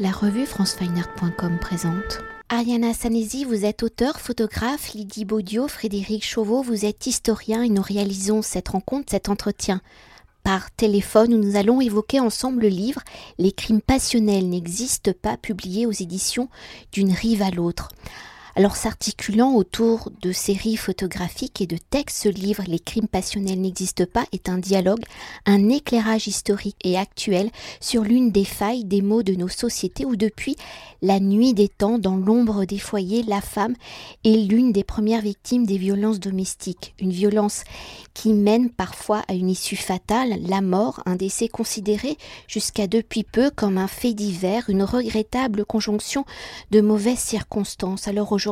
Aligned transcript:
La 0.00 0.12
revue 0.12 0.46
francefineart.com 0.46 1.58
présente. 1.58 2.20
Ariana 2.50 2.94
Sanesi, 2.94 3.44
vous 3.44 3.64
êtes 3.64 3.82
auteur, 3.82 4.20
photographe, 4.20 4.92
Lydie 4.92 5.24
Baudio, 5.24 5.66
Frédéric 5.66 6.24
Chauveau, 6.24 6.62
vous 6.62 6.84
êtes 6.84 7.08
historien 7.08 7.64
et 7.64 7.68
nous 7.68 7.82
réalisons 7.82 8.40
cette 8.40 8.68
rencontre, 8.68 9.10
cet 9.10 9.28
entretien 9.28 9.80
par 10.44 10.70
téléphone 10.70 11.34
où 11.34 11.38
nous 11.38 11.56
allons 11.56 11.80
évoquer 11.80 12.20
ensemble 12.20 12.62
le 12.62 12.68
livre 12.68 13.00
Les 13.38 13.50
crimes 13.50 13.80
passionnels 13.80 14.48
n'existent 14.48 15.10
pas, 15.20 15.36
publié 15.36 15.84
aux 15.84 15.90
éditions 15.90 16.48
d'une 16.92 17.12
rive 17.12 17.42
à 17.42 17.50
l'autre. 17.50 17.88
Alors 18.58 18.74
s'articulant 18.74 19.54
autour 19.54 20.10
de 20.20 20.32
séries 20.32 20.76
photographiques 20.76 21.60
et 21.60 21.68
de 21.68 21.76
textes, 21.76 22.24
ce 22.24 22.28
livre 22.28 22.64
Les 22.66 22.80
crimes 22.80 23.06
passionnels 23.06 23.60
n'existent 23.60 24.06
pas 24.12 24.24
est 24.32 24.48
un 24.48 24.58
dialogue, 24.58 25.04
un 25.46 25.68
éclairage 25.68 26.26
historique 26.26 26.76
et 26.82 26.98
actuel 26.98 27.52
sur 27.78 28.02
l'une 28.02 28.32
des 28.32 28.44
failles 28.44 28.82
des 28.82 29.00
mots 29.00 29.22
de 29.22 29.34
nos 29.34 29.46
sociétés 29.46 30.04
où 30.04 30.16
depuis 30.16 30.56
la 31.02 31.20
nuit 31.20 31.54
des 31.54 31.68
temps, 31.68 32.00
dans 32.00 32.16
l'ombre 32.16 32.64
des 32.64 32.80
foyers, 32.80 33.22
la 33.22 33.40
femme 33.40 33.76
est 34.24 34.34
l'une 34.50 34.72
des 34.72 34.82
premières 34.82 35.22
victimes 35.22 35.64
des 35.64 35.78
violences 35.78 36.18
domestiques. 36.18 36.96
Une 36.98 37.12
violence 37.12 37.62
qui 38.12 38.32
mène 38.32 38.70
parfois 38.70 39.22
à 39.28 39.34
une 39.34 39.50
issue 39.50 39.76
fatale, 39.76 40.40
la 40.48 40.62
mort, 40.62 41.00
un 41.06 41.14
décès 41.14 41.46
considéré 41.46 42.18
jusqu'à 42.48 42.88
depuis 42.88 43.22
peu 43.22 43.50
comme 43.50 43.78
un 43.78 43.86
fait 43.86 44.14
divers, 44.14 44.68
une 44.68 44.82
regrettable 44.82 45.64
conjonction 45.64 46.24
de 46.72 46.80
mauvaises 46.80 47.20
circonstances. 47.20 48.08
Alors 48.08 48.32
aujourd'hui, 48.32 48.47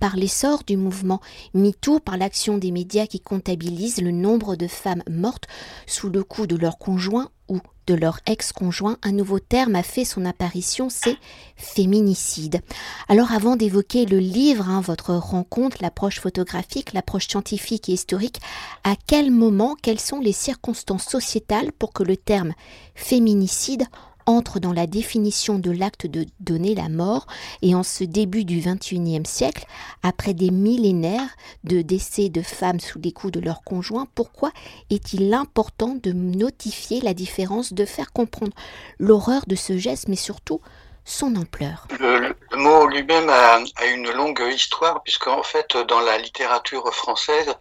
par 0.00 0.16
l'essor 0.16 0.62
du 0.64 0.76
mouvement 0.76 1.20
MeToo, 1.54 2.00
par 2.00 2.16
l'action 2.16 2.58
des 2.58 2.70
médias 2.70 3.06
qui 3.06 3.20
comptabilisent 3.20 4.02
le 4.02 4.10
nombre 4.10 4.56
de 4.56 4.66
femmes 4.66 5.02
mortes 5.08 5.46
sous 5.86 6.10
le 6.10 6.22
coup 6.22 6.46
de 6.46 6.56
leur 6.56 6.78
conjoint 6.78 7.30
ou 7.48 7.60
de 7.86 7.94
leur 7.94 8.20
ex-conjoint, 8.26 8.96
un 9.02 9.12
nouveau 9.12 9.40
terme 9.40 9.74
a 9.74 9.82
fait 9.82 10.04
son 10.04 10.24
apparition, 10.24 10.88
c'est 10.88 11.16
féminicide. 11.56 12.60
Alors 13.08 13.32
avant 13.32 13.56
d'évoquer 13.56 14.06
le 14.06 14.18
livre, 14.18 14.68
hein, 14.68 14.80
votre 14.80 15.14
rencontre, 15.14 15.78
l'approche 15.80 16.20
photographique, 16.20 16.92
l'approche 16.92 17.26
scientifique 17.28 17.88
et 17.88 17.92
historique, 17.92 18.40
à 18.84 18.94
quel 19.06 19.30
moment, 19.30 19.76
quelles 19.82 20.00
sont 20.00 20.20
les 20.20 20.32
circonstances 20.32 21.04
sociétales 21.06 21.72
pour 21.72 21.92
que 21.92 22.04
le 22.04 22.16
terme 22.16 22.52
féminicide 22.94 23.84
entre 24.26 24.60
dans 24.60 24.72
la 24.72 24.86
définition 24.86 25.58
de 25.58 25.70
l'acte 25.70 26.06
de 26.06 26.26
donner 26.40 26.74
la 26.74 26.88
mort 26.88 27.26
et 27.62 27.74
en 27.74 27.82
ce 27.82 28.04
début 28.04 28.44
du 28.44 28.60
XXIe 28.60 29.22
siècle, 29.24 29.66
après 30.02 30.34
des 30.34 30.50
millénaires 30.50 31.36
de 31.64 31.82
décès 31.82 32.28
de 32.28 32.42
femmes 32.42 32.80
sous 32.80 32.98
les 32.98 33.12
coups 33.12 33.32
de 33.32 33.40
leurs 33.40 33.62
conjoints, 33.62 34.06
pourquoi 34.14 34.50
est-il 34.90 35.32
important 35.34 35.96
de 36.02 36.12
notifier 36.12 37.00
la 37.00 37.14
différence, 37.14 37.72
de 37.72 37.84
faire 37.84 38.12
comprendre 38.12 38.52
l'horreur 38.98 39.42
de 39.46 39.56
ce 39.56 39.76
geste, 39.76 40.08
mais 40.08 40.16
surtout 40.16 40.60
son 41.04 41.36
ampleur? 41.36 41.86
Le, 41.98 42.34
mot 42.56 42.86
lui-même 42.86 43.28
a, 43.28 43.58
a, 43.76 43.86
une 43.86 44.10
longue 44.12 44.42
histoire, 44.52 45.02
puisqu'en 45.02 45.42
fait, 45.42 45.76
dans 45.88 46.00
la 46.00 46.18
littérature 46.18 46.92
française, 46.94 47.54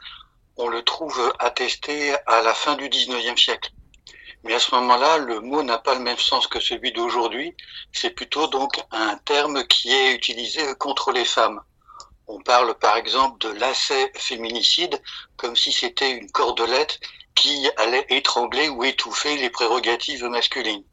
on 0.58 0.68
le 0.68 0.84
trouve 0.84 1.34
attesté 1.40 2.14
à 2.28 2.42
la 2.42 2.54
fin 2.54 2.76
du 2.76 2.88
XIXe 2.90 3.42
siècle. 3.42 3.72
Mais 4.44 4.54
à 4.54 4.60
ce 4.60 4.74
moment-là, 4.76 5.18
le 5.20 5.40
mot 5.40 5.62
n'a 5.64 5.78
pas 5.78 5.94
le 5.94 6.02
même 6.02 6.18
sens 6.18 6.48
que 6.48 6.60
celui 6.60 6.92
d'aujourd'hui. 6.92 7.56
C'est 7.92 8.10
plutôt 8.10 8.48
donc 8.48 8.82
un 8.92 9.18
terme 9.18 9.66
qui 9.68 9.92
est 9.92 10.14
utilisé 10.14 10.62
contre 10.80 11.12
les 11.12 11.26
femmes. 11.26 11.62
On 12.28 12.40
parle 12.42 12.74
par 12.76 12.98
exemple 12.98 13.40
de 13.40 13.50
lacet 13.50 14.12
féminicide 14.16 15.02
comme 15.38 15.56
si 15.56 15.72
c'était 15.72 16.12
une 16.12 16.32
cordelette 16.32 17.00
qui 17.36 17.70
allait 17.78 18.06
étrangler 18.10 18.70
ou 18.70 18.84
étouffer 18.84 19.38
les 19.38 19.50
prérogatives 19.50 20.24
masculines. 20.26 20.84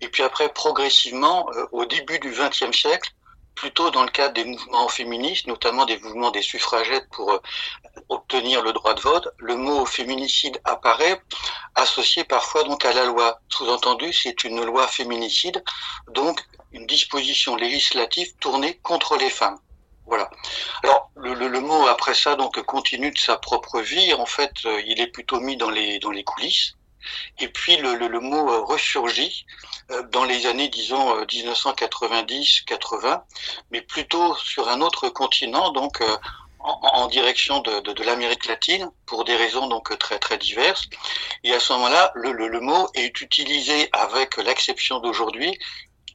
Et 0.00 0.08
puis 0.08 0.22
après, 0.22 0.48
progressivement, 0.52 1.48
euh, 1.54 1.66
au 1.72 1.84
début 1.84 2.18
du 2.18 2.30
XXe 2.30 2.76
siècle, 2.76 3.12
plutôt 3.54 3.90
dans 3.90 4.02
le 4.02 4.10
cadre 4.10 4.34
des 4.34 4.44
mouvements 4.44 4.88
féministes, 4.88 5.46
notamment 5.46 5.84
des 5.84 5.98
mouvements 5.98 6.30
des 6.30 6.42
suffragettes 6.42 7.08
pour 7.10 7.32
euh, 7.32 7.38
obtenir 8.08 8.62
le 8.62 8.72
droit 8.72 8.94
de 8.94 9.00
vote, 9.00 9.28
le 9.38 9.56
mot 9.56 9.86
féminicide 9.86 10.60
apparaît 10.64 11.20
associé 11.74 12.24
parfois 12.24 12.64
donc 12.64 12.84
à 12.84 12.92
la 12.92 13.04
loi. 13.04 13.40
Sous-entendu, 13.48 14.12
c'est 14.12 14.44
une 14.44 14.64
loi 14.64 14.86
féminicide, 14.86 15.62
donc 16.08 16.40
une 16.72 16.86
disposition 16.86 17.56
législative 17.56 18.34
tournée 18.40 18.78
contre 18.82 19.16
les 19.16 19.30
femmes. 19.30 19.58
Voilà. 20.06 20.28
Alors 20.82 21.10
le, 21.16 21.34
le, 21.34 21.60
mot 21.60 21.86
après 21.86 22.14
ça 22.14 22.36
donc 22.36 22.60
continue 22.62 23.10
de 23.10 23.18
sa 23.18 23.38
propre 23.38 23.80
vie. 23.80 24.12
En 24.14 24.26
fait, 24.26 24.52
euh, 24.66 24.82
il 24.86 25.00
est 25.00 25.06
plutôt 25.06 25.40
mis 25.40 25.56
dans 25.56 25.70
les 25.70 25.98
dans 25.98 26.10
les 26.10 26.24
coulisses. 26.24 26.74
Et 27.38 27.48
puis 27.48 27.76
le, 27.78 27.94
le, 27.94 28.08
le 28.08 28.20
mot 28.20 28.50
euh, 28.50 28.60
ressurgit 28.64 29.46
dans 30.10 30.24
les 30.24 30.46
années, 30.46 30.68
disons, 30.68 31.22
1990-80, 31.24 33.22
mais 33.70 33.82
plutôt 33.82 34.34
sur 34.36 34.68
un 34.68 34.80
autre 34.80 35.08
continent, 35.08 35.72
donc 35.72 36.02
en, 36.64 37.06
direction 37.08 37.60
de, 37.60 37.80
de, 37.80 37.92
de 37.92 38.02
l'Amérique 38.02 38.46
latine 38.46 38.90
pour 39.06 39.24
des 39.24 39.36
raisons 39.36 39.66
donc 39.66 39.96
très 39.98 40.18
très 40.18 40.38
diverses. 40.38 40.88
Et 41.44 41.52
à 41.52 41.60
ce 41.60 41.72
moment-là, 41.74 42.10
le, 42.14 42.32
le, 42.32 42.48
le 42.48 42.60
mot 42.60 42.88
est 42.94 43.20
utilisé 43.20 43.90
avec 43.92 44.38
l'acception 44.38 44.98
d'aujourd'hui 45.00 45.58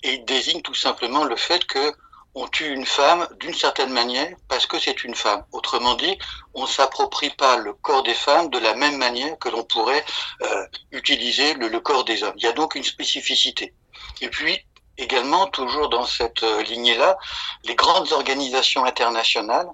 et 0.04 0.18
désigne 0.20 0.62
tout 0.62 0.74
simplement 0.74 1.24
le 1.24 1.36
fait 1.36 1.66
que 1.66 1.94
on 2.36 2.48
tue 2.48 2.70
une 2.74 2.86
femme 2.86 3.28
d'une 3.40 3.54
certaine 3.54 3.92
manière 3.92 4.36
parce 4.48 4.66
que 4.66 4.80
c'est 4.80 5.04
une 5.04 5.16
femme. 5.16 5.44
Autrement 5.52 5.96
dit, 5.96 6.18
on 6.54 6.64
ne 6.64 6.68
s'approprie 6.68 7.32
pas 7.32 7.58
le 7.58 7.74
corps 7.74 8.04
des 8.04 8.14
femmes 8.14 8.50
de 8.50 8.60
la 8.60 8.76
même 8.76 8.98
manière 8.98 9.38
que 9.40 9.50
l'on 9.50 9.64
pourrait 9.64 10.06
euh, 10.42 10.66
utiliser 10.92 11.54
le, 11.56 11.80
corps 11.80 12.06
des 12.06 12.24
hommes. 12.24 12.36
Il 12.38 12.44
y 12.44 12.48
a 12.48 12.54
donc 12.54 12.76
une 12.76 12.84
spécificité. 12.84 13.74
Et 14.22 14.30
puis, 14.30 14.60
également, 14.98 15.48
toujours 15.48 15.90
dans 15.90 16.06
cette 16.06 16.44
euh, 16.44 16.62
lignée-là, 16.64 17.18
les 17.64 17.76
grandes 17.76 18.12
organisations 18.12 18.86
internationales 18.86 19.68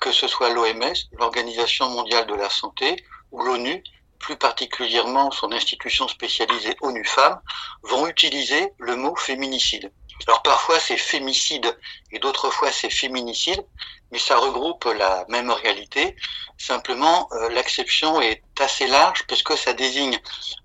que 0.00 0.12
ce 0.12 0.28
soit 0.28 0.50
l'OMS, 0.50 0.94
l'Organisation 1.18 1.88
mondiale 1.88 2.26
de 2.26 2.34
la 2.34 2.48
santé 2.48 2.96
ou 3.30 3.42
l'ONU, 3.42 3.82
plus 4.18 4.36
particulièrement 4.36 5.30
son 5.32 5.50
institution 5.52 6.06
spécialisée 6.06 6.76
ONU 6.80 7.04
Femmes, 7.04 7.40
vont 7.82 8.06
utiliser 8.06 8.72
le 8.78 8.96
mot 8.96 9.16
féminicide. 9.16 9.92
Alors 10.26 10.42
parfois 10.42 10.78
c'est 10.78 10.96
fémicide 10.96 11.76
et 12.12 12.18
d'autres 12.18 12.50
fois 12.50 12.70
c'est 12.70 12.90
féminicide, 12.90 13.64
mais 14.10 14.18
ça 14.18 14.36
regroupe 14.36 14.84
la 14.84 15.24
même 15.28 15.50
réalité. 15.50 16.16
Simplement, 16.58 17.28
euh, 17.32 17.48
l'acception 17.48 18.20
est 18.20 18.42
assez 18.60 18.86
large 18.86 19.24
parce 19.26 19.42
que 19.42 19.56
ça 19.56 19.72
désigne 19.72 20.18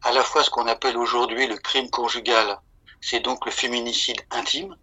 à 0.04 0.12
la 0.12 0.24
fois 0.24 0.44
ce 0.44 0.50
qu'on 0.50 0.68
appelle 0.68 0.98
aujourd'hui 0.98 1.48
le 1.48 1.58
crime 1.58 1.90
conjugal, 1.90 2.60
c'est 3.02 3.20
donc 3.20 3.46
le 3.46 3.52
féminicide 3.52 4.22
intime, 4.32 4.76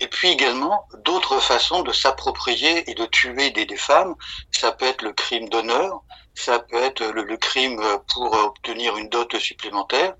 et 0.00 0.06
puis 0.06 0.28
également 0.28 0.86
d'autres 1.04 1.40
façons 1.40 1.82
de 1.82 1.92
s'approprier 1.92 2.90
et 2.90 2.94
de 2.94 3.06
tuer 3.06 3.50
des, 3.50 3.66
femmes. 3.76 4.14
Ça 4.50 4.72
peut 4.72 4.86
être 4.86 5.02
le 5.02 5.12
crime 5.12 5.48
d'honneur, 5.48 6.02
ça 6.34 6.58
peut 6.58 6.82
être 6.82 7.02
le, 7.04 7.22
le, 7.22 7.36
crime 7.36 7.82
pour 8.12 8.32
obtenir 8.34 8.96
une 8.96 9.08
dot 9.08 9.38
supplémentaire, 9.38 10.14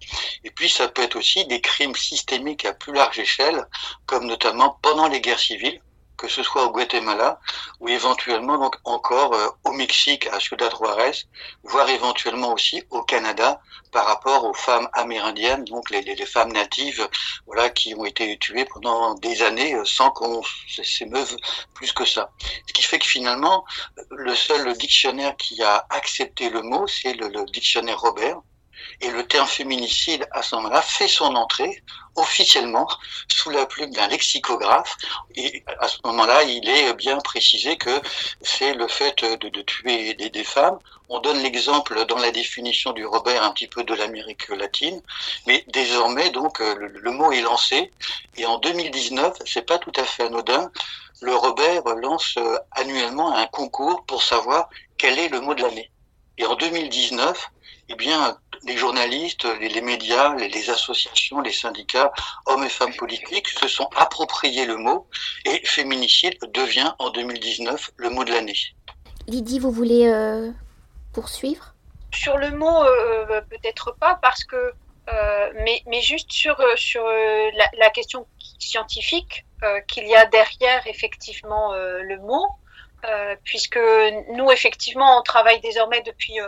et 0.44 0.50
puis 0.50 0.68
ça 0.68 0.88
peut 0.88 1.02
être 1.02 1.16
aussi 1.16 1.46
des 1.46 1.60
crimes 1.60 1.94
systémiques 1.94 2.64
à 2.64 2.72
plus 2.72 2.92
large 2.92 3.18
échelle, 3.18 3.66
comme 4.06 4.26
notamment 4.26 4.78
pendant 4.82 5.08
les 5.08 5.20
guerres 5.20 5.38
civiles 5.38 5.80
que 6.22 6.28
ce 6.28 6.44
soit 6.44 6.64
au 6.66 6.70
Guatemala 6.70 7.40
ou 7.80 7.88
éventuellement 7.88 8.70
encore 8.84 9.34
euh, 9.34 9.48
au 9.64 9.72
Mexique 9.72 10.28
à 10.28 10.38
Ciudad 10.38 10.72
Juarez, 10.76 11.16
voire 11.64 11.88
éventuellement 11.90 12.52
aussi 12.52 12.84
au 12.90 13.02
Canada 13.02 13.60
par 13.90 14.06
rapport 14.06 14.44
aux 14.44 14.54
femmes 14.54 14.88
amérindiennes, 14.92 15.64
donc 15.64 15.90
les, 15.90 16.14
femmes 16.24 16.52
natives, 16.52 17.08
qui 17.74 17.94
ont 17.96 18.04
été 18.04 18.38
tuées 18.38 18.66
pendant 18.66 19.14
des 19.14 19.42
années 19.42 19.74
euh, 19.74 19.84
sans 19.84 20.12
qu'on 20.12 20.42
s'émeuve 20.68 21.36
plus 21.74 21.92
que 21.92 22.04
ça. 22.04 22.30
Ce 22.68 22.72
qui 22.72 22.84
fait 22.84 23.00
que 23.00 23.08
finalement, 23.08 23.64
le 24.10 24.36
seul 24.36 24.72
dictionnaire 24.78 25.36
qui 25.36 25.60
a 25.60 25.86
accepté 25.90 26.50
le 26.50 26.62
mot, 26.62 26.86
c'est 26.86 27.14
le 27.14 27.44
dictionnaire 27.50 27.98
Robert, 27.98 28.38
et 29.00 29.10
le 29.10 29.26
terme 29.26 29.46
féminicide, 29.46 30.26
à 30.32 30.42
ce 30.42 30.54
moment-là, 30.56 30.82
fait 30.82 31.08
son 31.08 31.34
entrée 31.34 31.82
officiellement 32.16 32.88
sous 33.28 33.50
la 33.50 33.66
plume 33.66 33.90
d'un 33.90 34.08
lexicographe. 34.08 34.96
Et 35.34 35.64
à 35.80 35.88
ce 35.88 35.98
moment-là, 36.04 36.42
il 36.42 36.68
est 36.68 36.92
bien 36.94 37.18
précisé 37.18 37.76
que 37.76 38.00
c'est 38.42 38.74
le 38.74 38.86
fait 38.88 39.24
de, 39.24 39.62
tuer 39.62 40.14
des, 40.14 40.44
femmes. 40.44 40.78
On 41.08 41.20
donne 41.20 41.42
l'exemple 41.42 42.04
dans 42.06 42.18
la 42.18 42.30
définition 42.30 42.92
du 42.92 43.06
Robert 43.06 43.42
un 43.42 43.52
petit 43.52 43.68
peu 43.68 43.84
de 43.84 43.94
l'Amérique 43.94 44.48
latine, 44.48 45.00
mais 45.46 45.64
désormais, 45.68 46.30
donc, 46.30 46.58
le, 46.58 46.88
le, 46.88 47.10
mot 47.10 47.32
est 47.32 47.42
lancé. 47.42 47.90
Et 48.36 48.46
en 48.46 48.58
2019, 48.58 49.38
c'est 49.46 49.66
pas 49.66 49.78
tout 49.78 49.92
à 49.96 50.04
fait 50.04 50.24
anodin, 50.24 50.70
le 51.22 51.34
Robert 51.36 51.84
lance 51.96 52.36
annuellement 52.72 53.34
un 53.34 53.46
concours 53.46 54.04
pour 54.06 54.22
savoir 54.22 54.68
quel 54.98 55.18
est 55.18 55.28
le 55.28 55.40
mot 55.40 55.54
de 55.54 55.62
l'année. 55.62 55.90
Et 56.36 56.46
en 56.46 56.56
2019, 56.56 57.50
eh 57.88 57.94
bien, 57.94 58.38
les 58.64 58.76
journalistes, 58.76 59.44
les, 59.60 59.68
les 59.68 59.80
médias, 59.80 60.34
les, 60.36 60.48
les, 60.48 60.70
associations, 60.70 61.40
les 61.40 61.52
syndicats, 61.52 62.12
hommes 62.46 62.64
et 62.64 62.68
femmes 62.68 62.94
politiques 62.94 63.48
se 63.48 63.68
sont 63.68 63.88
appropriés 63.96 64.66
le 64.66 64.76
mot 64.76 65.08
et 65.44 65.60
féminicide 65.64 66.38
devient 66.54 66.92
en 66.98 67.10
2019 67.10 67.90
le 67.96 68.10
mot 68.10 68.24
de 68.24 68.32
l'année. 68.32 68.56
Lydie, 69.26 69.58
vous 69.58 69.70
voulez 69.70 70.06
euh, 70.06 70.50
poursuivre? 71.12 71.74
Sur 72.14 72.36
le 72.38 72.50
mot, 72.50 72.84
euh, 72.84 73.40
peut-être 73.42 73.96
pas, 73.98 74.18
parce 74.20 74.44
que 74.44 74.72
mais, 75.64 75.82
mais 75.86 76.00
juste 76.00 76.32
sur, 76.32 76.56
sur 76.76 77.04
la, 77.04 77.66
la, 77.76 77.90
question 77.90 78.26
scientifique 78.58 79.44
qu'il 79.88 80.06
y 80.06 80.14
a 80.14 80.24
derrière 80.26 80.86
effectivement 80.86 81.74
le 81.74 82.16
mot, 82.18 82.46
puisque 83.44 83.80
nous 84.30 84.50
effectivement 84.50 85.18
on 85.18 85.22
travaille 85.22 85.60
désormais 85.60 86.00
depuis 86.02 86.38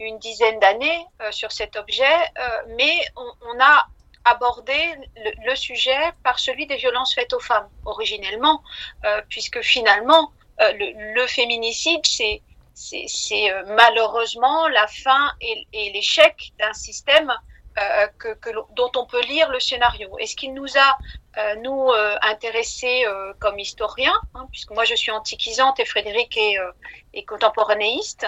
une 0.00 0.18
dizaine 0.18 0.58
d'années 0.60 1.06
sur 1.30 1.52
cet 1.52 1.76
objet, 1.76 2.16
mais 2.76 2.94
on, 3.16 3.32
on 3.42 3.60
a 3.60 3.86
aborder 4.26 4.82
le, 5.46 5.54
sujet 5.54 6.12
par 6.24 6.38
celui 6.38 6.66
des 6.66 6.76
violences 6.76 7.14
faites 7.14 7.32
aux 7.32 7.40
femmes 7.40 7.68
originellement, 7.84 8.62
euh, 9.04 9.22
puisque 9.28 9.60
finalement 9.60 10.32
euh, 10.60 10.72
le, 11.14 11.26
féminicide 11.26 12.04
c'est 12.04 12.42
euh, 13.52 13.62
malheureusement 13.68 14.68
la 14.68 14.86
fin 14.88 15.32
et, 15.40 15.90
l'échec 15.92 16.52
d'un 16.58 16.72
système 16.72 17.32
que, 18.18 18.32
que, 18.32 18.48
dont 18.74 18.90
on 18.96 19.04
peut 19.04 19.20
lire 19.24 19.50
le 19.50 19.60
scénario. 19.60 20.16
Et 20.18 20.26
ce 20.26 20.34
qui 20.34 20.48
nous 20.48 20.78
a, 20.78 21.54
nous, 21.56 21.90
intéressés 22.22 23.04
comme 23.38 23.58
historiens, 23.58 24.18
hein, 24.34 24.48
puisque 24.50 24.70
moi 24.70 24.86
je 24.86 24.94
suis 24.94 25.10
antiquisante 25.10 25.78
et 25.78 25.84
Frédéric 25.84 26.38
est, 26.38 26.56
est 27.12 27.24
contemporanéiste, 27.24 28.26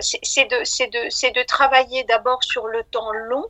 c'est 0.00 0.44
de, 0.46 0.58
de, 0.58 1.32
de 1.32 1.42
travailler 1.44 2.04
d'abord 2.04 2.42
sur 2.42 2.66
le 2.66 2.82
temps 2.84 3.12
long, 3.12 3.46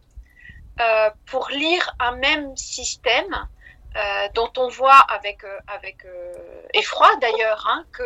euh, 0.80 1.10
pour 1.26 1.50
lire 1.50 1.94
un 1.98 2.12
même 2.12 2.56
système 2.56 3.48
euh, 3.96 4.28
dont 4.34 4.50
on 4.56 4.68
voit 4.68 5.00
avec, 5.08 5.44
euh, 5.44 5.58
avec 5.66 6.06
effroi 6.72 7.08
d'ailleurs 7.20 7.66
hein, 7.68 7.84
que, 7.92 8.02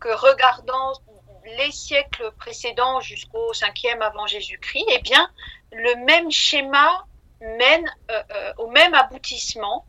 que 0.00 0.08
regardant 0.08 0.92
les 1.56 1.70
siècles 1.72 2.30
précédents 2.38 3.00
jusqu'au 3.00 3.52
5e 3.52 4.00
avant 4.00 4.26
Jésus-Christ, 4.26 4.84
eh 4.90 4.98
bien, 4.98 5.30
le 5.72 6.04
même 6.04 6.30
schéma 6.30 7.06
mène 7.58 7.84
au 8.58 8.68
même 8.68 8.94
aboutissement 8.94 9.86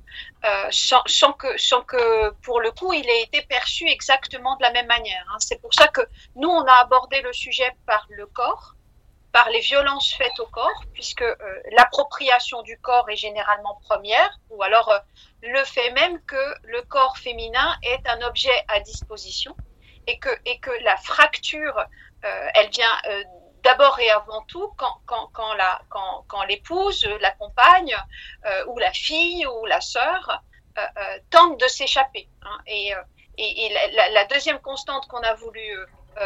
sans, 0.69 1.01
sans, 1.05 1.33
que, 1.33 1.57
sans 1.57 1.81
que, 1.81 2.31
pour 2.41 2.59
le 2.61 2.71
coup, 2.71 2.93
il 2.93 3.07
ait 3.09 3.23
été 3.23 3.41
perçu 3.43 3.87
exactement 3.87 4.55
de 4.57 4.63
la 4.63 4.71
même 4.71 4.87
manière. 4.87 5.25
Hein. 5.31 5.37
C'est 5.39 5.61
pour 5.61 5.73
ça 5.73 5.87
que 5.87 6.01
nous, 6.35 6.49
on 6.49 6.65
a 6.65 6.73
abordé 6.73 7.21
le 7.21 7.33
sujet 7.33 7.71
par 7.85 8.05
le 8.09 8.25
corps, 8.27 8.75
par 9.35 9.49
les 9.49 9.59
violences 9.59 10.13
faites 10.13 10.39
au 10.39 10.45
corps, 10.45 10.81
puisque 10.93 11.21
euh, 11.21 11.35
l'appropriation 11.73 12.61
du 12.61 12.77
corps 12.79 13.09
est 13.09 13.17
généralement 13.17 13.77
première, 13.83 14.31
ou 14.49 14.63
alors 14.63 14.89
euh, 14.89 14.99
le 15.41 15.61
fait 15.65 15.91
même 15.91 16.23
que 16.23 16.55
le 16.63 16.81
corps 16.83 17.17
féminin 17.17 17.75
est 17.83 18.07
un 18.07 18.21
objet 18.21 18.63
à 18.69 18.79
disposition 18.79 19.53
et 20.07 20.19
que, 20.19 20.29
et 20.45 20.57
que 20.59 20.71
la 20.85 20.95
fracture, 20.95 21.77
euh, 22.23 22.47
elle 22.53 22.69
vient 22.69 22.97
d'abord 23.65 23.99
et 23.99 24.09
avant 24.09 24.43
tout 24.43 24.71
quand, 24.77 26.43
l'épouse, 26.47 27.05
la 27.19 27.31
compagne, 27.31 27.95
ou 28.67 28.77
la 28.79 28.91
fille, 28.93 29.45
ou 29.45 29.65
la 29.65 29.81
sœur 29.81 30.41
tente 31.29 31.59
de 31.59 31.67
s'échapper. 31.67 32.29
Hein. 32.43 32.57
et, 32.67 32.93
la, 34.11 34.25
deuxième 34.25 34.59
constante 34.59 35.07
qu'on 35.07 35.23
a 35.23 35.33
voulu 35.33 35.77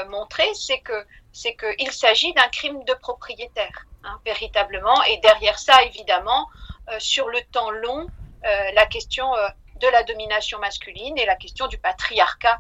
montrer, 0.08 0.54
c'est 0.54 0.80
que 0.80 1.06
c'est 1.32 1.56
qu'il 1.56 1.92
s'agit 1.92 2.34
d'un 2.34 2.48
crime 2.50 2.84
de 2.86 2.94
propriétaire, 2.94 3.86
hein, 4.04 4.20
véritablement. 4.26 5.02
Et 5.04 5.18
derrière 5.18 5.60
ça, 5.60 5.84
évidemment, 5.84 6.48
euh, 6.90 7.00
sur 7.00 7.30
le 7.30 7.40
temps 7.52 7.70
long, 7.70 8.08
euh, 8.46 8.72
la 8.74 8.86
question 8.86 9.36
euh, 9.36 9.48
de 9.80 9.88
la 9.88 10.04
domination 10.04 10.60
masculine 10.60 11.18
et 11.18 11.26
la 11.26 11.36
question 11.36 11.68
du 11.68 11.78
patriarcat, 11.78 12.60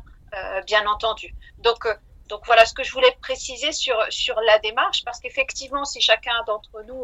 bien 0.67 0.85
entendu. 0.85 1.33
Donc, 1.57 1.87
donc 2.29 2.45
voilà 2.45 2.65
ce 2.65 2.73
que 2.73 2.83
je 2.83 2.91
voulais 2.91 3.15
préciser 3.21 3.71
sur, 3.71 3.97
sur 4.09 4.39
la 4.41 4.59
démarche, 4.59 5.03
parce 5.03 5.19
qu'effectivement, 5.19 5.85
si 5.85 5.99
chacun 6.01 6.43
d'entre 6.47 6.83
nous 6.87 7.03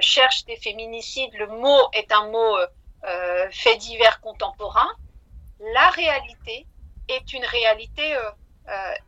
cherche 0.00 0.44
des 0.46 0.56
féminicides, 0.56 1.34
le 1.34 1.46
mot 1.46 1.80
est 1.92 2.10
un 2.10 2.28
mot 2.28 2.56
fait 3.50 3.76
divers 3.76 4.20
contemporain. 4.20 4.88
La 5.74 5.90
réalité 5.90 6.66
est 7.08 7.32
une 7.34 7.44
réalité 7.44 8.16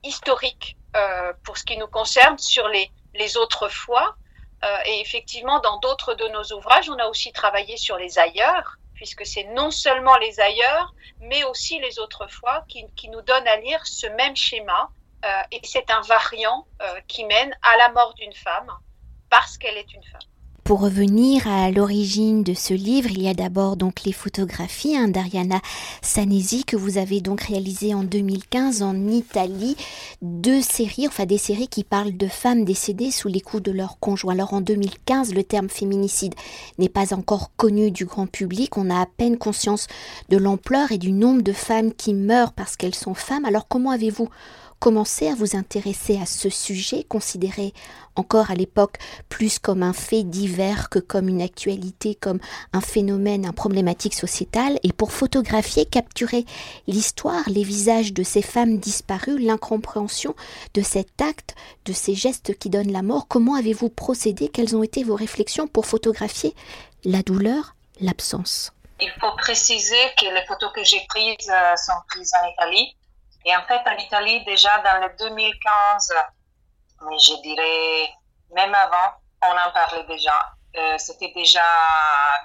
historique 0.03 0.77
euh, 0.97 1.33
pour 1.45 1.59
ce 1.59 1.65
qui 1.65 1.77
nous 1.77 1.89
concerne 1.89 2.39
sur 2.39 2.69
les, 2.69 2.91
les 3.15 3.37
autres 3.37 3.69
fois. 3.69 4.17
Euh, 4.65 4.79
et 4.87 5.01
effectivement, 5.01 5.61
dans 5.61 5.79
d'autres 5.79 6.15
de 6.15 6.27
nos 6.29 6.57
ouvrages, 6.57 6.89
on 6.89 6.99
a 6.99 7.07
aussi 7.07 7.33
travaillé 7.33 7.77
sur 7.77 7.99
les 7.99 8.19
ailleurs, 8.19 8.77
puisque 8.95 9.27
c'est 9.27 9.45
non 9.45 9.71
seulement 9.71 10.17
les 10.17 10.41
ailleurs, 10.41 10.95
mais 11.21 11.45
aussi 11.45 11.79
les 11.81 11.99
autres 11.99 12.29
fois 12.29 12.65
qui, 12.69 12.87
qui 12.97 13.11
nous 13.11 13.21
donnent 13.21 13.49
à 13.49 13.57
lire 13.57 13.87
ce 13.87 14.07
même 14.07 14.35
schéma. 14.37 14.89
Euh, 15.27 15.43
et 15.53 15.61
c'est 15.65 15.91
un 15.91 16.01
variant 16.03 16.67
qui 17.09 17.25
mène 17.25 17.55
à 17.63 17.77
la 17.79 17.91
mort 17.91 18.15
d'une 18.15 18.33
femme 18.33 18.71
parce 19.29 19.59
qu'elle 19.59 19.77
est 19.77 19.93
une 19.93 20.05
femme. 20.05 20.21
Pour 20.67 20.81
revenir 20.81 21.47
à 21.47 21.71
l'origine 21.71 22.43
de 22.43 22.53
ce 22.53 22.75
livre, 22.75 23.09
il 23.13 23.23
y 23.23 23.29
a 23.29 23.35
d'abord 23.35 23.77
donc 23.77 24.03
les 24.03 24.11
photographies 24.11 24.97
hein, 24.97 25.07
d'Ariana 25.07 25.61
Sanesi 26.03 26.65
que 26.65 26.77
vous 26.77 26.99
avez 26.99 27.21
donc 27.21 27.43
réalisées 27.43 27.95
en 27.95 28.03
2015 28.03 28.83
en 28.83 29.07
Italie, 29.07 29.77
deux 30.23 30.61
séries, 30.61 31.07
enfin 31.07 31.25
des 31.25 31.39
séries 31.39 31.69
qui 31.69 31.85
parlent 31.85 32.17
de 32.17 32.27
femmes 32.27 32.65
décédées 32.65 33.13
sous 33.13 33.29
les 33.29 33.41
coups 33.41 33.63
de 33.63 33.71
leur 33.71 34.01
conjoint. 34.01 34.33
Alors 34.33 34.55
en 34.55 34.61
2015, 34.61 35.35
le 35.35 35.45
terme 35.45 35.69
féminicide 35.69 36.35
n'est 36.79 36.89
pas 36.89 37.15
encore 37.15 37.53
connu 37.57 37.93
du 37.93 38.05
grand 38.05 38.27
public, 38.27 38.77
on 38.77 38.91
a 38.91 39.03
à 39.03 39.07
peine 39.07 39.39
conscience 39.39 39.87
de 40.31 40.37
l'ampleur 40.37 40.91
et 40.91 40.99
du 40.99 41.13
nombre 41.13 41.43
de 41.43 41.53
femmes 41.53 41.95
qui 41.95 42.13
meurent 42.13 42.53
parce 42.53 42.77
qu'elles 42.77 42.97
sont 42.97 43.15
femmes. 43.15 43.45
Alors 43.45 43.69
comment 43.69 43.93
avez-vous 43.93 44.31
commencé 44.79 45.29
à 45.29 45.35
vous 45.35 45.57
intéresser 45.57 46.19
à 46.19 46.27
ce 46.27 46.49
sujet, 46.49 47.05
considéré 47.05 47.73
encore 48.15 48.51
à 48.51 48.55
l'époque 48.55 48.99
plus 49.29 49.59
comme 49.59 49.83
un 49.83 49.93
fait 49.93 50.23
divers 50.23 50.89
que 50.89 50.99
comme 50.99 51.29
une 51.29 51.43
actualité, 51.43 52.15
comme 52.15 52.41
un 52.73 52.81
phénomène, 52.81 53.47
un 53.47 53.53
problématique 53.53 54.15
sociétale, 54.15 54.79
et 54.83 54.93
pour 54.93 55.13
photographier, 55.13 55.85
capturer 55.87 56.45
l'histoire, 56.87 57.43
les 57.49 57.63
visages 57.63 58.13
de 58.13 58.23
ces 58.23 58.43
femmes 58.43 58.79
disparues, 58.79 59.39
l'incompréhension 59.39 60.35
de 60.75 60.83
cet 60.83 61.21
acte, 61.21 61.55
de 61.85 61.93
ces 61.93 62.15
gestes 62.15 62.59
qui 62.59 62.71
donnent 62.71 62.93
la 62.93 63.03
mort, 63.03 63.29
comment 63.29 63.55
avez-vous 63.55 63.91
procédé? 63.91 64.49
Quelles 64.49 64.77
ont 64.77 64.83
été 64.83 65.05
vos 65.05 65.17
réflexions 65.17 65.69
pour 65.69 65.87
photographier 65.87 66.55
la 67.05 67.23
douleur, 67.23 67.75
l'absence? 68.01 68.73
Il 68.99 69.13
faut 69.21 69.37
préciser 69.37 69.95
que 70.19 70.25
les 70.25 70.47
photos 70.47 70.71
que 70.75 70.83
j'ai 70.83 71.05
prises 71.09 71.51
euh, 71.51 71.77
sont 71.77 71.93
prises 72.09 72.33
en 72.43 72.49
Italie 72.51 72.96
et 73.47 73.57
en 73.57 73.63
fait, 73.63 73.81
en 73.87 73.97
Italie, 73.97 74.45
déjà 74.45 74.79
dans 74.81 75.01
le 75.07 75.17
2015, 75.17 76.15
mais 77.03 77.19
je 77.19 77.41
dirais 77.43 78.11
même 78.53 78.75
avant, 78.75 79.15
on 79.43 79.53
en 79.53 79.73
parlait 79.73 80.05
déjà. 80.05 80.53
Euh, 80.77 80.99
C'était 80.99 81.33
déjà, 81.35 81.63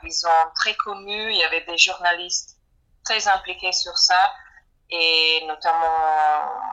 disons, 0.03 0.29
très 0.55 0.75
connu. 0.75 1.31
Il 1.31 1.37
y 1.37 1.43
avait 1.43 1.65
des 1.65 1.77
journalistes 1.77 2.57
très 3.03 3.27
impliqués 3.27 3.71
sur 3.71 3.97
ça, 3.97 4.31
et 4.89 5.43
notamment 5.47 5.87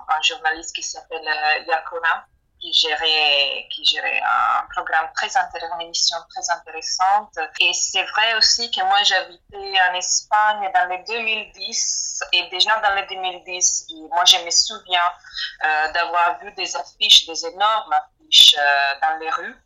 un 0.08 0.22
journaliste 0.22 0.74
qui 0.74 0.82
s'appelle 0.82 1.26
euh, 1.26 1.64
Iacona, 1.66 2.26
qui 2.60 2.72
gérait, 2.72 3.66
qui 3.70 3.84
gérait 3.84 4.20
un 4.20 4.66
programme 4.74 5.08
très 5.14 5.36
intéressant, 5.36 5.74
une 5.76 5.86
émission 5.86 6.16
très 6.30 6.50
intéressante. 6.50 7.38
Et 7.60 7.72
c'est 7.72 8.02
vrai 8.02 8.34
aussi 8.34 8.70
que 8.70 8.82
moi, 8.84 9.02
j'habitais 9.02 9.80
en 9.88 9.94
Espagne 9.94 10.70
dans 10.74 10.88
les 10.88 10.98
2010. 11.04 12.20
Et 12.32 12.48
déjà 12.48 12.78
dans 12.80 12.94
les 12.94 13.06
2010, 13.06 13.86
moi, 14.10 14.24
je 14.24 14.38
me 14.38 14.50
souviens 14.50 15.12
euh, 15.64 15.92
d'avoir 15.92 16.38
vu 16.40 16.52
des 16.52 16.76
affiches, 16.76 17.26
des 17.26 17.46
énormes 17.46 17.92
affiches 17.92 18.56
euh, 18.58 18.94
dans 19.02 19.18
les 19.18 19.30
rues 19.30 19.56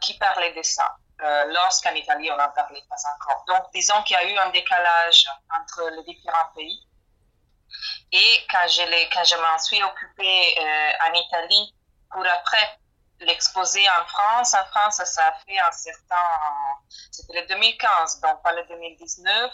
qui 0.00 0.16
parlaient 0.18 0.52
de 0.52 0.62
ça. 0.62 0.96
Euh, 1.22 1.44
lorsqu'en 1.46 1.94
Italie, 1.94 2.30
on 2.30 2.36
n'en 2.36 2.50
parlait 2.50 2.84
pas 2.88 2.96
encore. 3.14 3.44
Donc, 3.48 3.72
disons 3.74 4.00
qu'il 4.02 4.16
y 4.16 4.20
a 4.20 4.24
eu 4.24 4.36
un 4.38 4.50
décalage 4.50 5.26
entre 5.58 5.90
les 5.96 6.04
différents 6.04 6.52
pays. 6.54 6.86
Et 8.12 8.46
quand 8.50 8.68
je, 8.68 8.82
quand 9.12 9.24
je 9.24 9.36
m'en 9.36 9.58
suis 9.58 9.82
occupée 9.82 10.56
en 11.04 11.12
Italie, 11.12 11.75
pour 12.10 12.26
après 12.26 12.78
l'exposer 13.20 13.84
en 14.00 14.06
France. 14.06 14.54
En 14.54 14.64
France, 14.66 15.02
ça 15.04 15.22
a 15.26 15.32
fait 15.44 15.58
un 15.58 15.72
certain, 15.72 16.28
c'était 17.10 17.40
le 17.40 17.46
2015, 17.46 18.20
donc 18.20 18.42
pas 18.42 18.52
le 18.52 18.66
2019. 18.66 19.52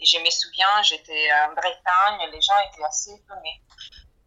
Et 0.00 0.04
je 0.04 0.18
me 0.18 0.30
souviens, 0.30 0.82
j'étais 0.82 1.28
en 1.44 1.52
Bretagne, 1.52 2.30
les 2.32 2.40
gens 2.40 2.58
étaient 2.70 2.84
assez 2.84 3.12
étonnés 3.12 3.62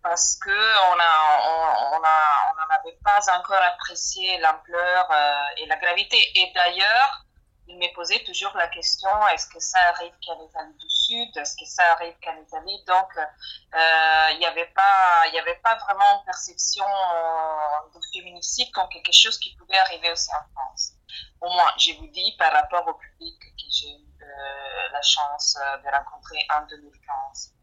parce 0.05 0.37
que 0.37 0.51
on 0.51 0.97
on, 0.99 1.95
on 1.95 1.99
n'en 1.99 2.75
avait 2.75 2.97
pas 3.03 3.19
encore 3.35 3.61
apprécié 3.73 4.37
l'ampleur 4.37 5.07
euh, 5.11 5.45
et 5.57 5.65
la 5.65 5.77
gravité. 5.77 6.17
Et 6.35 6.51
d'ailleurs, 6.53 7.24
il 7.67 7.77
me 7.77 7.93
posait 7.95 8.23
toujours 8.23 8.55
la 8.55 8.67
question 8.67 9.09
est-ce 9.29 9.47
que 9.47 9.59
ça 9.59 9.79
arrive 9.89 10.13
qu'en 10.25 10.39
Italie 10.45 10.73
du 10.77 10.89
Sud 10.89 11.37
Est-ce 11.37 11.55
que 11.57 11.65
ça 11.65 11.83
arrive 11.93 12.13
qu'en 12.23 12.37
Italie 12.39 12.83
Donc, 12.85 13.17
euh, 13.17 14.29
il 14.33 14.39
n'y 14.39 14.45
avait 14.45 14.71
pas, 14.73 15.75
vraiment 15.75 16.19
une 16.19 16.25
perception 16.25 16.85
euh, 16.85 17.93
de 17.93 17.99
féminicide 18.13 18.71
comme 18.71 18.87
quelque 18.89 19.11
chose 19.11 19.37
qui 19.39 19.55
pouvait 19.55 19.77
arriver 19.77 20.11
aussi 20.11 20.29
en 20.31 20.45
France. 20.53 20.93
Au 21.41 21.49
moins, 21.49 21.71
je 21.77 21.93
vous 21.93 22.07
dis 22.07 22.35
par 22.37 22.51
rapport 22.51 22.87
au 22.87 22.93
public 22.93 23.39
que 23.39 23.65
j'ai 23.71 23.89
eu 23.89 24.23
euh, 24.23 24.89
la 24.91 25.01
chance 25.01 25.57
de 25.83 25.89
rencontrer 25.89 26.45
en 26.55 26.65
2015. 26.67 27.53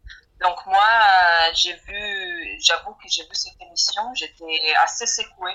Donc 0.41 0.67
moi, 0.67 1.53
j'ai 1.53 1.75
vu, 1.75 2.59
j'avoue 2.61 2.95
que 2.95 3.09
j'ai 3.09 3.23
vu 3.23 3.35
cette 3.35 3.61
émission, 3.61 4.13
j'étais 4.15 4.75
assez 4.83 5.07
secouée 5.07 5.55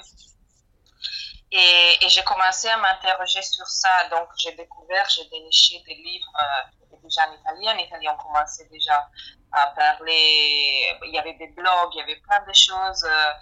Et, 1.52 2.10
j'ai 2.10 2.24
commencé 2.24 2.68
à 2.68 2.78
m'interroger 2.78 3.42
sur 3.42 3.68
ça. 3.68 4.10
Donc, 4.10 4.30
j'ai 4.38 4.52
découvert, 4.54 5.08
j'ai 5.10 5.26
déniché 5.26 5.82
des 5.88 5.96
livres 5.96 6.32
euh, 6.42 6.98
déjà 7.04 7.28
en 7.30 7.34
italien. 7.34 7.76
En 7.76 7.78
italien, 7.78 8.18
on 8.20 8.24
commençait 8.24 8.66
déjà 8.66 9.10
à 9.52 9.68
parler. 9.68 10.98
Il 11.04 11.14
y 11.14 11.20
avait 11.20 11.34
des 11.34 11.48
blogs, 11.48 11.94
il 11.94 12.00
y 12.00 12.02
avait 12.02 12.20
plein 12.20 12.44
de 12.46 12.54
choses 12.54 13.04
euh, 13.06 13.34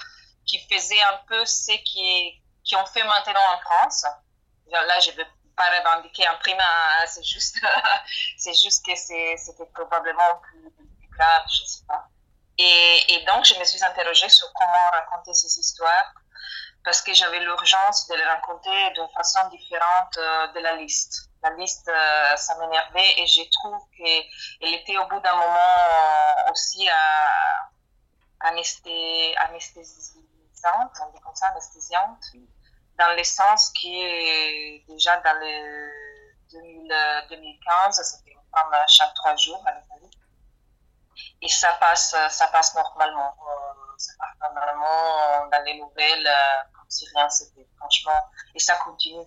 qui 0.45 0.59
faisaient 0.67 1.01
un 1.13 1.17
peu 1.27 1.45
ce 1.45 1.71
qui, 1.83 2.41
qui 2.63 2.75
ont 2.75 2.85
fait 2.85 3.03
maintenant 3.03 3.41
en 3.53 3.59
France. 3.59 4.05
Là, 4.67 4.99
je 4.99 5.11
ne 5.11 5.15
veux 5.17 5.27
pas 5.55 5.69
revendiquer 5.79 6.27
un 6.27 6.35
prima, 6.35 6.63
hein, 6.63 7.05
c'est 7.07 7.23
juste, 7.23 7.57
c'est 8.37 8.53
juste 8.53 8.85
que 8.85 8.95
c'était 8.95 9.65
probablement 9.73 10.41
plus, 10.43 10.71
plus, 10.71 11.09
grave, 11.17 11.43
je 11.51 11.63
ne 11.63 11.67
sais 11.67 11.85
pas. 11.87 12.07
Et, 12.57 13.13
et 13.13 13.25
donc, 13.25 13.45
je 13.45 13.55
me 13.55 13.63
suis 13.63 13.83
interrogée 13.83 14.29
sur 14.29 14.51
comment 14.53 14.89
raconter 14.91 15.33
ces 15.33 15.59
histoires 15.59 16.13
parce 16.85 17.01
que 17.01 17.13
j'avais 17.13 17.39
l'urgence 17.39 18.07
de 18.07 18.15
les 18.15 18.23
raconter 18.23 18.91
d'une 18.91 19.09
façon 19.09 19.39
différente 19.49 20.17
euh, 20.17 20.47
de 20.53 20.59
la 20.59 20.75
liste. 20.75 21.31
La 21.41 21.49
liste, 21.55 21.89
euh, 21.89 22.35
ça 22.37 22.55
m'énervait 22.59 23.13
et 23.17 23.25
je 23.25 23.41
trouve 23.51 23.81
qu'elle 23.97 24.73
était 24.73 24.95
au 24.97 25.07
bout 25.07 25.19
d'un 25.19 25.35
moment 25.35 25.77
euh, 26.47 26.51
aussi 26.51 26.87
anesthésiante, 28.39 30.15
on 31.01 31.11
dit 31.11 31.19
comme 31.21 31.35
ça, 31.35 31.47
anesthésiante, 31.47 32.23
dans 32.99 33.15
le 33.17 33.23
sens 33.23 33.71
qui 33.71 34.03
est 34.03 34.85
déjà 34.87 35.17
dans 35.17 35.39
le 35.39 35.91
2015, 37.29 38.01
c'était 38.03 38.31
une 38.31 38.49
femme 38.53 38.71
chaque 38.87 39.13
trois 39.15 39.35
jours 39.35 39.61
à 39.65 39.71
l'Italie. 39.71 40.11
Et 41.41 41.49
ça 41.49 41.73
passe, 41.73 42.15
ça 42.29 42.47
passe 42.47 42.75
normalement. 42.75 43.35
Ça 43.97 44.13
passe 44.19 44.51
normalement 44.53 45.47
dans 45.51 45.63
les 45.63 45.79
nouvelles 45.79 46.29
si 46.89 47.05
rien 47.13 47.29
c'était 47.29 47.67
franchement 47.77 48.29
et 48.53 48.59
ça 48.59 48.75
continue. 48.77 49.25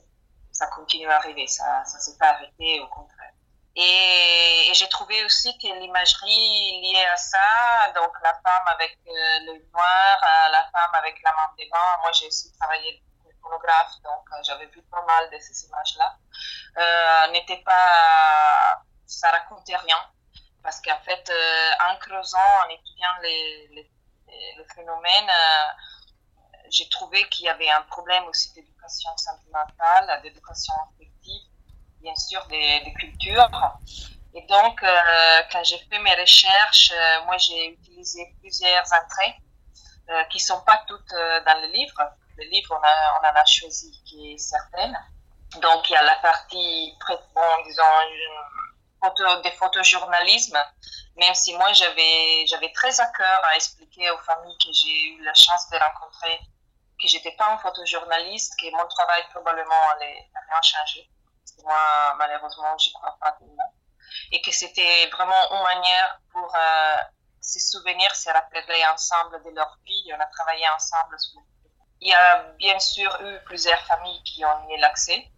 Ça 0.52 0.66
continue 0.68 1.08
à 1.08 1.16
arriver. 1.16 1.46
Ça 1.46 1.84
ça 1.84 1.98
s'est 2.00 2.16
pas 2.18 2.30
arrêté 2.30 2.80
au 2.80 2.88
contraire. 2.88 3.32
Et, 3.80 4.72
j'ai 4.74 4.88
trouvé 4.88 5.24
aussi 5.24 5.56
que 5.58 5.68
l'imagerie 5.80 6.80
liée 6.82 7.06
à 7.12 7.16
ça. 7.16 7.92
Donc 7.94 8.12
la 8.22 8.32
femme 8.34 8.66
avec 8.66 8.98
euh, 9.06 9.10
le 9.46 9.70
noir 9.72 10.18
euh, 10.22 10.50
la 10.50 10.68
femme 10.72 10.94
avec 10.94 11.22
la 11.22 11.32
main 11.32 11.48
devant 11.56 12.00
moi 12.02 12.12
j'ai 12.12 12.26
aussi 12.26 12.52
travaillé 12.58 13.02
comme 13.22 13.32
photographe 13.42 13.92
donc 14.02 14.24
euh, 14.32 14.42
j'avais 14.42 14.66
vu 14.66 14.82
pas 14.90 15.02
mal 15.04 15.30
de 15.30 15.38
ces 15.38 15.66
images 15.66 15.96
là 15.96 17.28
n'était 17.32 17.62
pas 17.62 18.82
ça 19.06 19.30
racontait 19.30 19.76
rien. 19.76 19.98
Parce 20.62 20.80
qu'en 20.80 20.98
fait 21.00 21.32
en 21.88 21.96
creusant 21.98 22.50
en 22.64 22.68
étudiant 22.68 23.16
les, 23.22 23.68
les, 23.68 23.90
le 24.56 24.64
phénomène 24.74 25.30
j'ai 26.70 26.88
trouvé 26.88 27.26
qu'il 27.28 27.46
y 27.46 27.48
avait 27.48 27.70
un 27.70 27.82
problème 27.82 28.24
aussi 28.24 28.52
d'éducation 28.54 29.10
sentimentale, 29.16 30.20
d'éducation 30.22 30.74
affective, 30.86 31.42
bien 32.00 32.14
sûr 32.14 32.44
des, 32.46 32.80
des 32.84 32.92
cultures. 32.94 33.78
Et 34.34 34.42
donc, 34.42 34.82
euh, 34.82 35.42
quand 35.50 35.64
j'ai 35.64 35.78
fait 35.78 35.98
mes 35.98 36.14
recherches, 36.14 36.92
euh, 36.94 37.24
moi 37.24 37.36
j'ai 37.38 37.70
utilisé 37.70 38.34
plusieurs 38.40 38.84
entrées 38.84 39.34
euh, 40.10 40.24
qui 40.24 40.38
sont 40.38 40.60
pas 40.62 40.84
toutes 40.86 41.10
dans 41.10 41.60
le 41.62 41.68
livre. 41.68 42.00
Le 42.36 42.44
livre, 42.44 42.78
on, 42.78 42.82
a, 42.82 43.20
on 43.20 43.26
en 43.26 43.40
a 43.40 43.44
choisi 43.46 44.00
qui 44.04 44.32
est 44.32 44.38
certaine. 44.38 44.96
Donc, 45.60 45.90
il 45.90 45.94
y 45.94 45.96
a 45.96 46.02
la 46.02 46.14
partie, 46.16 46.94
bon, 47.34 47.64
disons, 47.66 47.82
photo, 49.02 49.42
des 49.42 49.50
photojournalisme, 49.52 50.58
même 51.16 51.34
si 51.34 51.54
moi 51.54 51.72
j'avais 51.72 52.72
très 52.74 53.00
à 53.00 53.06
cœur 53.06 53.44
à 53.44 53.56
expliquer 53.56 54.10
aux 54.10 54.18
familles 54.18 54.56
que 54.58 54.72
j'ai 54.72 55.04
eu 55.10 55.24
la 55.24 55.34
chance 55.34 55.68
de 55.70 55.78
rencontrer 55.78 56.38
que 57.00 57.08
j'étais 57.08 57.32
pas 57.32 57.52
un 57.52 57.58
photojournaliste, 57.58 58.54
que 58.60 58.70
mon 58.72 58.86
travail 58.88 59.22
probablement 59.30 59.90
allait 59.94 60.28
rien 60.34 60.62
changer. 60.62 61.08
Moi, 61.62 62.14
malheureusement, 62.18 62.76
j'y 62.78 62.92
crois 62.92 63.16
pas 63.20 63.32
tellement. 63.32 63.72
Et 64.32 64.40
que 64.40 64.50
c'était 64.50 65.08
vraiment 65.10 65.50
une 65.52 65.62
manière 65.62 66.20
pour 66.32 66.54
euh, 66.54 66.96
se 67.40 67.60
souvenir, 67.60 68.14
se 68.14 68.30
rappeler 68.30 68.84
ensemble 68.92 69.42
de 69.44 69.50
leur 69.50 69.78
vie. 69.84 70.10
On 70.14 70.20
a 70.20 70.26
travaillé 70.26 70.68
ensemble. 70.70 71.16
Il 72.00 72.08
y 72.08 72.14
a 72.14 72.42
bien 72.58 72.78
sûr 72.78 73.10
eu 73.22 73.44
plusieurs 73.44 73.80
familles 73.86 74.22
qui 74.24 74.44
ont 74.44 74.70
eu 74.70 74.78
l'accès. 74.78 75.30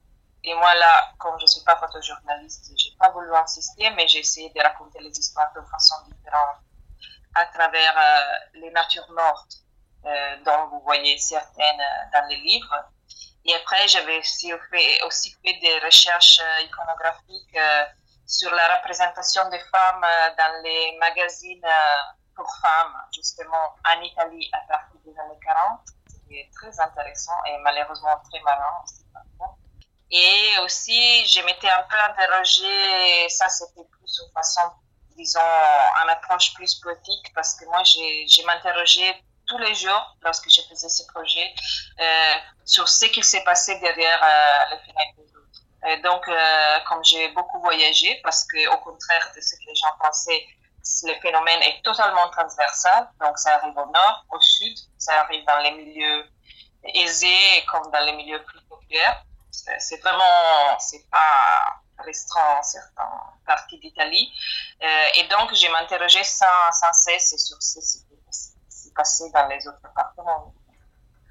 Et 0.42 0.54
moi, 0.54 0.74
là, 0.74 1.12
comme 1.18 1.38
je 1.40 1.46
suis 1.46 1.62
pas 1.64 1.76
photojournaliste, 1.76 2.72
j'ai 2.76 2.96
pas 2.98 3.10
voulu 3.10 3.34
insister, 3.34 3.90
mais 3.90 4.08
j'ai 4.08 4.20
essayé 4.20 4.50
de 4.50 4.60
raconter 4.60 4.98
les 5.00 5.18
histoires 5.18 5.52
de 5.54 5.60
façon 5.70 5.96
différente 6.06 6.58
à 7.34 7.46
travers 7.46 7.96
euh, 7.96 8.38
les 8.54 8.70
natures 8.70 9.10
mortes 9.10 9.56
dont 10.44 10.68
vous 10.70 10.80
voyez 10.80 11.18
certaines 11.18 11.80
euh, 11.80 12.10
dans 12.12 12.26
les 12.28 12.36
livres. 12.36 12.74
Et 13.44 13.54
après, 13.54 13.86
j'avais 13.88 14.18
aussi 14.18 14.52
fait, 14.70 15.60
des 15.60 15.78
recherches 15.80 16.40
euh, 16.40 16.62
iconographiques 16.62 17.58
sur 18.26 18.50
la 18.54 18.76
représentation 18.76 19.48
des 19.48 19.58
femmes 19.58 20.06
dans 20.38 20.62
les 20.62 20.96
magazines 21.00 21.66
pour 22.36 22.46
femmes, 22.62 22.94
justement 23.12 23.74
en 23.84 24.00
Italie 24.02 24.48
à 24.52 24.60
partir 24.68 25.00
des 25.04 25.18
années 25.18 25.40
40. 25.44 25.80
C'était 26.06 26.48
très 26.54 26.80
intéressant 26.80 27.32
et 27.46 27.58
malheureusement 27.58 28.16
très 28.30 28.40
marrant. 28.42 28.84
Et 30.12 30.58
aussi, 30.62 31.26
je 31.26 31.44
m'étais 31.44 31.70
un 31.70 31.82
peu 31.88 31.96
interrogée, 32.08 33.28
ça 33.28 33.48
c'était 33.48 33.84
plus 33.90 34.20
une 34.24 34.32
façon, 34.32 34.62
disons, 35.16 35.40
en 35.40 36.08
approche 36.08 36.54
plus 36.54 36.76
poétique, 36.76 37.32
parce 37.34 37.56
que 37.56 37.64
moi, 37.66 37.82
j'ai 37.84 38.44
m'interrogeais 38.44 39.22
tous 39.50 39.58
les 39.58 39.74
jours 39.74 40.16
lorsque 40.22 40.48
je 40.48 40.62
faisais 40.62 40.88
ce 40.88 41.04
projet 41.08 41.52
euh, 41.98 42.34
sur 42.64 42.88
ce 42.88 43.06
qui 43.06 43.22
s'est 43.22 43.42
passé 43.42 43.78
derrière 43.80 44.22
euh, 44.22 44.74
le 44.74 44.78
phénomène 44.78 45.14
des 45.18 45.36
autres. 45.36 45.60
Et 45.88 45.96
donc, 46.02 46.28
euh, 46.28 46.78
comme 46.86 47.04
j'ai 47.04 47.28
beaucoup 47.32 47.60
voyagé, 47.60 48.20
parce 48.22 48.46
que 48.46 48.68
au 48.68 48.78
contraire 48.78 49.32
de 49.34 49.40
ce 49.40 49.56
que 49.56 49.66
les 49.66 49.74
gens 49.74 49.92
pensaient, 50.00 50.46
le 51.04 51.14
phénomène 51.20 51.62
est 51.62 51.82
totalement 51.82 52.28
transversal. 52.30 53.10
Donc, 53.20 53.38
ça 53.38 53.56
arrive 53.56 53.76
au 53.76 53.86
nord, 53.86 54.24
au 54.30 54.40
sud, 54.40 54.76
ça 54.98 55.20
arrive 55.22 55.44
dans 55.44 55.58
les 55.58 55.72
milieux 55.72 56.24
aisés 56.94 57.64
comme 57.70 57.90
dans 57.90 58.04
les 58.06 58.12
milieux 58.12 58.42
plus 58.44 58.60
populaires. 58.62 59.24
C'est 59.50 60.00
vraiment, 60.00 60.78
c'est 60.78 61.04
pas 61.10 61.80
restreint 61.98 62.58
en 62.58 62.62
certaines 62.62 63.04
parties 63.46 63.78
d'Italie. 63.78 64.32
et 64.80 65.24
donc, 65.24 65.54
je 65.54 65.68
m'interrogeais 65.70 66.24
sans, 66.24 66.92
cesse 66.92 67.34
sur 67.46 67.60
ce 67.60 67.80
dans 69.32 69.46
les 69.48 69.66
autres 69.66 69.80
appartements. 69.84 70.54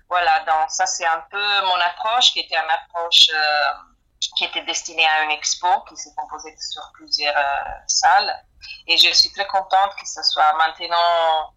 Voilà, 0.09 0.39
donc 0.39 0.69
ça 0.69 0.87
c'est 0.87 1.05
un 1.05 1.23
peu 1.29 1.61
mon 1.65 1.75
approche 1.75 2.33
qui 2.33 2.39
était 2.39 2.55
une 2.55 2.71
approche 2.71 3.29
euh, 3.31 3.73
qui 4.35 4.43
était 4.45 4.63
destinée 4.63 5.05
à 5.05 5.23
une 5.23 5.31
expo 5.31 5.67
qui 5.87 5.95
s'est 5.95 6.13
composée 6.17 6.55
sur 6.57 6.81
plusieurs 6.93 7.37
euh, 7.37 7.71
salles. 7.85 8.43
Et 8.87 8.97
je 8.97 9.13
suis 9.13 9.31
très 9.31 9.45
contente 9.47 9.95
que 9.95 10.07
ce 10.07 10.23
soit 10.23 10.51
maintenant, 10.57 11.53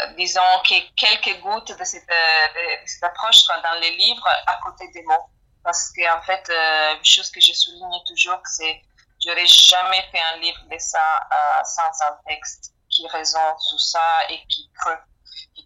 euh, 0.00 0.14
disons, 0.16 0.40
que 0.64 0.74
quelques 0.96 1.40
gouttes 1.42 1.78
de 1.78 1.84
cette, 1.84 2.10
cette, 2.86 3.04
approche 3.04 3.36
soient 3.36 3.60
dans 3.60 3.78
les 3.80 3.90
livres 3.96 4.28
à 4.46 4.58
côté 4.64 4.88
des 4.92 5.02
mots. 5.02 5.28
Parce 5.62 5.92
qu'en 5.92 6.18
en 6.18 6.22
fait, 6.22 6.50
une 6.96 7.04
chose 7.04 7.30
que 7.30 7.40
je 7.40 7.52
souligne 7.52 8.02
toujours, 8.06 8.40
c'est 8.44 8.82
j'aurais 9.22 9.46
jamais 9.46 10.02
fait 10.10 10.20
un 10.32 10.36
livre 10.38 10.62
de 10.70 10.78
ça 10.78 11.20
sans 11.64 12.06
un 12.06 12.18
texte 12.26 12.72
qui 12.88 13.06
résonne 13.08 13.58
sur 13.58 13.78
ça 13.78 14.30
et 14.30 14.42
qui 14.46 14.70
creuse 14.72 14.98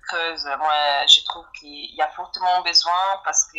creuse. 0.03 0.45
Moi, 0.45 1.07
je 1.07 1.25
trouve 1.25 1.45
qu'il 1.59 1.95
y 1.95 2.03
a 2.03 2.09
fortement 2.11 2.63
besoin 2.63 3.21
parce 3.25 3.45
que 3.45 3.59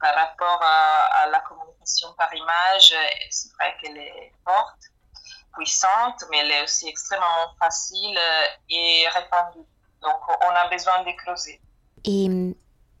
par 0.00 0.14
rapport 0.14 0.60
à, 0.62 1.26
la 1.30 1.40
communication 1.40 2.08
par 2.18 2.32
image, 2.34 2.94
c'est 3.30 3.52
vrai 3.54 3.74
qu'elle 3.80 3.96
est 3.96 4.32
forte, 4.44 4.78
puissante, 5.56 6.24
mais 6.30 6.38
elle 6.38 6.50
est 6.50 6.62
aussi 6.64 6.88
extrêmement 6.88 7.54
facile 7.58 8.18
et 8.68 9.06
répandue. 9.08 9.66
Donc, 10.02 10.20
on 10.28 10.50
a 10.50 10.68
besoin 10.68 11.02
de 11.02 11.12
creuser. 11.16 11.60
Et 12.04 12.26
hum, 12.26 12.54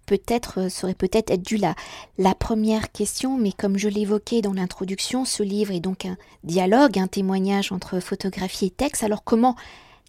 peut-être 0.06 0.60
euh, 0.62 0.68
serait 0.68 0.94
peut-être 0.94 1.30
être 1.30 1.42
dû 1.42 1.56
la, 1.56 1.74
la 2.16 2.34
première 2.34 2.90
question, 2.92 3.36
mais 3.36 3.52
comme 3.52 3.76
je 3.76 3.88
l'évoquais 3.88 4.40
dans 4.40 4.54
l'introduction, 4.54 5.24
ce 5.24 5.42
livre 5.42 5.72
est 5.72 5.80
donc 5.80 6.06
un 6.06 6.16
dialogue, 6.44 6.98
un 6.98 7.08
témoignage 7.08 7.72
entre 7.72 8.00
photographie 8.00 8.66
et 8.66 8.70
texte. 8.70 9.04
Alors 9.04 9.24
comment 9.24 9.56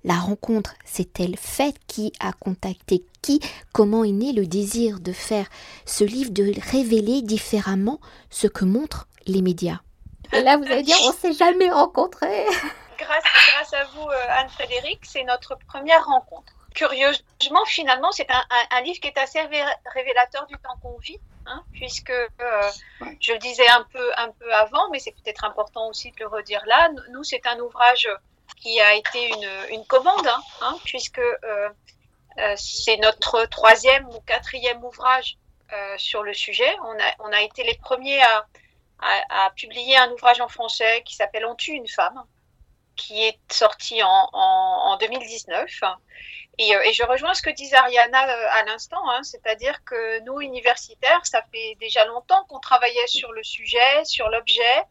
la 0.04 0.16
rencontre 0.16 0.74
s'est-elle 0.86 1.38
faite? 1.38 1.76
Qui 1.88 2.14
a 2.20 2.32
contacté 2.34 3.04
qui? 3.22 3.42
Comment 3.74 4.04
est 4.04 4.12
né 4.12 4.34
le 4.34 4.46
désir 4.46 5.00
de 5.00 5.12
faire 5.12 5.48
ce 5.86 6.04
livre, 6.04 6.32
de 6.32 6.54
révéler 6.72 7.22
différemment 7.22 8.00
ce 8.30 8.48
que 8.48 8.66
montrent 8.66 9.08
les 9.26 9.42
médias? 9.42 9.80
Et 10.34 10.42
là, 10.42 10.58
vous 10.58 10.66
allez 10.66 10.84
dire, 10.84 10.98
on 11.04 11.12
s'est 11.12 11.34
jamais 11.34 11.70
rencontrés. 11.70 12.46
Grâce, 12.98 13.24
grâce 13.24 13.74
à 13.74 13.84
vous, 13.94 14.10
euh, 14.10 14.26
Anne-Frédéric, 14.30 15.06
c'est 15.06 15.24
notre 15.24 15.56
première 15.68 16.04
rencontre. 16.04 16.52
Curieusement, 16.74 17.64
finalement, 17.68 18.12
c'est 18.12 18.28
un, 18.32 18.82
livre 18.82 19.00
qui 19.00 19.08
est 19.08 19.18
assez 19.20 19.40
révélateur 19.94 20.48
du 20.48 20.56
temps 20.56 20.76
qu'on 20.82 20.98
vit. 20.98 21.20
Hein, 21.46 21.64
puisque 21.72 22.10
euh, 22.10 22.72
je 23.22 23.32
le 23.32 23.40
disais 23.40 23.68
un 23.70 23.86
peu, 23.94 24.12
un 24.18 24.30
peu 24.32 24.54
avant, 24.54 24.90
mais 24.92 25.00
c'est 25.00 25.14
peut-être 25.14 25.46
important 25.46 25.88
aussi 25.88 26.12
de 26.12 26.20
le 26.20 26.28
redire 26.28 26.62
là. 26.66 26.90
Nous, 27.12 27.24
c'est 27.24 27.46
un 27.48 27.58
ouvrage 27.60 28.10
qui 28.60 28.80
a 28.82 28.96
été 28.96 29.30
une, 29.30 29.50
une 29.72 29.86
commande, 29.86 30.28
hein, 30.62 30.78
puisque 30.84 31.20
euh, 31.20 31.70
euh, 32.40 32.54
c'est 32.58 32.98
notre 32.98 33.46
troisième 33.46 34.08
ou 34.10 34.20
quatrième 34.22 34.84
ouvrage 34.84 35.38
sur 35.98 36.24
le 36.24 36.34
sujet. 36.34 36.74
On 36.86 36.98
a, 36.98 37.14
on 37.20 37.34
a 37.34 37.42
été 37.42 37.62
les 37.64 37.76
premiers 37.76 38.22
à, 38.22 38.46
à, 39.00 39.50
publier 39.54 39.98
un 39.98 40.10
ouvrage 40.12 40.40
en 40.40 40.48
français 40.48 41.04
qui 41.04 41.14
s'appelle 41.14 41.46
On 41.46 41.56
tue 41.56 41.74
une 41.74 41.90
femme, 41.90 42.24
qui 42.96 43.26
est 43.26 43.38
sorti 43.52 44.02
en, 44.02 44.30
en, 44.32 44.92
en 44.92 44.98
2019. 44.98 45.70
Et, 46.60 46.94
je 46.94 47.04
rejoins 47.04 47.34
ce 47.34 47.42
que 47.42 47.52
disait 47.52 47.76
Ariana 47.76 48.20
à 48.20 48.64
l'instant, 48.64 49.08
hein, 49.10 49.22
c'est-à-dire 49.24 49.84
que 49.84 50.22
nous, 50.22 50.42
universitaires, 50.42 51.24
ça 51.24 51.44
fait 51.52 51.76
déjà 51.80 52.06
longtemps 52.06 52.46
qu'on 52.46 52.60
travaillait 52.60 53.08
sur 53.08 53.32
le 53.32 53.44
sujet, 53.44 54.04
sur 54.06 54.30
l'objet, 54.30 54.84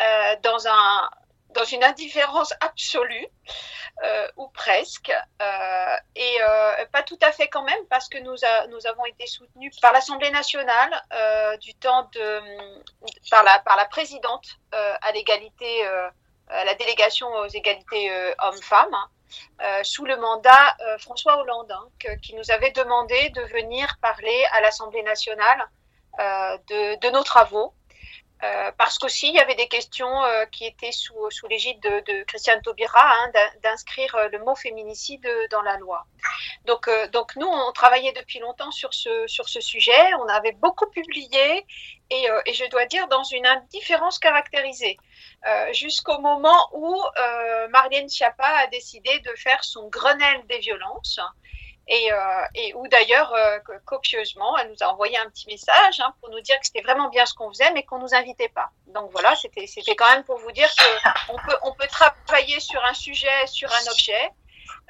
euh, 0.00 0.36
dans, 0.42 0.66
un, 0.66 1.10
dans 1.54 1.64
une 1.64 1.84
indifférence 1.84 2.52
absolue, 2.60 3.26
euh, 4.02 4.28
ou 4.36 4.48
presque, 4.48 5.12
euh, 5.42 5.96
et 6.14 6.36
euh, 6.42 6.86
pas 6.92 7.02
tout 7.02 7.18
à 7.22 7.32
fait 7.32 7.48
quand 7.48 7.62
même, 7.64 7.84
parce 7.90 8.08
que 8.08 8.18
nous, 8.18 8.86
avons 8.86 9.04
été 9.04 9.26
soutenus 9.26 9.78
par 9.80 9.92
l'Assemblée 9.92 10.30
nationale 10.30 10.90
du 11.60 11.74
temps 11.74 12.08
de, 12.14 12.40
par, 13.30 13.42
la, 13.42 13.58
par 13.58 13.76
la 13.76 13.84
présidente 13.86 14.46
à 14.72 15.12
l'égalité, 15.12 15.86
à 16.48 16.64
la 16.64 16.74
délégation 16.74 17.28
aux 17.28 17.48
égalités 17.48 18.10
hommes-femmes. 18.38 18.94
Hein, 19.60 19.84
sous 19.84 20.04
le 20.04 20.16
mandat 20.16 20.76
François 20.98 21.38
Hollande, 21.38 21.70
hein, 21.70 22.16
qui 22.22 22.34
nous 22.34 22.50
avait 22.50 22.72
demandé 22.72 23.30
de 23.30 23.42
venir 23.42 23.96
parler 24.00 24.44
à 24.52 24.60
l'Assemblée 24.60 25.02
nationale 25.02 25.68
de, 26.18 27.10
nos 27.10 27.22
travaux 27.22 27.74
euh, 28.42 28.72
parce 28.78 28.98
qu'aussi 28.98 29.28
il 29.28 29.34
y 29.34 29.38
avait 29.38 29.54
des 29.54 29.68
questions 29.68 30.24
euh, 30.24 30.46
qui 30.46 30.64
étaient 30.64 30.92
sous, 30.92 31.30
sous 31.30 31.46
l'égide 31.46 31.78
de, 31.80 32.22
Christiane 32.24 32.62
Taubira 32.62 32.98
hein, 32.98 33.30
d'inscrire 33.62 34.14
euh, 34.14 34.28
le 34.28 34.38
mot 34.38 34.54
féminicide 34.54 35.28
dans 35.50 35.60
la 35.60 35.76
loi. 35.76 36.06
Donc, 36.64 36.88
donc 37.12 37.36
nous, 37.36 37.46
on 37.46 37.72
travaillait 37.72 38.12
depuis 38.12 38.38
longtemps 38.38 38.70
sur 38.70 38.94
ce, 38.94 39.26
sur 39.26 39.48
ce 39.48 39.60
sujet, 39.60 40.14
on 40.20 40.28
avait 40.28 40.52
beaucoup 40.52 40.86
publié 40.86 41.66
et, 42.10 42.26
et 42.46 42.52
je 42.54 42.68
dois 42.70 42.86
dire 42.86 43.08
dans 43.08 43.22
une 43.24 43.46
indifférence 43.46 44.18
caractérisée, 44.18 44.96
jusqu'au 45.72 46.18
moment 46.18 46.68
où 46.72 47.00
Marlène 47.70 48.08
Schiappa 48.08 48.44
a 48.44 48.66
décidé 48.66 49.20
de 49.20 49.32
faire 49.36 49.62
son 49.64 49.88
Grenelle 49.88 50.46
des 50.46 50.58
violences 50.58 51.20
et, 51.90 52.12
euh, 52.12 52.76
où 52.76 52.86
d'ailleurs 52.88 53.32
euh, 53.34 53.58
copieusement, 53.84 54.56
elle 54.58 54.70
nous 54.70 54.82
a 54.82 54.86
envoyé 54.86 55.18
un 55.18 55.28
petit 55.28 55.48
message 55.48 55.98
hein, 55.98 56.14
pour 56.20 56.30
nous 56.30 56.40
dire 56.40 56.58
que 56.60 56.66
c'était 56.66 56.82
vraiment 56.82 57.08
bien 57.08 57.26
ce 57.26 57.34
qu'on 57.34 57.48
faisait, 57.50 57.72
mais 57.72 57.82
qu'on 57.82 57.98
nous 57.98 58.14
invitait 58.14 58.48
pas. 58.48 58.70
Donc 58.86 59.10
voilà, 59.10 59.34
c'était 59.34 59.66
c'était 59.66 59.96
quand 59.96 60.08
même 60.08 60.24
pour 60.24 60.38
vous 60.38 60.52
dire 60.52 60.68
qu'on 61.26 61.36
peut 61.36 61.56
on 61.62 61.72
peut 61.72 61.88
travailler 61.88 62.60
sur 62.60 62.82
un 62.84 62.94
sujet, 62.94 63.46
sur 63.46 63.68
un 63.72 63.90
objet. 63.90 64.30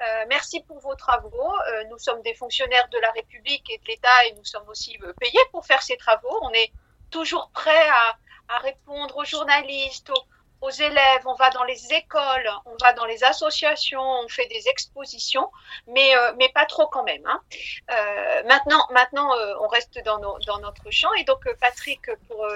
Euh, 0.01 0.25
merci 0.29 0.61
pour 0.61 0.79
vos 0.81 0.95
travaux. 0.95 1.53
Euh, 1.69 1.85
nous 1.91 1.99
sommes 1.99 2.23
des 2.23 2.35
fonctionnaires 2.35 2.89
de 2.91 2.99
la 2.99 3.11
République 3.11 3.69
et 3.71 3.79
de 3.79 3.85
l'État 3.87 4.27
et 4.27 4.35
nous 4.35 4.45
sommes 4.45 4.69
aussi 4.69 4.97
euh, 5.03 5.13
payés 5.21 5.41
pour 5.53 5.67
faire 5.67 5.83
ces 5.83 5.97
travaux. 5.97 6.39
On 6.43 6.51
est 6.51 6.73
toujours 7.11 7.51
prêts 7.53 7.89
à, 7.89 8.17
à 8.49 8.59
répondre 8.59 9.17
aux 9.19 9.25
journalistes, 9.25 10.11
aux, 10.11 10.25
aux 10.61 10.71
élèves, 10.71 11.23
on 11.27 11.35
va 11.35 11.51
dans 11.51 11.65
les 11.65 11.93
écoles, 11.93 12.51
on 12.67 12.77
va 12.81 12.93
dans 12.93 13.07
les 13.07 13.25
associations, 13.25 14.03
on 14.03 14.29
fait 14.29 14.47
des 14.47 14.69
expositions, 14.69 15.51
mais, 15.87 16.15
euh, 16.15 16.33
mais 16.37 16.51
pas 16.51 16.67
trop 16.67 16.87
quand 16.87 17.03
même. 17.03 17.25
Hein. 17.27 17.41
Euh, 17.91 18.43
maintenant, 18.45 18.87
maintenant 18.91 19.35
euh, 19.35 19.55
on 19.61 19.69
reste 19.69 19.99
dans, 20.05 20.19
dans, 20.19 20.59
notre 20.59 20.91
champ 20.91 21.13
et 21.15 21.25
donc 21.25 21.49
Patrick, 21.61 22.03
pour 22.29 22.47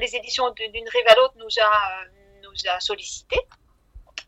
les 0.00 0.16
éditions 0.16 0.50
d'une 0.50 0.88
rive 0.88 1.06
à 1.08 1.14
l'autre, 1.16 1.34
nous 1.36 1.58
a, 1.60 2.04
nous 2.42 2.70
a 2.70 2.80
sollicité 2.80 3.38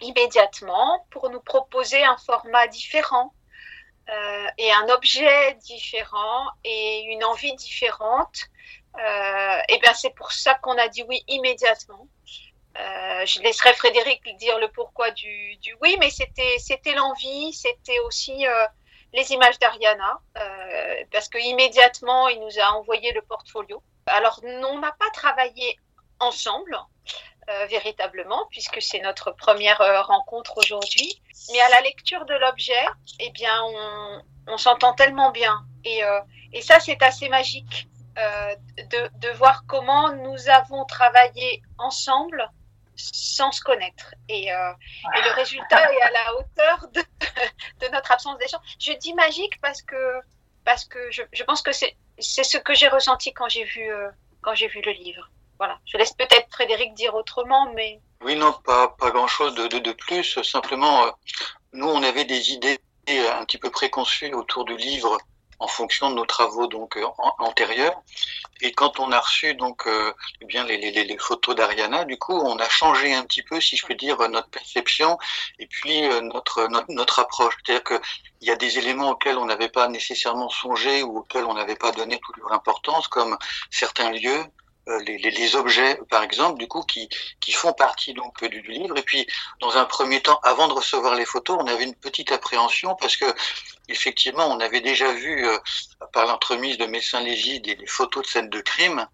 immédiatement 0.02 1.06
pour 1.10 1.30
nous 1.30 1.40
proposer 1.40 2.04
un 2.04 2.18
format 2.18 2.66
différent 2.66 3.32
et 4.58 4.70
un 4.72 4.88
objet 4.90 5.54
différent 5.54 6.46
et 6.62 7.04
une 7.08 7.24
envie 7.24 7.54
différente. 7.56 8.44
et 8.98 9.78
bien 9.78 9.94
c'est 9.94 10.14
pour 10.14 10.32
ça 10.32 10.54
qu'on 10.56 10.76
a 10.76 10.88
dit 10.88 11.02
oui 11.08 11.24
immédiatement. 11.28 12.06
Euh, 12.78 13.26
je 13.26 13.40
laisserai 13.40 13.72
Frédéric 13.74 14.22
dire 14.36 14.58
le 14.58 14.68
pourquoi 14.68 15.10
du, 15.10 15.58
oui, 15.80 15.96
mais 15.98 16.10
c'était 16.10 16.94
l'envie, 16.94 17.52
c'était 17.52 17.98
aussi 18.00 18.46
euh, 18.46 18.66
les 19.12 19.32
images 19.32 19.58
d'Ariana, 19.58 20.20
euh, 20.38 21.04
parce 21.10 21.28
que 21.28 21.38
immédiatement 21.38 22.28
il 22.28 22.40
nous 22.40 22.58
a 22.58 22.72
envoyé 22.72 23.12
le 23.12 23.22
portfolio. 23.22 23.82
Alors 24.06 24.40
on 24.44 24.78
n'a 24.78 24.92
pas 24.92 25.10
travaillé 25.12 25.78
ensemble 26.20 26.78
véritablement, 27.68 28.48
puisque 28.50 28.82
c'est 28.82 28.98
notre 28.98 29.30
première 29.30 29.78
rencontre 30.08 30.58
aujourd'hui, 30.58 31.22
mais 31.52 31.60
à 31.60 31.68
la 31.68 31.80
lecture 31.80 32.24
de 32.24 32.34
l'objet, 32.34 32.84
eh 33.20 33.30
bien 33.30 33.62
on, 34.48 34.58
s'entend 34.58 34.94
tellement 34.94 35.30
bien, 35.30 35.64
et, 35.84 36.02
ça 36.60 36.80
c'est 36.80 37.00
assez 37.04 37.28
magique. 37.28 37.86
De 38.16 39.30
voir 39.36 39.62
comment 39.68 40.12
nous 40.12 40.48
avons 40.48 40.84
travaillé 40.86 41.62
ensemble 41.78 42.50
sans 42.96 43.52
se 43.52 43.60
connaître. 43.60 44.14
Et, 44.28 44.52
euh, 44.52 44.72
et, 45.16 45.22
le 45.22 45.34
résultat 45.34 45.92
est 45.92 46.02
à 46.02 46.10
la 46.10 46.36
hauteur 46.36 46.88
de, 46.92 47.00
de 47.86 47.92
notre 47.92 48.12
absence 48.12 48.38
d'échange. 48.38 48.62
Je 48.80 48.92
dis 48.92 49.14
magique 49.14 49.60
parce 49.60 49.82
que, 49.82 50.20
parce 50.64 50.84
que 50.84 51.10
je, 51.10 51.22
je 51.32 51.42
pense 51.44 51.62
que 51.62 51.72
c'est 51.72 51.94
ce 52.18 52.58
que 52.58 52.74
j'ai 52.74 52.88
ressenti 52.88 53.32
quand 53.32 53.48
j'ai 53.48 53.64
vu, 53.64 53.90
euh, 53.90 54.08
quand 54.42 54.54
j'ai 54.54 54.68
vu 54.68 54.80
le 54.82 54.92
livre. 54.92 55.30
Voilà. 55.58 55.78
Je 55.86 55.96
laisse 55.96 56.12
peut-être 56.12 56.48
Frédéric 56.50 56.94
dire 56.94 57.14
autrement, 57.14 57.72
mais. 57.72 58.00
Oui, 58.22 58.36
non, 58.36 58.52
pas, 58.64 58.88
pas 58.98 59.10
grand-chose 59.10 59.54
de, 59.54 59.68
de, 59.68 59.78
de, 59.78 59.92
plus. 59.92 60.42
Simplement, 60.42 61.06
euh, 61.06 61.10
nous, 61.72 61.88
on 61.88 62.02
avait 62.02 62.24
des 62.24 62.52
idées 62.52 62.78
un 63.08 63.44
petit 63.44 63.58
peu 63.58 63.70
préconçues 63.70 64.34
autour 64.34 64.64
du 64.64 64.76
livre 64.76 65.18
en 65.58 65.68
fonction 65.68 66.10
de 66.10 66.14
nos 66.14 66.26
travaux 66.26 66.66
donc 66.66 66.96
euh, 66.96 67.04
antérieurs. 67.38 68.00
Et 68.60 68.72
quand 68.72 69.00
on 69.00 69.12
a 69.12 69.20
reçu 69.20 69.54
donc 69.54 69.86
euh, 69.86 70.12
eh 70.40 70.46
bien 70.46 70.64
les, 70.64 70.78
les, 70.78 71.04
les 71.04 71.18
photos 71.18 71.54
d'Ariana, 71.54 72.04
du 72.04 72.18
coup, 72.18 72.34
on 72.34 72.58
a 72.58 72.68
changé 72.68 73.14
un 73.14 73.24
petit 73.24 73.42
peu, 73.42 73.60
si 73.60 73.76
je 73.76 73.86
peux 73.86 73.94
dire, 73.94 74.16
notre 74.28 74.48
perception 74.48 75.18
et 75.58 75.66
puis 75.66 76.04
euh, 76.04 76.20
notre, 76.20 76.68
notre, 76.68 76.90
notre 76.90 77.18
approche. 77.18 77.54
C'est-à-dire 77.64 77.84
que 77.84 78.00
il 78.40 78.48
y 78.48 78.50
a 78.50 78.56
des 78.56 78.78
éléments 78.78 79.10
auxquels 79.10 79.38
on 79.38 79.46
n'avait 79.46 79.68
pas 79.68 79.88
nécessairement 79.88 80.50
songé 80.50 81.02
ou 81.02 81.18
auxquels 81.18 81.44
on 81.44 81.54
n'avait 81.54 81.76
pas 81.76 81.92
donné 81.92 82.20
toute 82.24 82.36
leur 82.38 82.52
importance, 82.52 83.08
comme 83.08 83.36
certains 83.70 84.10
lieux, 84.10 84.44
les, 84.86 85.18
les, 85.18 85.56
objets, 85.56 85.98
par 86.10 86.22
exemple, 86.22 86.58
du 86.58 86.68
coup, 86.68 86.82
qui, 86.82 87.08
qui 87.40 87.52
font 87.52 87.72
partie 87.72 88.14
donc 88.14 88.42
du, 88.44 88.62
du, 88.62 88.70
livre. 88.70 88.96
Et 88.96 89.02
puis, 89.02 89.26
dans 89.60 89.76
un 89.76 89.84
premier 89.84 90.20
temps, 90.20 90.38
avant 90.42 90.68
de 90.68 90.72
recevoir 90.74 91.14
les 91.14 91.24
photos, 91.24 91.58
on 91.60 91.66
avait 91.66 91.84
une 91.84 91.94
petite 91.94 92.30
appréhension 92.32 92.94
parce 92.94 93.16
que, 93.16 93.26
effectivement, 93.88 94.46
on 94.46 94.60
avait 94.60 94.80
déjà 94.80 95.12
vu 95.12 95.46
euh, 95.46 95.58
par 96.12 96.26
l'entremise 96.26 96.78
de 96.78 96.86
Messin 96.86 97.20
Lévy 97.20 97.60
des, 97.60 97.74
des, 97.74 97.86
photos 97.86 98.24
de 98.24 98.28
scènes 98.28 98.50
de 98.50 98.60
crime 98.60 99.06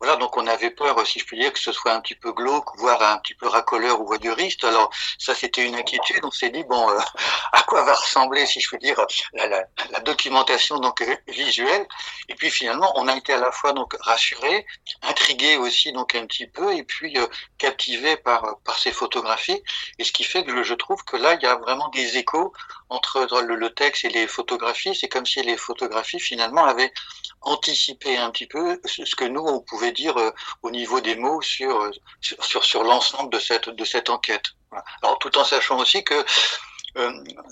voilà, 0.00 0.16
donc 0.16 0.36
on 0.36 0.46
avait 0.46 0.70
peur, 0.70 1.04
si 1.06 1.18
je 1.18 1.24
puis 1.24 1.38
dire, 1.38 1.52
que 1.52 1.58
ce 1.58 1.72
soit 1.72 1.92
un 1.92 2.00
petit 2.00 2.14
peu 2.14 2.32
glauque, 2.32 2.76
voire 2.76 3.02
un 3.02 3.18
petit 3.18 3.34
peu 3.34 3.48
racoleur 3.48 4.00
ou 4.00 4.06
voyeuriste. 4.06 4.62
Alors 4.64 4.90
ça, 5.18 5.34
c'était 5.34 5.66
une 5.66 5.74
inquiétude. 5.74 6.24
On 6.24 6.30
s'est 6.30 6.50
dit 6.50 6.62
bon, 6.64 6.88
euh, 6.90 6.98
à 7.52 7.62
quoi 7.62 7.82
va 7.82 7.94
ressembler, 7.94 8.46
si 8.46 8.60
je 8.60 8.68
puis 8.68 8.78
dire, 8.78 8.96
la, 9.32 10.00
documentation 10.00 10.78
donc 10.78 11.04
visuelle. 11.26 11.86
Et 12.28 12.34
puis 12.34 12.50
finalement, 12.50 12.92
on 12.96 13.08
a 13.08 13.16
été 13.16 13.32
à 13.32 13.38
la 13.38 13.50
fois 13.50 13.72
donc 13.72 13.94
rassuré, 14.00 14.64
intrigué 15.02 15.56
aussi 15.56 15.92
donc 15.92 16.14
un 16.14 16.26
petit 16.26 16.46
peu, 16.46 16.72
et 16.74 16.84
puis 16.84 17.18
euh, 17.18 17.26
captivé 17.58 18.16
par 18.16 18.58
par 18.64 18.78
ces 18.78 18.92
photographies. 18.92 19.62
Et 19.98 20.04
ce 20.04 20.12
qui 20.12 20.24
fait 20.24 20.44
que 20.44 20.62
je 20.62 20.74
trouve 20.74 21.02
que 21.04 21.16
là, 21.16 21.34
il 21.34 21.42
y 21.42 21.46
a 21.46 21.56
vraiment 21.56 21.88
des 21.88 22.18
échos 22.18 22.52
entre 22.90 23.26
le, 23.42 23.70
texte 23.74 24.04
et 24.04 24.08
les 24.08 24.26
photographies. 24.26 24.94
C'est 24.94 25.08
comme 25.08 25.26
si 25.26 25.42
les 25.42 25.56
photographies 25.56 26.20
finalement 26.20 26.64
avaient 26.64 26.92
anticipé 27.42 28.16
un 28.16 28.30
petit 28.30 28.46
peu 28.46 28.80
ce 28.84 29.14
que 29.14 29.24
nous 29.24 29.40
on 29.40 29.60
pouvait 29.60 29.92
dire 29.92 30.16
euh, 30.16 30.30
au 30.62 30.70
niveau 30.70 31.00
des 31.00 31.14
mots 31.14 31.40
sur 31.40 31.80
euh, 31.80 31.90
sur 32.20 32.64
sur, 32.64 32.82
l'ensemble 32.82 33.32
de 33.32 33.38
cette 33.38 33.68
de 33.68 33.84
cette 33.84 34.10
enquête. 34.10 34.44
Alors 35.02 35.18
tout 35.18 35.36
en 35.38 35.44
sachant 35.44 35.78
aussi 35.78 36.02
que 36.02 36.24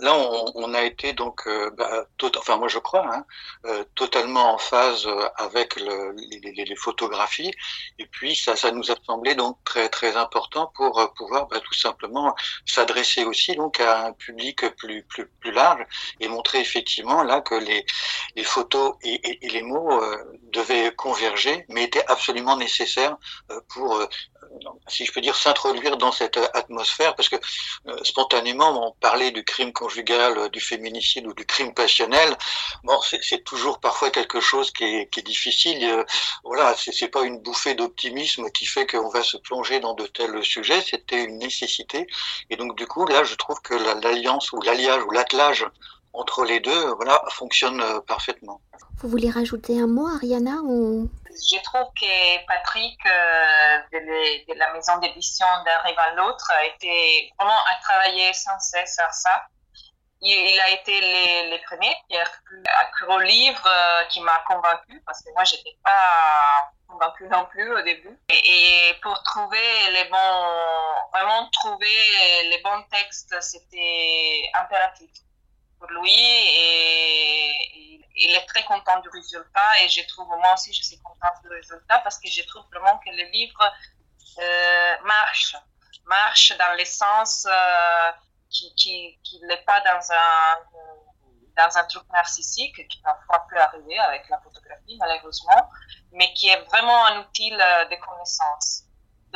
là, 0.01 0.17
on, 0.55 0.75
a 0.75 0.83
été 0.83 1.13
donc, 1.13 1.47
euh, 1.47 1.71
bah, 1.71 2.07
enfin 2.39 2.57
moi 2.57 2.69
je 2.69 2.79
crois, 2.79 3.07
hein, 3.15 3.25
euh, 3.67 3.85
totalement 3.95 4.55
en 4.55 4.59
phase 4.59 5.09
avec 5.37 5.77
le, 5.77 6.15
les, 6.17 6.77
photographies. 6.77 7.53
Et 7.99 8.07
puis 8.07 8.37
ça, 8.37 8.57
ça 8.57 8.71
nous 8.71 8.91
a 8.91 8.95
semblé 9.07 9.35
donc 9.35 9.57
très 9.65 9.89
très 9.89 10.17
important 10.17 10.71
pour 10.75 11.13
pouvoir 11.17 11.47
bah, 11.47 11.61
tout 11.61 11.75
simplement 11.75 12.35
s'adresser 12.67 13.25
aussi 13.25 13.55
donc 13.57 13.81
à 13.81 14.07
un 14.07 14.13
public 14.13 14.69
plus 14.77 15.03
plus 15.05 15.27
plus 15.41 15.53
large 15.53 15.85
et 16.21 16.29
montrer 16.29 16.61
effectivement 16.61 17.23
là 17.23 17.41
que 17.41 17.55
les 17.55 17.85
les 18.37 18.45
photos 18.45 18.95
et, 19.03 19.39
les 19.43 19.63
mots 19.63 20.01
devaient 20.53 20.93
converger, 20.95 21.65
mais 21.69 21.85
étaient 21.85 22.07
absolument 22.07 22.57
nécessaires 22.57 23.17
pour 23.69 24.07
si 24.89 25.05
je 25.05 25.13
peux 25.13 25.21
dire, 25.21 25.37
s'introduire 25.37 25.97
dans 25.97 26.13
cette 26.13 26.39
atmosphère, 26.55 27.15
parce 27.15 27.29
que 27.29 27.37
euh, 27.87 27.97
spontanément, 28.03 28.89
on 28.89 28.93
parlait 29.01 29.31
du 29.37 29.45
crime 29.45 29.73
conjugal, 29.73 30.39
euh, 30.39 30.49
du 30.49 30.61
féminicide 30.61 31.27
ou 31.27 31.35
du 31.35 31.45
crime 31.45 31.75
passionnel. 31.75 32.31
Bon, 32.85 32.99
c'est 33.03 33.45
toujours 33.45 33.81
parfois 33.81 34.09
quelque 34.11 34.41
chose 34.41 34.71
qui 34.71 34.85
est, 34.85 35.27
difficile. 35.33 35.79
Euh, 35.85 36.05
voilà, 36.43 36.75
c'est 36.77 37.09
pas 37.09 37.23
une 37.25 37.39
bouffée 37.41 37.75
d'optimisme 37.75 38.51
qui 38.51 38.65
fait 38.65 38.87
qu'on 38.87 39.11
va 39.11 39.23
se 39.23 39.37
plonger 39.37 39.79
dans 39.81 39.93
de 39.93 40.07
tels 40.07 40.43
sujets. 40.43 40.81
C'était 40.81 41.23
une 41.25 41.39
nécessité. 41.39 42.07
Et 42.49 42.57
donc, 42.57 42.77
du 42.79 42.87
coup, 42.87 43.07
là, 43.07 43.25
je 43.25 43.35
trouve 43.35 43.61
que 43.61 43.75
l'alliance 43.75 44.53
ou 44.53 44.61
l'alliage 44.63 45.03
ou 45.07 45.11
l'attelage 45.11 45.67
entre 46.17 46.45
les 46.45 46.61
deux, 46.61 46.95
voilà, 46.95 47.23
fonctionne 47.31 47.83
parfaitement. 48.07 48.61
Vous 48.99 49.09
voulez 49.09 49.31
rajouter 49.31 49.79
un 49.81 49.87
mot, 49.87 50.07
Ariana 50.07 50.57
ou... 50.63 51.09
Je 51.31 51.63
trouve 51.63 51.87
que 52.01 52.47
Patrick 52.47 52.99
de, 53.93 54.59
la 54.59 54.73
maison 54.73 54.97
d'édition 54.99 55.47
d'un 55.65 55.79
rêve 55.79 55.99
à 55.99 56.15
l'autre 56.15 56.51
a 56.51 56.65
été 56.65 57.31
vraiment 57.39 57.59
à 57.59 57.83
travailler 57.83 58.33
sans 58.33 58.59
cesse 58.59 58.95
sur 58.95 59.13
ça. 59.13 59.43
Il, 60.23 60.59
a 60.61 60.71
été 60.71 60.99
les, 60.99 61.51
les 61.51 61.59
premiers 61.59 61.95
qui 62.09 62.17
a 62.17 62.25
cru, 62.25 63.07
au 63.09 63.19
livre 63.21 63.63
euh, 63.67 64.05
qui 64.07 64.21
m'a 64.21 64.43
convaincu 64.49 65.03
parce 65.05 65.23
que 65.23 65.31
moi 65.35 65.45
j'étais 65.45 65.77
pas 65.85 66.73
convaincue 66.89 67.29
non 67.29 67.45
plus 67.51 67.71
au 67.71 67.83
début. 67.83 68.19
Et, 68.31 68.95
pour 69.03 69.23
trouver 69.23 69.91
les 69.93 70.05
bons 70.05 70.55
vraiment 71.13 71.49
trouver 71.51 71.87
les 72.51 72.61
bons 72.63 72.83
textes 72.91 73.35
c'était 73.41 74.51
impératif 74.59 75.11
pour 75.79 75.89
lui 75.91 76.13
et, 76.13 78.03
il 78.19 78.31
est 78.35 78.47
très 78.47 78.65
content 78.65 78.99
du 79.01 79.11
résultat 79.11 79.83
et 79.83 79.89
je 79.91 80.01
trouve 80.09 80.29
moi 80.29 80.55
aussi 80.55 80.73
je 80.73 80.83
suis 80.83 80.99
contente 81.01 81.43
du 81.43 81.49
résultat 81.51 81.99
parce 81.99 82.19
que 82.19 82.31
je 82.31 82.43
trouve 82.47 82.65
vraiment 82.73 82.97
que 82.99 83.11
le 83.11 83.31
livre 83.31 83.73
euh, 84.39 84.97
marche 85.05 85.55
marche 86.07 86.57
dans 86.57 86.77
le 86.79 86.85
sens 86.85 87.47
euh, 87.47 88.13
qui, 88.49 88.75
qui, 89.23 89.41
n'est 89.43 89.63
pas 89.65 89.81
dans 89.81 90.13
un, 90.13 90.57
dans 91.57 91.79
un 91.79 91.85
truc 91.85 92.05
narcissique, 92.13 92.89
qui 92.89 93.01
parfois 93.03 93.47
peut 93.51 93.61
arriver 93.61 93.99
avec 93.99 94.29
la 94.29 94.41
photographie, 94.41 94.97
malheureusement, 94.99 95.71
mais 96.13 96.33
qui 96.35 96.49
est 96.49 96.61
vraiment 96.65 97.07
un 97.07 97.21
outil 97.21 97.53
euh, 97.53 97.85
de 97.87 97.97
connaissance. 97.97 98.85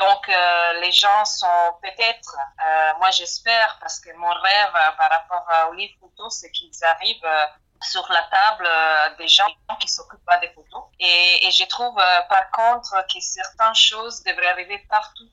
Donc, 0.01 0.29
euh, 0.29 0.73
les 0.81 0.93
gens 0.93 1.25
sont 1.25 1.77
peut-être, 1.83 2.37
euh, 2.37 2.93
moi 2.99 3.11
j'espère, 3.11 3.79
parce 3.81 4.01
que 4.01 4.11
mon 4.17 4.31
rêve 4.31 4.73
par 4.97 5.11
rapport 5.11 5.47
au 5.71 5.75
livre 5.75 5.95
photo, 6.01 6.29
c'est 6.31 6.51
qu'ils 6.51 6.85
arrivent 6.85 7.51
sur 7.83 8.07
la 8.11 8.23
table 8.25 8.69
des 9.19 9.29
gens 9.29 9.47
qui 9.79 9.89
s'occupent 9.89 10.25
pas 10.25 10.39
des 10.39 10.49
photos. 10.49 10.85
Et, 10.99 11.51
je 11.51 11.65
trouve 11.67 11.97
par 12.29 12.51
contre 12.51 13.05
que 13.13 13.21
certaines 13.21 13.75
choses 13.75 14.23
devraient 14.23 14.49
arriver 14.49 14.79
partout 14.89 15.29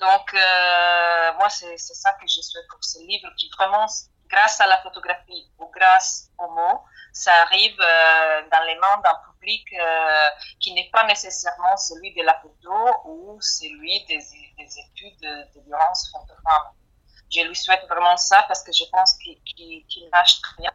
donc, 0.00 0.32
euh, 0.32 1.32
moi, 1.38 1.50
c'est 1.50 1.76
ça 1.76 2.12
que 2.14 2.26
je 2.26 2.40
souhaite 2.40 2.66
pour 2.70 2.82
ce 2.82 2.98
livre, 3.00 3.28
qui 3.36 3.50
vraiment, 3.50 3.86
grâce 4.28 4.60
à 4.60 4.66
la 4.66 4.78
photographie 4.78 5.52
ou 5.58 5.70
grâce 5.70 6.30
aux 6.38 6.50
mots, 6.50 6.82
ça 7.12 7.32
arrive 7.42 7.76
euh, 7.80 8.42
dans 8.50 8.62
les 8.66 8.76
mains 8.76 8.98
d'un 9.02 9.18
public 9.30 9.66
euh, 9.72 10.28
qui 10.60 10.72
n'est 10.74 10.90
pas 10.90 11.04
nécessairement 11.04 11.76
celui 11.76 12.14
de 12.14 12.22
la 12.22 12.34
photo 12.40 12.74
ou 13.04 13.38
celui 13.40 14.04
des, 14.06 14.18
des 14.58 14.78
études 14.78 15.20
de, 15.20 15.60
violence 15.66 16.10
contre 16.12 16.34
je 17.32 17.42
lui 17.42 17.54
souhaite 17.54 17.86
vraiment 17.88 18.16
ça 18.16 18.44
parce 18.48 18.64
que 18.64 18.72
je 18.72 18.82
pense 18.90 19.16
qu'il 19.16 20.08
marche 20.10 20.40
très 20.40 20.56
bien. 20.58 20.70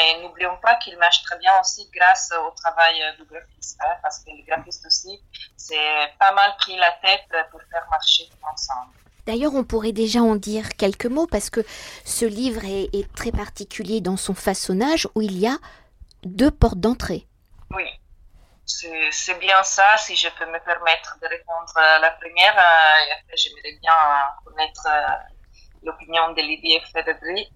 Et 0.00 0.22
n'oublions 0.22 0.56
pas 0.58 0.76
qu'il 0.76 0.96
marche 0.98 1.20
très 1.24 1.36
bien 1.38 1.50
aussi 1.60 1.90
grâce 1.92 2.32
au 2.32 2.52
travail 2.52 3.02
du 3.18 3.24
graphiste, 3.24 3.76
hein, 3.80 3.96
parce 4.02 4.20
que 4.20 4.30
le 4.30 4.44
graphiste 4.46 4.86
aussi 4.86 5.20
s'est 5.56 6.14
pas 6.20 6.30
mal 6.30 6.54
pris 6.58 6.76
la 6.76 6.92
tête 7.02 7.26
pour 7.50 7.60
faire 7.72 7.84
marcher 7.90 8.28
tout 8.28 8.46
ensemble. 8.46 8.92
D'ailleurs, 9.26 9.54
on 9.54 9.64
pourrait 9.64 9.92
déjà 9.92 10.20
en 10.20 10.36
dire 10.36 10.68
quelques 10.76 11.06
mots 11.06 11.26
parce 11.26 11.50
que 11.50 11.60
ce 12.04 12.24
livre 12.24 12.64
est, 12.64 13.12
très 13.14 13.32
particulier 13.32 14.00
dans 14.00 14.16
son 14.16 14.34
façonnage 14.34 15.08
où 15.16 15.22
il 15.22 15.36
y 15.36 15.48
a 15.48 15.58
deux 16.22 16.50
portes 16.50 16.78
d'entrée. 16.78 17.26
Oui, 17.70 17.84
c'est 18.64 19.38
bien 19.40 19.60
ça. 19.64 19.96
Si 19.98 20.14
je 20.14 20.28
peux 20.38 20.46
me 20.46 20.64
permettre 20.64 21.18
de 21.20 21.26
répondre 21.26 21.76
à 21.76 21.98
la 21.98 22.10
première, 22.12 22.56
euh, 22.56 23.08
et 23.08 23.12
après 23.18 23.36
j'aimerais 23.36 23.78
bien 23.82 23.92
connaître 24.44 24.86
euh, 24.86 25.32
l'opinion 25.82 26.32
de 26.32 26.42
Lydie 26.42 26.78
Frédéric. 26.90 27.50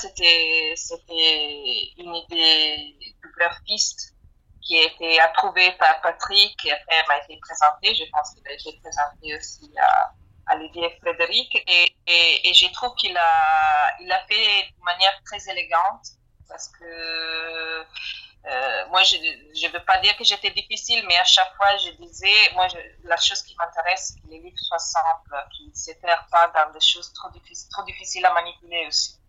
C'était, 0.74 1.92
une 1.98 2.14
idée 2.16 2.96
du 3.00 3.32
graphiste 3.38 4.14
qui 4.60 4.76
a 4.76 4.82
été 4.82 5.20
approuvée 5.20 5.70
par 5.78 6.00
Patrick 6.00 6.64
et 6.64 6.72
après 6.72 7.04
m'a 7.06 7.18
été 7.18 7.38
présentée. 7.40 7.94
Je 7.94 8.10
pense 8.10 8.34
qu'il 8.34 8.46
a 8.48 8.52
été 8.54 8.76
présenté 8.82 9.36
aussi 9.36 9.70
à, 9.78 10.12
Lydie 10.56 10.82
Frédéric 11.00 11.54
et, 11.66 11.94
et, 12.48 12.54
je 12.54 12.72
trouve 12.72 12.94
qu'il 12.94 13.16
a, 13.16 13.96
il 14.00 14.10
a 14.10 14.20
fait 14.26 14.70
de 14.76 14.84
manière 14.84 15.20
très 15.24 15.50
élégante 15.50 16.06
parce 16.48 16.68
que 16.68 17.84
euh, 18.46 18.86
moi, 18.88 19.02
je 19.02 19.16
ne 19.16 19.72
veux 19.72 19.84
pas 19.84 19.98
dire 19.98 20.16
que 20.16 20.24
j'étais 20.24 20.50
difficile, 20.50 21.04
mais 21.06 21.16
à 21.18 21.24
chaque 21.24 21.54
fois, 21.56 21.76
je 21.76 21.90
disais, 22.02 22.52
moi, 22.54 22.66
la 23.04 23.16
chose 23.16 23.42
qui 23.42 23.54
m'intéresse, 23.56 24.14
c'est 24.14 24.20
que 24.22 24.28
les 24.28 24.38
livres 24.40 24.58
soient 24.58 24.78
simples, 24.78 25.36
qu'ils 25.54 25.68
ne 25.68 25.74
se 25.74 25.92
perdent 26.00 26.28
pas 26.30 26.48
dans 26.48 26.72
des 26.72 26.80
choses 26.80 27.12
trop, 27.12 27.30
difficiles, 27.30 27.68
trop 27.70 27.84
difficiles 27.84 28.24
à 28.24 28.32
manipuler 28.32 28.86
aussi. 28.86 29.20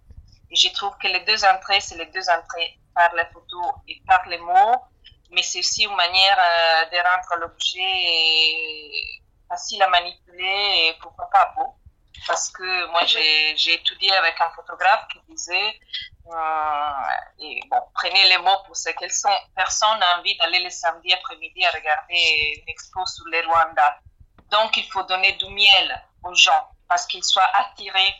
Et 0.50 0.56
je 0.56 0.70
trouve 0.74 0.98
que 0.98 1.08
les 1.08 1.20
deux 1.22 1.44
entrées, 1.46 1.82
c'est 1.82 1.98
les 1.98 2.06
deux 2.08 2.30
entrées 2.30 2.80
par 2.96 3.14
les 3.16 3.26
photos 3.34 3.74
et 3.88 4.02
par 4.08 4.26
les 4.28 4.38
mots, 4.38 4.82
mais 5.32 5.44
c'est 5.44 5.60
aussi 5.60 5.84
une 5.84 5.96
manière 5.96 6.38
euh, 6.40 6.86
de 6.86 6.98
rendre 6.98 7.36
l'objet 7.42 9.21
facile 9.52 9.84
à 9.84 9.90
manipuler 9.90 10.88
et 10.88 10.98
pourquoi 11.02 11.30
pas 11.30 11.54
beau. 11.58 11.76
Parce 12.28 12.50
que 12.50 12.88
moi, 12.92 13.04
j'ai 13.06 13.74
étudié 13.74 14.12
avec 14.16 14.40
un 14.40 14.50
photographe 14.52 15.08
qui 15.12 15.20
disait 15.34 15.80
et 17.40 17.60
bon, 17.70 17.82
prenez 17.94 18.30
les 18.30 18.38
mots 18.38 18.62
pour 18.66 18.78
ce 18.78 18.90
qu'elles 18.92 19.12
sont. 19.12 19.38
Personne 19.56 20.00
n'a 20.00 20.20
envie 20.20 20.38
d'aller 20.38 20.64
le 20.64 20.70
samedi 20.70 21.12
après-midi 21.14 21.66
à 21.66 21.72
regarder 21.72 22.54
une 22.58 22.70
expo 22.70 23.06
sur 23.06 23.26
les 23.28 23.42
Rwanda. 23.42 24.00
Donc, 24.50 24.78
il 24.78 24.88
faut 24.92 25.04
donner 25.04 25.34
du 25.34 25.50
miel 25.50 26.04
aux 26.24 26.36
gens 26.36 26.70
parce 26.88 27.06
qu'ils 27.08 27.24
soient 27.24 27.50
attirés 27.56 28.16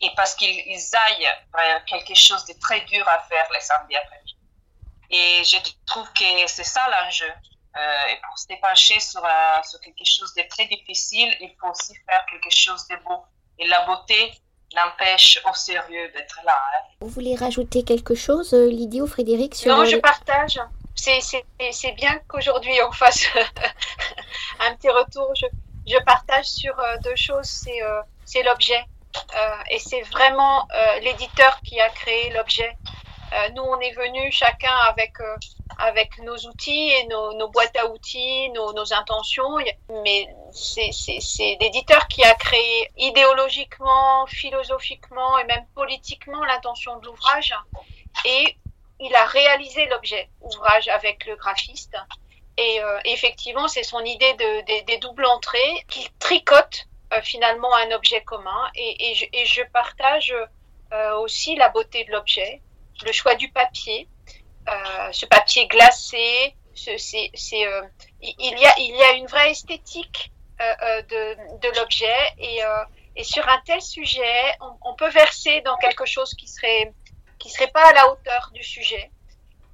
et 0.00 0.10
parce 0.16 0.34
qu'ils 0.34 0.96
aillent 1.06 1.34
vers 1.54 1.84
quelque 1.84 2.14
chose 2.14 2.44
de 2.46 2.54
très 2.60 2.80
dur 2.82 3.06
à 3.08 3.18
faire 3.20 3.46
le 3.52 3.60
samedi 3.60 3.94
après-midi. 3.96 4.36
Et 5.10 5.44
je 5.44 5.58
trouve 5.86 6.10
que 6.12 6.46
c'est 6.46 6.64
ça 6.64 6.88
l'enjeu. 6.88 7.32
Euh, 7.76 8.12
et 8.12 8.20
pour 8.26 8.38
se 8.38 8.46
pencher 8.60 9.00
sur, 9.00 9.24
euh, 9.24 9.28
sur 9.68 9.80
quelque 9.80 10.04
chose 10.04 10.32
de 10.34 10.42
très 10.48 10.66
difficile, 10.66 11.34
il 11.40 11.52
faut 11.60 11.68
aussi 11.68 11.94
faire 12.08 12.24
quelque 12.30 12.54
chose 12.54 12.86
de 12.88 12.96
beau. 13.04 13.24
Et 13.58 13.66
la 13.66 13.84
beauté, 13.84 14.32
n'empêche 14.74 15.40
au 15.48 15.54
sérieux 15.54 16.10
d'être 16.12 16.40
là. 16.44 16.56
Hein. 16.56 16.82
Vous 17.00 17.08
voulez 17.08 17.34
rajouter 17.36 17.84
quelque 17.84 18.14
chose, 18.14 18.52
euh, 18.54 18.68
Lydie 18.68 19.00
ou 19.00 19.06
Frédéric 19.06 19.54
sur 19.54 19.76
Non, 19.76 19.84
je 19.84 19.96
partage. 19.96 20.58
C'est 20.94 21.92
bien 21.92 22.18
qu'aujourd'hui 22.28 22.72
on 22.86 22.92
fasse 22.92 23.26
un 24.60 24.74
petit 24.74 24.90
retour. 24.90 25.32
Je, 25.34 25.46
je 25.86 25.98
partage 26.04 26.46
sur 26.46 26.78
euh, 26.78 26.96
deux 27.02 27.16
choses. 27.16 27.46
C'est 27.46 27.82
euh, 27.82 28.42
l'objet. 28.44 28.84
et 29.70 29.78
c'est 29.78 30.02
vraiment 30.02 30.66
l'éditeur 31.02 31.60
qui 31.62 31.80
a 31.80 31.88
créé 31.90 32.30
l'objet. 32.30 32.76
Euh, 33.34 33.48
nous, 33.56 33.62
on 33.62 33.80
est 33.80 33.92
venus 33.92 34.34
chacun 34.34 34.74
avec, 34.88 35.18
euh, 35.20 35.36
avec 35.78 36.18
nos 36.18 36.36
outils 36.36 36.90
et 36.90 37.06
nos, 37.06 37.48
boîtes 37.48 37.76
à 37.76 37.86
outils, 37.86 38.48
nos, 38.50 38.92
intentions, 38.92 39.56
mais 40.02 40.28
c'est 40.52 41.56
l'éditeur 41.60 42.06
qui 42.08 42.22
a 42.24 42.34
créé 42.34 42.90
idéologiquement, 42.96 44.26
philosophiquement 44.26 45.38
et 45.38 45.44
même 45.44 45.66
politiquement 45.74 46.44
l'intention 46.44 46.98
de 46.98 47.06
l'ouvrage 47.06 47.54
et 48.24 48.56
il 49.00 49.14
a 49.14 49.24
réalisé 49.24 49.86
l'objet 49.86 50.28
ouvrage 50.40 50.88
avec 50.88 51.26
le 51.26 51.36
graphiste. 51.36 51.96
Et 52.56 52.80
euh, 52.80 53.00
effectivement, 53.04 53.66
c'est 53.66 53.82
son 53.82 54.00
idée 54.00 54.32
de, 54.34 54.84
des 54.84 54.98
doubles 54.98 55.26
entrées 55.26 55.84
qui 55.88 56.08
tricote 56.20 56.86
finalement 57.22 57.74
un 57.74 57.90
objet 57.92 58.22
commun. 58.22 58.70
Et, 58.76 59.14
je, 59.44 59.62
partage 59.72 60.34
aussi 61.18 61.56
la 61.56 61.68
beauté 61.70 62.04
de 62.04 62.12
l'objet 62.12 62.62
le 63.02 63.12
choix 63.12 63.34
du 63.34 63.50
papier, 63.50 64.08
euh, 64.08 64.13
ce 65.12 65.26
papier 65.26 65.66
glacé, 65.66 66.54
euh, 66.88 67.82
il, 68.20 68.58
y 68.58 69.02
a, 69.02 69.12
une 69.12 69.26
vraie 69.26 69.50
esthétique 69.50 70.32
euh, 70.60 71.02
de, 71.02 71.78
l'objet 71.78 72.16
et, 72.38 73.24
sur 73.24 73.48
un 73.48 73.60
tel 73.64 73.80
sujet, 73.80 74.56
on, 74.82 74.94
peut 74.94 75.10
verser 75.10 75.60
dans 75.60 75.76
quelque 75.76 76.04
chose 76.04 76.34
qui 76.34 76.48
serait 76.48 76.92
qui 77.38 77.50
serait 77.50 77.70
pas 77.70 77.86
à 77.86 77.92
la 77.92 78.10
hauteur 78.10 78.50
du 78.54 78.62
sujet. 78.62 79.10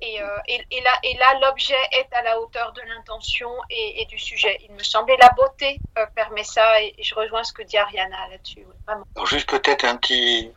Et 0.02 0.18
là, 0.18 1.38
l'objet 1.42 1.82
est 1.92 2.12
à 2.12 2.22
la 2.22 2.40
hauteur 2.40 2.72
de 2.72 2.80
l'intention 2.82 3.50
et, 3.70 4.04
du 4.06 4.18
sujet. 4.18 4.58
Il 4.64 4.72
me 4.72 4.82
semblait 4.82 5.16
la 5.18 5.30
beauté 5.30 5.78
permet 6.14 6.44
ça, 6.44 6.82
et, 6.82 6.94
je 7.00 7.14
rejoins 7.14 7.44
ce 7.44 7.52
que 7.52 7.62
dit 7.62 7.78
Ariana 7.78 8.28
là-dessus. 8.28 8.66
juste 9.26 9.48
peut-être 9.48 9.84
un 9.84 9.96
petit, 9.96 10.52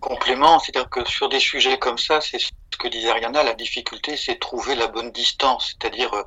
complément, 0.00 0.58
c'est-à-dire 0.58 0.90
que 0.90 1.04
sur 1.08 1.28
des 1.28 1.40
sujets 1.40 1.78
comme 1.78 1.98
ça, 1.98 2.20
c'est 2.20 2.38
ce 2.38 2.50
que 2.78 2.88
disait 2.88 3.10
Ariana, 3.10 3.42
la 3.42 3.54
difficulté, 3.54 4.16
c'est 4.16 4.38
trouver 4.38 4.74
la 4.74 4.86
bonne 4.86 5.10
distance, 5.10 5.74
c'est-à-dire 5.80 6.12
euh, 6.14 6.22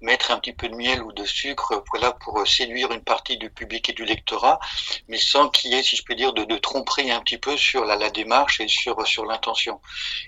mettre 0.00 0.30
un 0.30 0.38
petit 0.38 0.52
peu 0.52 0.68
de 0.68 0.74
miel 0.74 1.02
ou 1.02 1.12
de 1.12 1.24
sucre, 1.24 1.72
euh, 1.72 1.80
voilà, 1.90 2.12
pour 2.12 2.38
euh, 2.40 2.44
séduire 2.44 2.92
une 2.92 3.02
partie 3.02 3.38
du 3.38 3.50
public 3.50 3.88
et 3.88 3.92
du 3.92 4.04
lectorat, 4.04 4.60
mais 5.08 5.18
sans 5.18 5.48
qu'il 5.48 5.72
y 5.72 5.74
ait, 5.74 5.82
si 5.82 5.96
je 5.96 6.04
peux 6.04 6.14
dire, 6.14 6.32
de, 6.32 6.44
de 6.44 6.56
tromperie 6.58 7.10
un 7.10 7.20
petit 7.20 7.38
peu 7.38 7.56
sur 7.56 7.84
la, 7.84 7.96
la 7.96 8.10
démarche 8.10 8.60
et 8.60 8.68
sur 8.68 9.06
sur 9.06 9.24
l'intention. 9.24 9.80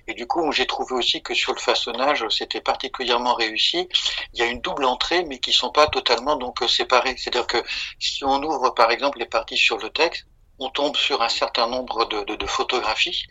Et 0.07 0.15
du 0.15 0.27
coup, 0.27 0.51
j'ai 0.53 0.67
trouvé 0.67 0.95
aussi 0.95 1.23
que 1.23 1.35
sur 1.35 1.53
le 1.55 1.61
façonnage, 1.61 2.27
c'était 2.31 2.61
particulièrement 2.61 3.35
réussi. 3.35 3.89
Il 4.33 4.41
y 4.41 4.43
a 4.43 4.47
une 4.47 4.61
double 4.61 4.85
entrée, 4.85 5.25
mais 5.25 5.39
qui 5.39 5.53
sont 5.53 5.71
pas 5.71 5.87
totalement 5.87 6.37
donc 6.37 6.59
séparées. 6.69 7.15
C'est-à-dire 7.17 7.47
que 7.47 7.63
si 7.99 8.25
on 8.25 8.43
ouvre 8.43 8.71
par 8.71 8.91
exemple 8.91 9.19
les 9.19 9.27
parties 9.27 9.57
sur 9.57 9.79
le 9.79 9.91
texte, 9.91 10.27
on 10.59 10.71
tombe 10.71 10.97
sur 10.97 11.23
un 11.23 11.29
certain 11.29 11.69
nombre 11.69 12.05
de, 12.07 12.47
photographies 12.47 13.27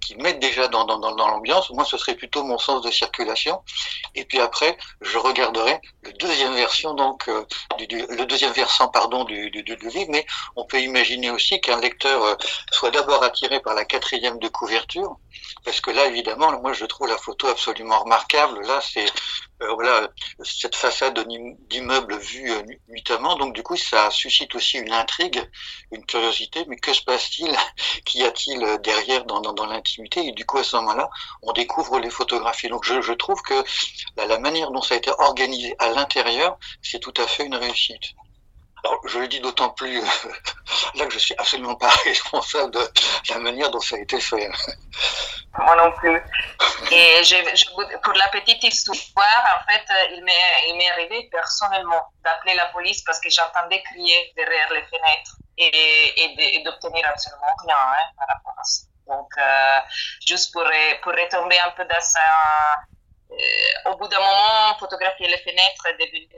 qui 0.00 0.16
mettent 0.16 0.40
déjà 0.40 0.66
dans, 0.68 0.84
l'ambiance. 0.84 1.70
Moi, 1.70 1.84
ce 1.84 1.96
serait 1.96 2.16
plutôt 2.16 2.42
mon 2.42 2.58
sens 2.58 2.82
de 2.82 2.90
circulation. 2.90 3.62
Et 4.14 4.24
puis 4.24 4.40
après, 4.40 4.76
je 5.00 5.16
regarderai 5.16 5.80
le 6.02 6.12
deuxième 6.14 6.54
version, 6.54 6.94
donc 6.94 7.28
euh, 7.28 7.44
du, 7.78 7.86
le 7.86 8.26
deuxième 8.26 8.52
versant, 8.52 8.88
pardon, 8.88 9.24
du, 9.24 9.50
du, 9.50 9.62
du, 9.62 9.76
livre. 9.76 10.10
Mais 10.10 10.26
on 10.56 10.64
peut 10.64 10.80
imaginer 10.80 11.30
aussi 11.30 11.60
qu'un 11.60 11.80
lecteur 11.80 12.24
euh, 12.24 12.34
soit 12.72 12.90
d'abord 12.90 13.22
attiré 13.22 13.60
par 13.60 13.74
la 13.74 13.84
quatrième 13.84 14.38
de 14.40 14.48
couverture, 14.48 15.16
parce 15.64 15.80
que 15.80 15.92
là, 15.92 16.06
évidemment, 16.06 16.50
moi, 16.60 16.72
je 16.72 16.84
trouve 16.86 17.06
la 17.06 17.18
photo 17.18 17.46
absolument 17.46 18.00
remarquable. 18.00 18.66
Là, 18.66 18.80
c'est 18.80 19.06
euh, 19.62 19.74
voilà 19.74 20.08
cette 20.42 20.74
façade 20.74 21.26
d'immeuble 21.68 22.16
vue 22.18 22.50
euh, 22.50 22.62
nuitamment. 22.88 23.36
Donc 23.36 23.54
du 23.54 23.62
coup, 23.62 23.76
ça 23.76 24.10
suscite 24.10 24.54
aussi 24.54 24.78
une 24.78 24.92
intrigue, 24.92 25.40
une 25.92 26.04
curiosité. 26.04 26.64
Mais 26.68 26.76
que 26.76 26.92
se 26.92 27.02
passe-t-il? 27.02 27.54
Qu'y 28.04 28.22
a-t-il 28.24 28.62
euh, 28.64 28.78
derrière 28.78 29.24
dans, 29.24 29.40
dans, 29.40 29.52
dans 29.52 29.66
l'intimité? 29.66 30.26
Et 30.26 30.32
du 30.32 30.44
coup, 30.46 30.58
à 30.58 30.64
ce 30.64 30.76
moment-là, 30.76 31.10
on 31.42 31.52
découvre 31.52 31.98
les 31.98 32.10
photographies. 32.10 32.68
Donc 32.68 32.84
je, 32.84 33.00
je 33.00 33.12
trouve 33.12 33.40
que 33.42 33.62
la, 34.16 34.26
la 34.26 34.38
manière 34.38 34.70
dont 34.70 34.82
ça 34.82 34.94
a 34.94 34.98
été 34.98 35.10
organisé 35.18 35.74
à 35.78 35.90
l'intérieur, 35.90 36.58
c'est 36.82 37.00
tout 37.00 37.14
à 37.16 37.26
fait 37.26 37.44
une 37.44 37.54
réussite. 37.56 38.14
Je 39.06 39.18
le 39.18 39.28
dis 39.28 39.40
d'autant 39.40 39.70
plus 39.70 40.00
là 40.94 41.06
que 41.06 41.12
je 41.12 41.18
suis 41.18 41.34
absolument 41.36 41.76
pas 41.76 41.88
responsable 42.04 42.72
de 42.72 42.80
la 43.28 43.38
manière 43.38 43.70
dont 43.70 43.80
ça 43.80 43.96
a 43.96 43.98
été 43.98 44.20
fait. 44.20 44.48
Moi 45.58 45.76
non 45.76 45.92
plus. 45.92 46.22
Et 46.92 47.20
pour 48.02 48.12
la 48.14 48.28
petite 48.28 48.62
histoire, 48.62 49.44
en 49.58 49.70
fait, 49.70 49.84
il 50.14 50.24
m'est 50.24 50.90
arrivé 50.90 51.28
personnellement 51.30 52.02
d'appeler 52.24 52.54
la 52.54 52.66
police 52.66 53.02
parce 53.02 53.20
que 53.20 53.30
j'entendais 53.30 53.82
crier 53.82 54.32
derrière 54.36 54.72
les 54.72 54.82
fenêtres 54.84 55.36
et, 55.58 56.62
d'obtenir 56.64 57.06
absolument 57.06 57.54
rien 57.64 57.76
hein, 57.76 58.10
par 58.16 58.28
rapport 58.28 58.54
à 58.58 58.64
ça. 58.64 58.86
Donc, 59.06 59.28
euh, 59.38 59.80
juste 60.24 60.52
pour, 60.52 60.64
pour 61.02 61.12
retomber 61.12 61.58
un 61.58 61.70
peu 61.70 61.84
dans 61.84 62.00
ça, 62.00 62.20
euh, 63.32 63.90
au 63.90 63.96
bout 63.96 64.08
d'un 64.08 64.20
moment, 64.20 64.76
photographier 64.78 65.28
les 65.28 65.38
fenêtres 65.38 65.86
est 65.86 65.98
devenu 65.98 66.28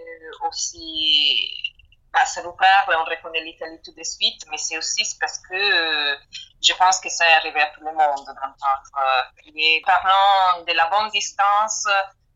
aussi 0.48 1.71
bah, 2.12 2.24
ça 2.26 2.42
nous 2.42 2.52
parle, 2.52 2.96
on 3.00 3.04
reconnaît 3.04 3.40
l'Italie 3.40 3.80
tout 3.82 3.94
de 3.94 4.02
suite, 4.02 4.44
mais 4.50 4.58
c'est 4.58 4.76
aussi 4.76 5.02
parce 5.18 5.38
que 5.38 5.54
euh, 5.54 6.16
je 6.62 6.72
pense 6.74 7.00
que 7.00 7.08
ça 7.08 7.26
est 7.26 7.34
arrivé 7.34 7.60
à 7.60 7.66
tout 7.68 7.80
le 7.80 7.92
monde 7.92 8.26
d'entendre 8.26 8.90
euh, 8.98 9.80
parlant 9.86 10.62
de 10.62 10.72
la 10.72 10.86
bonne 10.90 11.10
distance, 11.10 11.86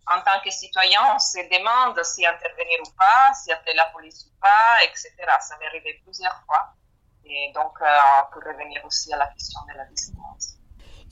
en 0.08 0.20
tant 0.20 0.40
que 0.42 0.50
citoyen, 0.50 1.00
on 1.14 1.18
se 1.18 1.38
demande 1.58 2.02
si 2.04 2.24
intervenir 2.24 2.78
ou 2.86 2.90
pas, 2.96 3.34
si 3.34 3.52
appeler 3.52 3.74
la 3.74 3.86
police 3.86 4.24
ou 4.26 4.40
pas, 4.40 4.82
etc. 4.84 5.10
Ça 5.40 5.56
m'est 5.58 5.66
arrivé 5.66 6.00
plusieurs 6.04 6.40
fois. 6.46 6.72
Et 7.24 7.52
donc, 7.54 7.72
euh, 7.80 7.98
peut 8.32 8.40
revenir 8.46 8.84
aussi 8.84 9.12
à 9.12 9.16
la 9.16 9.26
question 9.26 9.60
de 9.68 9.76
la 9.76 9.84
distance. 9.86 10.55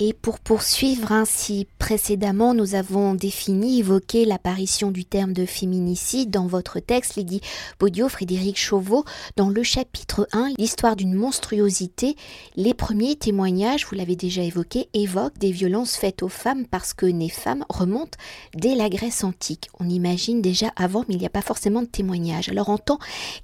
Et 0.00 0.12
pour 0.12 0.40
poursuivre 0.40 1.12
ainsi 1.12 1.68
précédemment, 1.78 2.52
nous 2.52 2.74
avons 2.74 3.14
défini, 3.14 3.78
évoqué 3.78 4.24
l'apparition 4.24 4.90
du 4.90 5.04
terme 5.04 5.32
de 5.32 5.46
féminicide 5.46 6.30
dans 6.32 6.48
votre 6.48 6.80
texte, 6.80 7.14
Lydie 7.14 7.40
Baudio, 7.78 8.08
Frédéric 8.08 8.58
Chauveau, 8.58 9.04
dans 9.36 9.50
le 9.50 9.62
chapitre 9.62 10.26
1, 10.32 10.54
l'histoire 10.58 10.96
d'une 10.96 11.14
monstruosité. 11.14 12.16
Les 12.56 12.74
premiers 12.74 13.14
témoignages, 13.14 13.86
vous 13.86 13.94
l'avez 13.94 14.16
déjà 14.16 14.42
évoqué, 14.42 14.88
évoquent 14.94 15.38
des 15.38 15.52
violences 15.52 15.94
faites 15.94 16.24
aux 16.24 16.28
femmes 16.28 16.66
parce 16.66 16.92
que 16.92 17.06
les 17.06 17.28
femmes 17.28 17.64
remontent 17.68 18.18
dès 18.56 18.74
la 18.74 18.88
Grèce 18.88 19.22
antique. 19.22 19.68
On 19.78 19.88
imagine 19.88 20.42
déjà 20.42 20.72
avant, 20.74 21.04
mais 21.06 21.14
il 21.14 21.20
n'y 21.20 21.26
a 21.26 21.30
pas 21.30 21.40
forcément 21.40 21.82
de 21.82 21.86
témoignages. 21.86 22.48
Alors 22.48 22.68
en 22.68 22.78
tant 22.78 22.98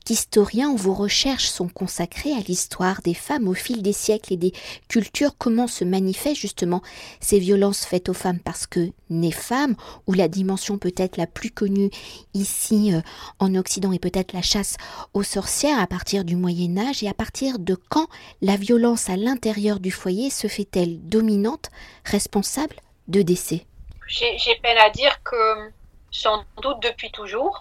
qu'historien, 0.04 0.74
vos 0.74 0.94
recherches 0.94 1.48
sont 1.48 1.68
consacrées 1.68 2.32
à 2.32 2.40
l'histoire 2.40 3.02
des 3.02 3.14
femmes 3.14 3.46
au 3.46 3.54
fil 3.54 3.82
des 3.82 3.92
siècles 3.92 4.32
et 4.32 4.36
des 4.36 4.52
cultures, 4.88 5.36
comment 5.38 5.68
se 5.68 5.84
manifestent 5.84 6.39
justement 6.40 6.82
ces 7.20 7.38
violences 7.38 7.84
faites 7.84 8.08
aux 8.08 8.14
femmes 8.14 8.40
parce 8.40 8.66
que 8.66 8.90
nées 9.10 9.32
femmes, 9.32 9.76
ou 10.06 10.14
la 10.14 10.28
dimension 10.28 10.78
peut-être 10.78 11.16
la 11.16 11.26
plus 11.26 11.50
connue 11.50 11.90
ici 12.34 12.94
euh, 12.94 13.00
en 13.38 13.54
Occident 13.54 13.92
est 13.92 13.98
peut-être 13.98 14.32
la 14.32 14.42
chasse 14.42 14.76
aux 15.14 15.22
sorcières 15.22 15.78
à 15.78 15.86
partir 15.86 16.24
du 16.24 16.36
Moyen 16.36 16.78
Âge 16.78 17.02
et 17.02 17.08
à 17.08 17.14
partir 17.14 17.58
de 17.58 17.74
quand 17.74 18.08
la 18.40 18.56
violence 18.56 19.10
à 19.10 19.16
l'intérieur 19.16 19.80
du 19.80 19.90
foyer 19.90 20.30
se 20.30 20.46
fait-elle 20.46 21.00
dominante, 21.06 21.70
responsable 22.04 22.76
de 23.08 23.22
décès? 23.22 23.66
J'ai 24.06 24.56
peine 24.62 24.78
à 24.78 24.90
dire 24.90 25.22
que 25.22 25.70
sans 26.10 26.44
doute 26.62 26.82
depuis 26.82 27.10
toujours. 27.12 27.60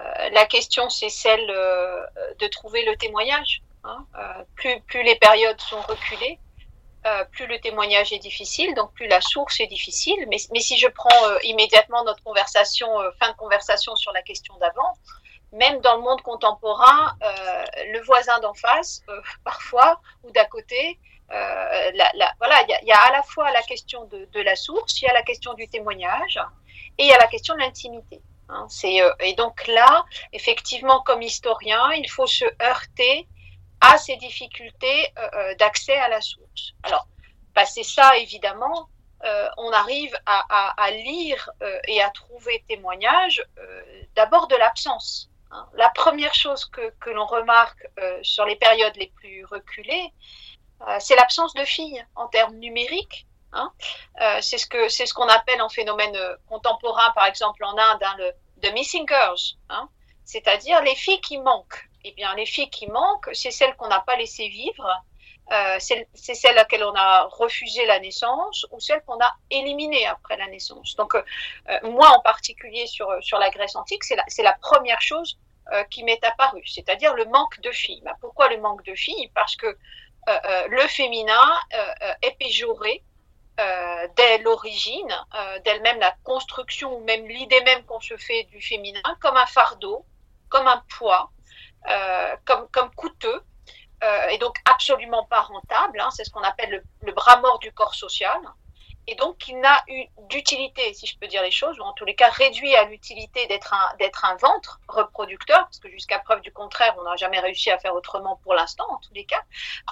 Euh, 0.00 0.30
la 0.32 0.46
question 0.46 0.88
c'est 0.88 1.10
celle 1.10 1.50
euh, 1.50 2.00
de 2.38 2.46
trouver 2.46 2.84
le 2.84 2.96
témoignage. 2.96 3.62
Hein. 3.82 4.04
plus 4.56 5.02
les 5.02 5.16
périodes 5.16 5.58
sont 5.58 5.80
reculées, 5.80 6.38
euh, 7.06 7.24
plus 7.32 7.46
le 7.46 7.58
témoignage 7.58 8.12
est 8.12 8.18
difficile, 8.18 8.74
donc 8.74 8.92
plus 8.92 9.08
la 9.08 9.22
source 9.22 9.58
est 9.60 9.66
difficile. 9.66 10.26
Mais, 10.28 10.60
si 10.60 10.76
je 10.76 10.86
prends 10.86 11.24
euh, 11.28 11.38
immédiatement 11.44 12.04
notre 12.04 12.22
conversation, 12.22 13.00
euh, 13.00 13.10
fin 13.18 13.30
de 13.30 13.36
conversation 13.36 13.96
sur 13.96 14.12
la 14.12 14.20
question 14.20 14.54
d'avant, 14.58 14.92
même 15.52 15.80
dans 15.80 15.96
le 15.96 16.02
monde 16.02 16.20
contemporain, 16.20 17.16
le 17.86 18.00
voisin 18.02 18.38
d'en 18.40 18.54
face, 18.54 19.02
parfois, 19.44 20.00
ou 20.22 20.30
d'à 20.30 20.44
côté, 20.44 21.00
voilà, 21.28 22.64
il 22.68 22.86
y, 22.86 22.92
a, 22.92 23.00
à 23.00 23.12
la 23.12 23.22
fois 23.22 23.50
la 23.50 23.62
question 23.62 24.04
de, 24.04 24.40
la 24.42 24.54
source, 24.54 25.00
il 25.00 25.06
y 25.06 25.08
a 25.08 25.12
la 25.12 25.22
question 25.22 25.54
du 25.54 25.68
témoignage, 25.68 26.38
et 26.98 27.04
il 27.04 27.08
y 27.08 27.12
a 27.12 27.18
la 27.18 27.26
question 27.26 27.54
de 27.54 27.60
l'intimité. 27.60 28.20
Hein, 28.48 28.66
et 29.20 29.34
donc 29.34 29.66
là, 29.66 30.04
effectivement, 30.32 31.00
comme 31.00 31.22
historien, 31.22 31.90
il 31.94 32.08
faut 32.08 32.26
se 32.26 32.44
heurter 32.62 33.26
à 33.80 33.98
ces 33.98 34.16
difficultés 34.16 35.08
euh, 35.18 35.28
euh, 35.34 35.54
d'accès 35.56 35.96
à 35.96 36.08
la 36.08 36.20
source. 36.20 36.74
Alors, 36.82 37.06
passer 37.54 37.82
ça, 37.82 38.16
évidemment, 38.18 38.88
euh, 39.24 39.48
on 39.58 39.70
arrive 39.72 40.16
à, 40.26 40.90
lire 40.90 41.50
et 41.88 42.00
à 42.02 42.08
trouver 42.10 42.64
témoignages 42.68 43.44
d'abord 44.14 44.48
de 44.48 44.56
l'absence. 44.56 45.28
Hein. 45.50 45.66
La 45.74 45.90
première 45.90 46.32
chose 46.32 46.64
que, 46.64 46.90
que 47.00 47.10
l'on 47.10 47.26
remarque 47.26 47.86
sur 48.22 48.46
les 48.46 48.56
périodes 48.56 48.96
les 48.96 49.08
plus 49.08 49.44
reculées, 49.44 50.12
c'est 51.00 51.16
l'absence 51.16 51.52
de 51.52 51.64
filles 51.64 52.02
en 52.14 52.28
termes 52.28 52.54
numériques. 52.56 53.26
Hein. 53.52 53.72
c'est 54.40 54.58
ce 54.58 54.66
que 54.66 54.88
c'est 54.88 55.06
ce 55.06 55.12
qu'on 55.12 55.26
appelle 55.26 55.60
en 55.60 55.68
phénomène 55.68 56.16
contemporain, 56.48 57.10
par 57.16 57.26
exemple 57.26 57.64
en 57.64 57.76
Inde, 57.76 58.02
hein, 58.02 58.14
le 58.16 58.32
the 58.62 58.72
missing 58.72 59.06
girls, 59.08 59.56
hein. 59.68 59.88
c'est-à-dire 60.24 60.80
les 60.82 60.94
filles 60.94 61.20
qui 61.20 61.36
manquent 61.36 61.89
eh 62.04 62.12
bien, 62.12 62.34
les 62.34 62.46
filles 62.46 62.70
qui 62.70 62.86
manquent, 62.86 63.30
c'est 63.32 63.50
celles 63.50 63.74
qu'on 63.76 63.88
n'a 63.88 64.00
pas 64.00 64.16
laissées 64.16 64.48
vivre, 64.48 64.88
euh, 65.52 65.76
c'est 65.80 66.06
celles 66.14 66.52
à 66.52 66.62
laquelle 66.62 66.84
on 66.84 66.94
a 66.94 67.24
refusé 67.24 67.84
la 67.86 67.98
naissance 67.98 68.66
ou 68.70 68.78
celles 68.78 69.02
qu'on 69.02 69.18
a 69.18 69.32
éliminées 69.50 70.06
après 70.06 70.36
la 70.36 70.46
naissance. 70.46 70.94
Donc, 70.96 71.14
euh, 71.14 71.22
moi 71.82 72.08
en 72.10 72.20
particulier 72.20 72.86
sur, 72.86 73.08
sur 73.20 73.38
la 73.38 73.50
Grèce 73.50 73.74
antique, 73.74 74.04
c'est 74.04 74.16
la, 74.16 74.24
la 74.38 74.52
première 74.54 75.00
chose 75.00 75.38
euh, 75.72 75.82
qui 75.84 76.04
m'est 76.04 76.22
apparue, 76.24 76.66
c'est-à-dire 76.66 77.14
le 77.14 77.24
manque 77.24 77.60
de 77.60 77.72
filles. 77.72 78.00
Ben, 78.04 78.14
pourquoi 78.20 78.48
le 78.48 78.60
manque 78.60 78.84
de 78.84 78.94
filles? 78.94 79.30
Parce 79.34 79.56
que 79.56 79.66
euh, 79.66 79.74
euh, 80.28 80.68
le 80.68 80.86
féminin 80.86 81.50
euh, 81.74 82.12
est 82.22 82.36
péjoré 82.38 83.02
dès 84.16 84.38
l'origine, 84.38 85.14
d'elle-même 85.66 86.00
la 86.00 86.14
construction 86.24 86.96
ou 86.96 87.04
même 87.04 87.28
l'idée 87.28 87.60
même 87.60 87.84
qu'on 87.84 88.00
se 88.00 88.16
fait 88.16 88.44
du 88.44 88.58
féminin 88.62 89.02
comme 89.20 89.36
un 89.36 89.44
fardeau, 89.44 90.06
comme 90.48 90.66
un 90.66 90.82
poids, 90.98 91.30
euh, 91.30 91.39
comme, 92.44 92.68
comme 92.70 92.94
coûteux 92.94 93.42
euh, 94.02 94.28
et 94.28 94.38
donc 94.38 94.56
absolument 94.70 95.24
pas 95.24 95.42
rentable. 95.42 96.00
Hein, 96.00 96.08
c'est 96.10 96.24
ce 96.24 96.30
qu'on 96.30 96.42
appelle 96.42 96.82
le, 97.02 97.12
bras 97.12 97.40
mort 97.40 97.58
du 97.58 97.72
corps 97.72 97.94
social. 97.94 98.40
Et 99.06 99.14
donc, 99.16 99.48
il 99.48 99.58
n'a 99.58 99.82
eu 99.88 100.04
d'utilité, 100.28 100.94
si 100.94 101.06
je 101.06 101.18
peux 101.18 101.26
dire 101.26 101.42
les 101.42 101.50
choses, 101.50 101.78
ou 101.80 101.82
en 101.82 101.92
tous 101.94 102.04
les 102.04 102.14
cas 102.14 102.30
réduit 102.30 102.76
à 102.76 102.84
l'utilité 102.84 103.46
d'être 103.46 103.74
un, 103.74 104.28
un 104.28 104.36
ventre 104.36 104.78
reproducteur, 104.88 105.60
parce 105.64 105.80
que 105.80 105.90
jusqu'à 105.90 106.18
preuve 106.20 106.42
du 106.42 106.52
contraire, 106.52 106.94
on 106.98 107.02
n'a 107.02 107.16
jamais 107.16 107.40
réussi 107.40 107.70
à 107.70 107.78
faire 107.78 107.94
autrement 107.94 108.36
pour 108.44 108.54
l'instant, 108.54 108.86
en 108.88 108.98
tous 108.98 109.12
les 109.14 109.24
cas. 109.24 109.42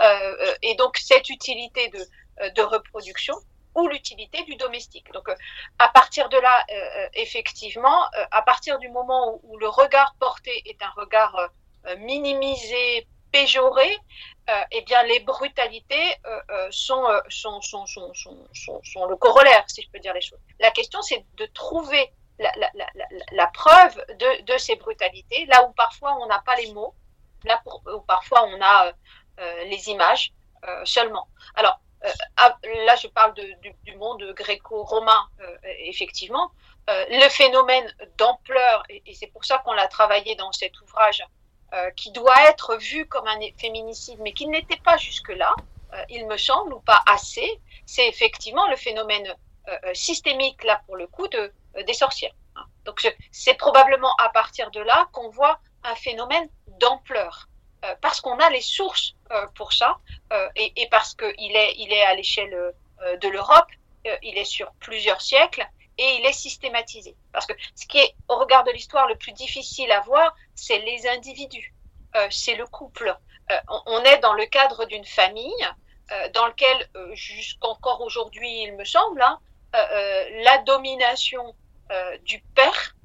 Euh, 0.02 0.54
et 0.62 0.74
donc, 0.76 0.98
cette 0.98 1.30
utilité 1.30 1.88
de, 1.88 2.50
de 2.50 2.62
reproduction 2.62 3.34
ou 3.74 3.88
l'utilité 3.88 4.42
du 4.44 4.56
domestique. 4.56 5.10
Donc, 5.12 5.28
euh, 5.28 5.34
à 5.78 5.88
partir 5.88 6.28
de 6.28 6.36
là, 6.36 6.64
euh, 6.70 7.08
effectivement, 7.14 8.04
euh, 8.16 8.24
à 8.30 8.42
partir 8.42 8.78
du 8.78 8.88
moment 8.88 9.40
où, 9.42 9.56
le 9.58 9.68
regard 9.68 10.14
porté 10.18 10.62
est 10.66 10.82
un 10.82 10.90
regard 10.96 11.36
euh, 11.88 11.96
minimisé, 11.96 13.06
péjoré, 13.32 13.98
euh, 14.48 14.62
eh 14.72 14.82
bien 14.82 15.02
les 15.04 15.20
brutalités 15.20 16.14
euh, 16.26 16.68
sont, 16.70 17.04
sont, 17.28 17.60
sont, 17.60 17.86
sont, 17.86 19.06
le 19.06 19.16
corollaire, 19.16 19.64
si 19.68 19.82
je 19.82 19.90
peux 19.90 19.98
dire 19.98 20.14
les 20.14 20.20
choses. 20.20 20.38
La 20.60 20.70
question, 20.70 21.02
c'est 21.02 21.24
de 21.36 21.46
trouver 21.46 22.10
la, 22.38 22.50
la, 22.56 22.70
la, 22.74 22.86
la 23.32 23.46
preuve 23.48 23.96
de, 24.18 24.42
de, 24.44 24.58
ces 24.58 24.76
brutalités, 24.76 25.46
là 25.46 25.66
où 25.66 25.72
parfois 25.72 26.16
on 26.20 26.26
n'a 26.26 26.40
pas 26.40 26.56
les 26.56 26.72
mots, 26.72 26.94
là 27.44 27.60
où 27.94 28.00
parfois 28.00 28.44
on 28.44 28.60
a 28.62 28.92
les 29.66 29.88
images 29.88 30.32
seulement. 30.84 31.28
Alors, 31.54 31.78
là, 32.02 32.96
je 32.96 33.08
parle 33.08 33.34
du, 33.34 33.54
du, 33.84 33.96
monde 33.96 34.22
gréco-romain, 34.34 35.28
effectivement. 35.80 36.50
le 36.88 37.28
phénomène 37.28 37.92
d'ampleur, 38.16 38.82
et 38.88 39.14
c'est 39.14 39.28
pour 39.28 39.44
ça 39.44 39.58
qu'on 39.58 39.72
l'a 39.72 39.88
travaillé 39.88 40.34
dans 40.36 40.52
cet 40.52 40.80
ouvrage, 40.80 41.22
euh, 41.74 41.90
qui 41.90 42.10
doit 42.12 42.48
être 42.48 42.76
vu 42.76 43.06
comme 43.06 43.26
un 43.26 43.38
féminicide, 43.58 44.18
mais 44.20 44.32
qui 44.32 44.46
n'était 44.46 44.78
pas 44.78 44.96
jusque-là, 44.96 45.54
euh, 45.92 46.02
il 46.08 46.26
me 46.26 46.36
semble, 46.36 46.72
ou 46.74 46.80
pas 46.80 47.02
assez, 47.06 47.60
c'est 47.86 48.08
effectivement 48.08 48.66
le 48.68 48.76
phénomène 48.76 49.34
systémique, 49.92 50.64
là 50.64 50.80
pour 50.86 50.96
le 50.96 51.06
coup, 51.06 51.28
de, 51.28 51.52
des 51.86 51.92
sorcières. 51.92 52.32
Hein. 52.56 52.64
Donc 52.86 53.06
c'est 53.30 53.52
probablement 53.52 54.14
à 54.16 54.30
partir 54.30 54.70
de 54.70 54.80
là 54.80 55.10
qu'on 55.12 55.28
voit 55.28 55.60
un 55.84 55.94
phénomène 55.94 56.48
d'ampleur. 56.80 57.50
parce 58.00 58.22
qu'on 58.22 58.38
a 58.38 58.48
les 58.48 58.62
sources 58.62 59.14
pour 59.56 59.74
ça 59.74 59.98
et, 60.56 60.72
et, 60.76 60.88
parce 60.88 61.14
qu'il 61.14 61.54
est, 61.54 61.74
il 61.76 61.92
est 61.92 62.02
à 62.02 62.14
l'échelle 62.14 62.72
de 63.20 63.28
l'Europe, 63.28 63.70
il 64.22 64.38
est 64.38 64.46
sur 64.46 64.72
plusieurs 64.80 65.20
siècles 65.20 65.68
et 65.98 66.18
il 66.20 66.26
est 66.26 66.32
systématisé. 66.32 67.16
Parce 67.32 67.46
que 67.46 67.52
ce 67.74 67.86
qui 67.86 67.98
est, 67.98 68.14
au 68.28 68.36
regard 68.36 68.64
de 68.64 68.70
l'histoire, 68.70 69.08
le 69.08 69.16
plus 69.16 69.32
difficile 69.32 69.90
à 69.90 70.00
voir, 70.00 70.34
c'est 70.54 70.78
les 70.78 71.06
individus, 71.08 71.74
euh, 72.16 72.28
c'est 72.30 72.54
le 72.54 72.66
couple. 72.66 73.14
Euh, 73.50 73.56
on 73.86 74.02
est 74.04 74.18
dans 74.18 74.34
le 74.34 74.46
cadre 74.46 74.84
d'une 74.86 75.04
famille 75.04 75.66
euh, 76.12 76.28
dans 76.30 76.46
lequel, 76.46 76.88
jusqu'encore 77.12 78.00
aujourd'hui, 78.00 78.62
il 78.62 78.76
me 78.76 78.84
semble, 78.84 79.22
hein, 79.22 79.38
la 79.72 80.58
domination 80.58 81.54
du 82.22 82.40
père, 82.54 82.96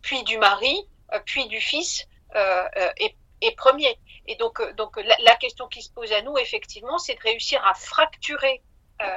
puis 0.00 0.22
du 0.24 0.38
mari, 0.38 0.88
puis 1.26 1.46
du 1.48 1.60
fils 1.60 2.06
est, 2.34 3.14
est, 3.42 3.56
premier. 3.56 3.98
Et 4.26 4.36
donc, 4.36 4.62
donc 4.76 4.96
la, 4.96 5.36
question 5.36 5.68
qui 5.68 5.82
se 5.82 5.90
pose 5.90 6.10
à 6.12 6.22
nous, 6.22 6.38
effectivement, 6.38 6.96
c'est 6.98 7.14
de 7.14 7.20
réussir 7.20 7.62
à 7.66 7.74
fracturer 7.74 8.62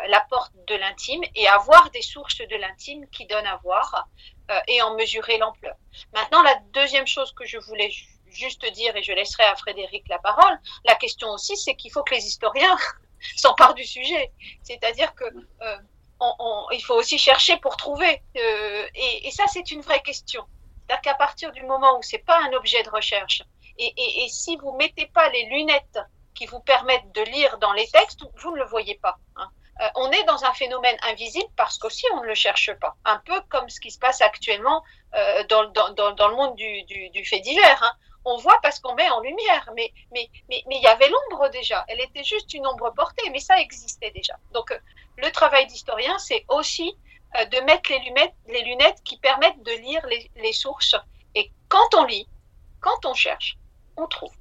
la 0.07 0.21
porte 0.29 0.53
de 0.67 0.75
l'intime 0.75 1.21
et 1.35 1.47
avoir 1.47 1.89
des 1.91 2.01
sources 2.01 2.39
de 2.39 2.55
l'intime 2.55 3.07
qui 3.09 3.25
donnent 3.25 3.47
à 3.47 3.57
voir 3.57 4.07
euh, 4.51 4.59
et 4.67 4.79
en 4.83 4.95
mesurer 4.95 5.39
l'ampleur. 5.39 5.75
Maintenant, 6.13 6.43
la 6.43 6.55
deuxième 6.71 7.07
chose 7.07 7.33
que 7.33 7.45
je 7.45 7.57
voulais 7.57 7.91
juste 8.29 8.63
dire, 8.73 8.95
et 8.95 9.01
je 9.01 9.11
laisserai 9.11 9.43
à 9.43 9.55
Frédéric 9.55 10.07
la 10.07 10.19
parole, 10.19 10.59
la 10.85 10.93
question 10.93 11.29
aussi, 11.29 11.57
c'est 11.57 11.75
qu'il 11.75 11.91
faut 11.91 12.03
que 12.03 12.13
les 12.13 12.27
historiens 12.27 12.77
s'emparent 13.37 13.73
du 13.73 13.85
sujet. 13.85 14.31
C'est-à-dire 14.61 15.15
que 15.15 15.23
euh, 15.23 15.77
il 16.73 16.83
faut 16.83 16.93
aussi 16.93 17.17
chercher 17.17 17.57
pour 17.57 17.75
trouver. 17.75 18.21
Et, 18.35 19.31
ça, 19.31 19.45
c'est 19.47 19.71
une 19.71 19.81
vraie 19.81 20.01
question. 20.01 20.45
C'est-à-dire 20.85 21.01
qu'à 21.01 21.15
partir 21.15 21.51
du 21.51 21.63
moment 21.63 21.97
où 21.97 22.03
c'est 22.03 22.19
pas 22.19 22.39
un 22.43 22.53
objet 22.53 22.83
de 22.83 22.89
recherche, 22.89 23.41
et, 23.79 24.27
si 24.29 24.57
vous 24.57 24.73
mettez 24.73 25.07
pas 25.07 25.27
les 25.29 25.45
lunettes 25.45 25.99
qui 26.35 26.45
vous 26.45 26.59
permettent 26.59 27.11
de 27.13 27.21
lire 27.21 27.57
dans 27.57 27.73
les 27.73 27.87
textes, 27.87 28.21
vous 28.37 28.51
ne 28.51 28.57
le 28.57 28.65
voyez 28.65 28.95
pas. 28.95 29.17
Hein. 29.37 29.49
Euh, 29.81 29.87
on 29.95 30.09
est 30.11 30.23
dans 30.23 30.45
un 30.45 30.53
phénomène 30.53 30.97
invisible 31.03 31.49
parce 31.57 31.77
qu'aussi 31.77 32.05
on 32.13 32.21
ne 32.21 32.27
le 32.27 32.35
cherche 32.35 32.73
pas. 32.75 32.95
Un 33.03 33.17
peu 33.25 33.39
comme 33.49 33.69
ce 33.69 33.79
qui 33.79 33.91
se 33.91 33.99
passe 33.99 34.21
actuellement 34.21 34.83
euh, 35.15 35.43
dans, 35.45 35.65
dans, 35.69 36.13
dans, 36.13 36.27
le 36.29 36.35
monde 36.35 36.55
du, 36.55 36.83
du, 36.83 37.09
du 37.09 37.25
fait 37.25 37.41
divers. 37.41 37.83
Hein. 37.83 37.93
On 38.23 38.37
voit 38.37 38.57
parce 38.63 38.79
qu'on 38.79 38.95
met 38.95 39.09
en 39.09 39.19
lumière, 39.19 39.69
mais 39.75 39.91
mais 40.11 40.29
mais 40.49 40.63
mais 40.67 40.77
il 40.77 40.81
y 40.81 40.87
avait 40.87 41.09
l'ombre 41.09 41.49
déjà. 41.49 41.83
Elle 41.89 41.99
était 41.99 42.23
juste 42.23 42.53
une 42.53 42.65
ombre 42.65 42.91
portée, 42.93 43.29
mais 43.31 43.39
ça 43.39 43.59
existait 43.59 44.11
déjà. 44.11 44.35
Donc 44.51 44.71
euh, 44.71 44.79
le 45.17 45.29
travail 45.31 45.67
d'historien, 45.67 46.17
c'est 46.19 46.45
aussi 46.49 46.97
de 47.51 47.59
mettre 47.65 47.91
les 47.91 47.99
lunettes, 47.99 48.33
les 48.47 48.63
lunettes 48.63 49.03
qui 49.03 49.17
permettent 49.17 49.61
de 49.61 49.71
lire 49.73 50.05
les, 50.07 50.31
les 50.37 50.53
sources. 50.53 50.95
Et 51.35 51.51
quand 51.67 51.93
on 51.95 52.05
lit, 52.05 52.29
quand 52.79 53.05
on 53.05 53.13
cherche, 53.13 53.57
on 53.97 54.07
trouve. 54.07 54.31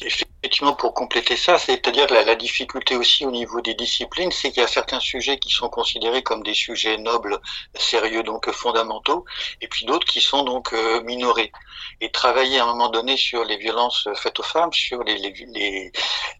Effectivement, 0.00 0.74
pour 0.74 0.94
compléter 0.94 1.36
ça, 1.36 1.56
c'est-à-dire 1.56 2.08
la, 2.10 2.24
la, 2.24 2.34
difficulté 2.34 2.96
aussi 2.96 3.24
au 3.24 3.30
niveau 3.30 3.60
des 3.60 3.74
disciplines, 3.74 4.32
c'est 4.32 4.50
qu'il 4.50 4.60
y 4.60 4.64
a 4.64 4.68
certains 4.68 4.98
sujets 4.98 5.38
qui 5.38 5.50
sont 5.50 5.68
considérés 5.68 6.24
comme 6.24 6.42
des 6.42 6.54
sujets 6.54 6.98
nobles, 6.98 7.40
sérieux, 7.74 8.24
donc 8.24 8.50
fondamentaux, 8.50 9.24
et 9.60 9.68
puis 9.68 9.86
d'autres 9.86 10.06
qui 10.06 10.20
sont 10.20 10.42
donc 10.42 10.72
euh, 10.72 11.00
minorés. 11.02 11.52
Et 12.00 12.10
travailler 12.10 12.58
à 12.58 12.64
un 12.64 12.66
moment 12.66 12.88
donné 12.88 13.16
sur 13.16 13.44
les 13.44 13.56
violences 13.56 14.08
faites 14.16 14.40
aux 14.40 14.42
femmes, 14.42 14.72
sur 14.72 15.04
les, 15.04 15.16
les, 15.16 15.92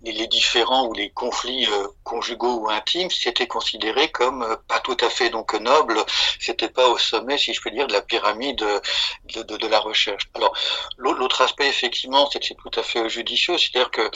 les, 0.02 0.12
les 0.12 0.26
différents 0.26 0.86
ou 0.88 0.94
les 0.94 1.10
conflits 1.10 1.66
euh, 1.66 1.86
conjugaux 2.02 2.60
ou 2.60 2.70
intimes, 2.70 3.10
c'était 3.10 3.46
considéré 3.46 4.10
comme 4.10 4.42
euh, 4.42 4.56
pas 4.66 4.80
tout 4.80 4.96
à 5.00 5.10
fait 5.10 5.30
donc 5.30 5.54
noble, 5.54 6.04
c'était 6.40 6.68
pas 6.68 6.88
au 6.88 6.98
sommet, 6.98 7.38
si 7.38 7.54
je 7.54 7.60
peux 7.60 7.70
dire, 7.70 7.86
de 7.86 7.92
la 7.92 8.02
pyramide 8.02 8.58
de, 8.58 9.42
de, 9.42 9.56
de 9.56 9.66
la 9.68 9.78
recherche. 9.78 10.28
Alors, 10.34 10.52
l'autre 10.98 11.40
aspect, 11.42 11.68
effectivement, 11.68 12.28
c'est 12.30 12.40
que 12.40 12.46
c'est 12.46 12.56
tout 12.56 12.80
à 12.80 12.82
fait 12.82 13.08
judicieux, 13.08 13.51
c'est-à-dire 13.58 13.90
que 13.90 14.10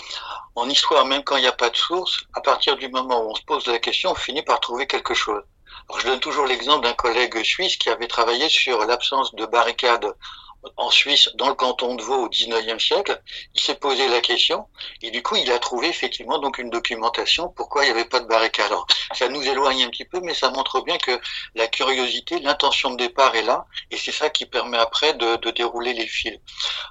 en 0.55 0.68
histoire, 0.68 1.05
même 1.05 1.22
quand 1.22 1.37
il 1.37 1.42
n'y 1.42 1.49
a 1.49 1.53
pas 1.53 1.70
de 1.70 1.77
source, 1.77 2.25
à 2.35 2.40
partir 2.40 2.77
du 2.77 2.88
moment 2.88 3.22
où 3.22 3.31
on 3.31 3.35
se 3.35 3.42
pose 3.42 3.66
la 3.66 3.79
question, 3.79 4.12
on 4.12 4.14
finit 4.14 4.42
par 4.42 4.61
trouver 4.61 4.87
quelque 4.87 5.14
chose. 5.14 5.42
Je 5.99 6.07
donne 6.07 6.20
toujours 6.20 6.46
l'exemple 6.46 6.85
d'un 6.85 6.94
collègue 6.94 7.42
suisse 7.44 7.77
qui 7.77 7.90
avait 7.90 8.09
travaillé 8.09 8.49
sur 8.49 8.85
l'absence 8.87 9.35
de 9.35 9.46
barricades 9.46 10.12
en 10.76 10.90
Suisse, 10.90 11.31
dans 11.35 11.48
le 11.48 11.55
canton 11.55 11.94
de 11.94 12.02
Vaud 12.02 12.24
au 12.24 12.29
XIXe 12.29 12.83
siècle, 12.83 13.20
il 13.55 13.61
s'est 13.61 13.74
posé 13.76 14.09
la 14.09 14.20
question 14.20 14.66
et 15.02 15.11
du 15.11 15.22
coup 15.22 15.37
il 15.37 15.50
a 15.50 15.59
trouvé 15.59 15.88
effectivement 15.88 16.38
donc 16.38 16.59
une 16.59 16.70
documentation 16.70 17.48
pourquoi 17.48 17.85
il 17.85 17.87
n'y 17.87 17.92
avait 17.92 18.09
pas 18.09 18.20
de 18.20 18.26
barricade. 18.26 18.66
Alors 18.66 18.87
ça 19.12 19.29
nous 19.29 19.42
éloigne 19.42 19.85
un 19.85 19.90
petit 19.90 20.05
peu, 20.05 20.20
mais 20.20 20.35
ça 20.35 20.50
montre 20.50 20.81
bien 20.83 20.98
que 20.98 21.20
la 21.55 21.66
curiosité, 21.66 22.38
l'intention 22.40 22.90
de 22.90 22.96
départ 22.96 23.35
est 23.37 23.42
là 23.42 23.66
et 23.90 23.96
c'est 23.96 24.12
ça 24.12 24.31
qui 24.31 24.46
permet 24.46 24.79
après 24.79 25.14
de, 25.14 25.37
dérouler 25.50 25.92
les 25.92 26.07
fils. 26.07 26.38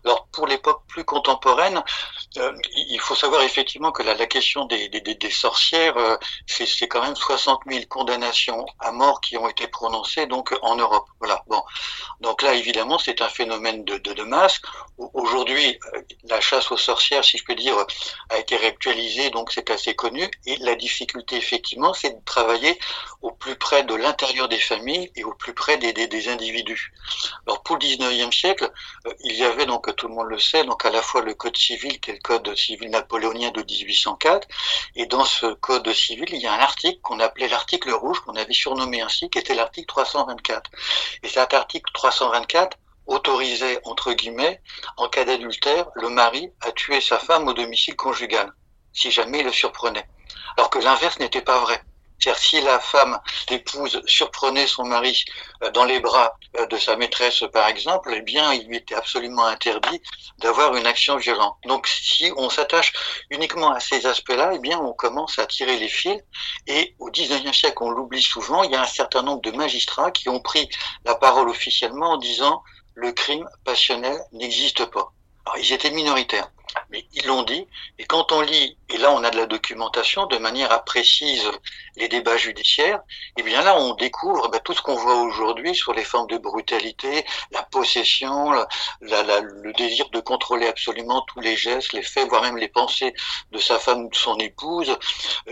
Alors 0.04 0.28
pour 0.32 0.48
l'époque 0.48 0.84
plus 0.88 1.04
contemporaine, 1.04 1.84
euh, 2.38 2.54
il 2.76 3.00
faut 3.00 3.16
savoir 3.16 3.42
effectivement 3.44 3.92
que 3.92 4.04
la, 4.04 4.16
question 4.26 4.66
des 4.66 5.30
sorcières, 5.30 5.98
euh, 5.98 6.18
c'est 6.48 6.88
quand 6.88 7.02
même 7.02 7.16
60 7.16 7.62
000 7.68 7.86
condamnations 7.90 8.66
à 8.80 8.92
mort 8.92 9.22
qui 9.22 9.38
ont 9.38 9.48
été 9.48 9.68
prononcées 9.68 10.26
donc 10.26 10.54
en 10.62 10.76
Europe. 10.76 11.06
Voilà. 11.20 11.44
Bon, 11.48 11.62
donc 12.22 12.42
là 12.42 12.54
évidemment 12.54 12.98
c'est 12.98 13.22
un 13.22 13.30
phénomène 13.30 13.84
de, 13.84 13.98
de, 13.98 14.24
masse. 14.24 14.62
Aujourd'hui, 14.98 15.78
euh, 15.94 16.02
la 16.30 16.40
chasse 16.40 16.72
aux 16.72 16.78
sorcières, 16.78 17.24
si 17.24 17.38
je 17.38 17.44
peux 17.44 17.56
dire, 17.56 17.76
a 18.30 18.38
été 18.38 18.56
réactualisée, 18.56 19.30
donc 19.30 19.52
c'est 19.52 19.70
assez 19.70 19.94
connu. 19.94 20.30
Et 20.46 20.56
la 20.58 20.76
difficulté, 20.76 21.36
effectivement, 21.36 21.94
c'est 21.94 22.12
de 22.12 22.26
travailler 22.26 22.80
au 23.22 23.32
plus 23.32 23.56
près 23.56 23.84
de 23.84 23.94
l'intérieur 23.94 24.48
des 24.48 24.60
familles 24.60 25.12
et 25.16 25.24
au 25.24 25.34
plus 25.34 25.54
près 25.54 25.78
des, 25.78 25.94
des, 25.94 26.08
des, 26.08 26.30
individus. 26.30 26.94
Alors 27.46 27.62
pour 27.64 27.76
le 27.76 27.82
19e 27.82 28.32
siècle, 28.34 28.72
euh, 29.06 29.14
il 29.26 29.36
y 29.36 29.44
avait 29.44 29.66
donc, 29.66 29.94
tout 29.96 30.08
le 30.08 30.16
monde 30.16 30.28
le 30.30 30.40
sait, 30.40 30.64
donc 30.64 30.86
à 30.86 30.90
la 30.90 31.02
fois 31.02 31.22
le 31.22 31.34
code 31.34 31.58
civil, 31.58 32.00
qui 32.00 32.12
est 32.12 32.14
le 32.14 32.20
code 32.20 32.56
civil 32.56 32.90
napoléonien 32.90 33.52
de 33.52 33.62
1804, 33.62 34.48
et 34.96 35.06
dans 35.06 35.26
ce 35.26 35.48
code 35.56 35.92
civil, 35.94 36.28
il 36.30 36.40
y 36.40 36.48
a 36.48 36.54
un 36.54 36.60
article 36.60 37.00
qu'on 37.02 37.20
appelait 37.20 37.50
l'article 37.50 37.92
rouge, 37.92 38.20
qu'on 38.22 38.36
avait 38.36 38.54
surnommé 38.54 39.02
ainsi, 39.02 39.30
qui 39.30 39.40
était 39.40 39.54
l'article 39.54 39.88
324. 39.88 40.72
Et 41.24 41.28
cet 41.28 41.54
article 41.54 41.92
324 41.94 42.05
autorisait, 43.08 43.80
entre 43.84 44.14
guillemets, 44.14 44.62
en 44.98 45.10
cas 45.10 45.26
d'adultère, 45.26 45.88
le 45.96 46.10
mari 46.10 46.52
à 46.62 46.72
tuer 46.72 47.02
sa 47.02 47.20
femme 47.20 47.48
au 47.48 47.54
domicile 47.54 47.96
conjugal, 47.96 48.52
si 48.94 49.12
jamais 49.12 49.40
il 49.40 49.46
le 49.46 49.52
surprenait. 49.52 50.08
Alors 50.58 50.70
que 50.70 50.80
l'inverse 50.80 51.20
n'était 51.20 51.42
pas 51.42 51.60
vrai. 51.60 51.82
Si 52.20 52.60
la 52.62 52.80
femme, 52.80 53.20
l'épouse, 53.50 54.02
surprenait 54.08 54.68
son 54.68 54.86
mari 54.86 55.26
euh, 55.64 55.70
dans 55.72 55.86
les 55.86 56.00
bras 56.00 56.38
euh, 56.58 56.66
de 56.68 56.78
sa 56.78 56.96
maîtresse, 56.96 57.44
par 57.54 57.68
exemple, 57.68 58.12
eh 58.16 58.22
bien, 58.22 58.52
il 58.54 58.68
lui 58.68 58.78
était 58.78 58.96
absolument 58.96 59.46
interdit 59.46 60.02
d'avoir 60.40 60.76
une 60.76 60.88
action 60.88 61.18
violente. 61.18 61.56
Donc, 61.66 61.88
si 61.88 62.32
on 62.36 62.50
s'attache 62.50 62.94
uniquement 63.30 63.72
à 63.72 63.80
ces 63.80 64.06
aspects-là, 64.08 64.54
eh 64.56 64.60
bien, 64.60 64.80
on 64.80 64.94
commence 64.94 65.38
à 65.38 65.46
tirer 65.46 65.78
les 65.78 65.88
fils. 65.88 66.20
Et 66.68 66.96
au 67.00 67.10
19e 67.12 67.54
siècle, 67.54 67.78
on 67.82 67.92
l'oublie 67.92 68.24
souvent, 68.24 68.64
il 68.64 68.72
y 68.72 68.76
a 68.76 68.82
un 68.82 68.88
certain 68.88 69.22
nombre 69.22 69.42
de 69.42 69.52
magistrats 69.52 70.12
qui 70.12 70.30
ont 70.30 70.40
pris 70.40 70.68
la 71.06 71.16
parole 71.16 71.50
officiellement 71.50 72.12
en 72.12 72.18
disant 72.18 72.64
le 72.96 73.12
crime 73.12 73.48
passionnel 73.64 74.18
n'existe 74.32 74.86
pas. 74.86 75.12
Ils 75.58 75.74
étaient 75.74 75.92
minoritaires, 75.92 76.50
mais 76.90 77.06
ils 77.14 77.26
l'ont 77.26 77.44
dit. 77.44 77.68
Et 78.00 78.06
quand 78.06 78.32
on 78.32 78.42
lit, 78.42 78.78
et 78.90 78.98
là 78.98 79.12
on 79.12 79.24
a 79.24 79.30
de 79.30 79.38
la 79.38 79.46
documentation 79.46 80.26
de 80.28 80.38
manière 80.38 80.72
à 80.72 80.80
précise 80.80 81.50
les 81.96 82.08
débats 82.08 82.38
judiciaires, 82.38 83.00
et 83.38 83.42
eh 83.42 83.44
bien 83.44 83.62
là 83.62 83.78
on 83.80 83.94
découvre 83.96 84.50
ben, 84.50 84.60
tout 84.64 84.74
ce 84.74 84.82
qu'on 84.82 84.96
voit 84.96 85.22
aujourd'hui 85.22 85.76
sur 85.76 85.94
les 85.94 86.04
formes 86.04 86.28
de 86.28 86.38
brutalité, 86.38 87.26
la 87.52 87.64
possession, 87.64 88.52
le 89.02 89.74
désir 89.74 90.10
de 90.10 90.20
contrôler 90.20 90.68
absolument 90.68 91.22
tous 91.28 91.40
les 91.40 91.56
gestes, 91.56 91.94
les 91.94 92.04
faits, 92.04 92.28
voire 92.28 92.42
même 92.42 92.58
les 92.58 92.68
pensées 92.68 93.14
de 93.52 93.60
sa 93.60 93.80
femme 93.80 94.06
ou 94.06 94.10
de 94.10 94.16
son 94.16 94.38
épouse. 94.38 94.98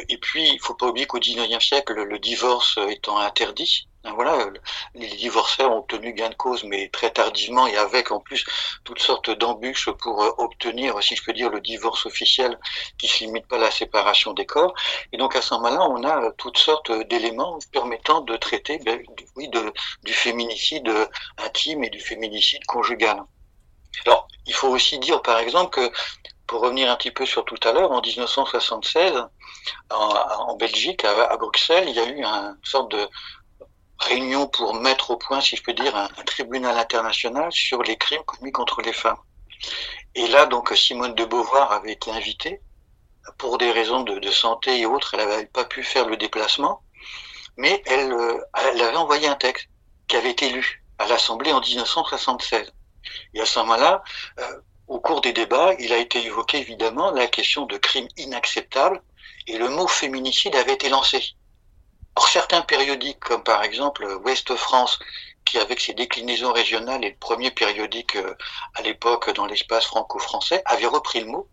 Et 0.10 0.18
puis 0.18 0.50
il 0.50 0.60
faut 0.60 0.76
pas 0.76 0.88
oublier 0.88 1.08
qu'au 1.08 1.20
XIXe 1.20 1.64
siècle, 1.64 1.94
le 1.94 2.20
divorce 2.20 2.78
étant 2.90 3.18
interdit, 3.18 3.88
voilà, 4.12 4.48
les 4.96 5.08
divorcés 5.08 5.64
ont 5.64 5.78
obtenu 5.78 6.14
gain 6.14 6.30
de 6.30 6.36
cause, 6.36 6.64
mais 6.66 6.90
très 6.90 7.12
tardivement 7.12 7.68
et 7.68 7.78
avec 7.78 8.12
en 8.12 8.20
plus 8.20 8.46
toutes 8.84 9.00
sortes 9.00 9.30
d'embûches 9.30 9.90
pour 9.92 10.22
euh, 10.22 10.32
obtenir, 10.40 11.02
si 11.02 11.16
je 11.16 11.24
peux 11.24 11.34
dire, 11.34 11.50
le 11.50 11.62
divorce 11.62 12.06
officiel 12.06 12.60
qui 12.98 13.08
se 13.08 13.24
limite 13.24 13.48
pas 13.48 13.56
à 13.56 13.60
la 13.60 13.72
séparation 13.72 14.34
des 14.34 14.46
corps. 14.46 14.74
Et 15.14 15.18
donc 15.18 15.36
à 15.36 15.42
moment-là, 15.52 15.88
on 15.90 16.04
a 16.04 16.24
euh, 16.24 16.32
toutes 16.38 16.58
sortes 16.58 16.92
d'éléments 17.08 17.60
permettant 17.72 18.22
de 18.22 18.36
traiter, 18.36 18.80
ben, 18.80 19.02
oui, 19.36 19.50
du 20.04 20.14
féminicide 20.14 20.92
intime 21.38 21.84
et 21.84 21.90
du 21.90 22.00
féminicide 22.00 22.66
conjugal. 22.66 23.24
Alors, 24.06 24.28
il 24.46 24.54
faut 24.54 24.70
aussi 24.70 25.00
dire, 25.00 25.22
par 25.22 25.40
exemple, 25.40 25.70
que 25.72 25.92
pour 26.48 26.62
revenir 26.62 26.92
un 26.92 26.96
petit 26.96 27.12
peu 27.12 27.26
sur 27.26 27.46
tout 27.46 27.60
à 27.64 27.72
l'heure, 27.72 27.92
en 27.92 28.02
1976, 28.02 29.14
en, 29.90 30.56
Belgique, 30.56 31.06
à, 31.06 31.38
Bruxelles, 31.38 31.86
il 31.88 31.96
y 31.96 32.00
a 32.00 32.10
eu 32.10 32.24
un 32.24 32.58
sorte 32.64 32.92
de 32.92 33.08
réunion 34.04 34.48
pour 34.48 34.76
mettre 34.76 35.12
au 35.12 35.18
point, 35.18 35.42
si 35.42 35.56
je 35.56 35.64
peux 35.64 35.74
dire, 35.74 35.96
un, 35.96 36.08
tribunal 36.26 36.78
international 36.78 37.52
sur 37.52 37.82
les 37.84 37.98
crimes 37.98 38.24
commis 38.26 38.52
contre 38.52 38.82
les 38.82 38.94
femmes. 38.94 39.18
Et 40.16 40.28
là, 40.28 40.46
donc, 40.46 40.74
Simone 40.76 41.16
de 41.16 41.26
Beauvoir 41.26 41.72
avait 41.72 41.94
été 41.94 42.12
invitée. 42.12 42.62
pour 43.38 43.58
des 43.58 43.72
raisons 43.72 44.02
de, 44.04 44.32
santé 44.32 44.80
et 44.80 44.86
autres, 44.86 45.14
elle 45.14 45.28
n'avait 45.28 45.46
pas 45.46 45.64
pu 45.64 45.82
faire 45.84 46.08
le 46.08 46.18
déplacement, 46.18 46.82
mais 47.56 47.82
elle, 47.86 48.14
elle 48.72 48.82
avait 48.82 48.98
envoyé 48.98 49.28
un 49.28 49.36
texte 49.36 49.68
qui 50.08 50.18
avait 50.18 50.32
été 50.32 50.50
lu 50.50 50.84
à 51.00 51.08
l'Assemblée 51.08 51.54
en 51.54 51.62
1976. 51.62 52.74
Et 53.34 53.42
à 53.42 53.46
ce 53.46 53.60
moment-là, 53.60 54.04
au 54.88 55.00
cours 55.00 55.22
des 55.22 55.34
débats, 55.34 55.74
il 55.80 55.94
a 55.94 55.98
été 55.98 56.24
évoqué 56.26 56.60
évidemment 56.60 57.12
la 57.12 57.28
question 57.28 57.66
de 57.66 57.78
crimes 57.78 58.08
inacceptables 58.18 59.02
et 59.48 59.58
le 59.58 59.70
mot 59.70 59.88
féminicide 59.88 60.56
avait 60.56 60.74
été 60.74 60.90
lancé. 60.90 61.36
Or, 62.16 62.28
certains 62.28 62.62
périodiques, 62.62 63.20
comme 63.20 63.44
par 63.44 63.64
exemple 63.64 64.06
Ouest 64.24 64.56
France, 64.56 65.00
qui 65.46 65.58
avec 65.58 65.80
ses 65.80 65.94
déclinaisons 65.94 66.54
régionales 66.54 67.04
est 67.04 67.10
le 67.10 67.16
premier 67.18 67.52
périodique 67.52 68.16
euh, 68.16 68.36
à 68.76 68.82
l'époque 68.82 69.34
dans 69.34 69.46
l'espace 69.46 69.86
franco-français, 69.86 70.62
avait 70.66 70.88
repris 70.88 71.22
le 71.22 71.28
mot. 71.28 71.48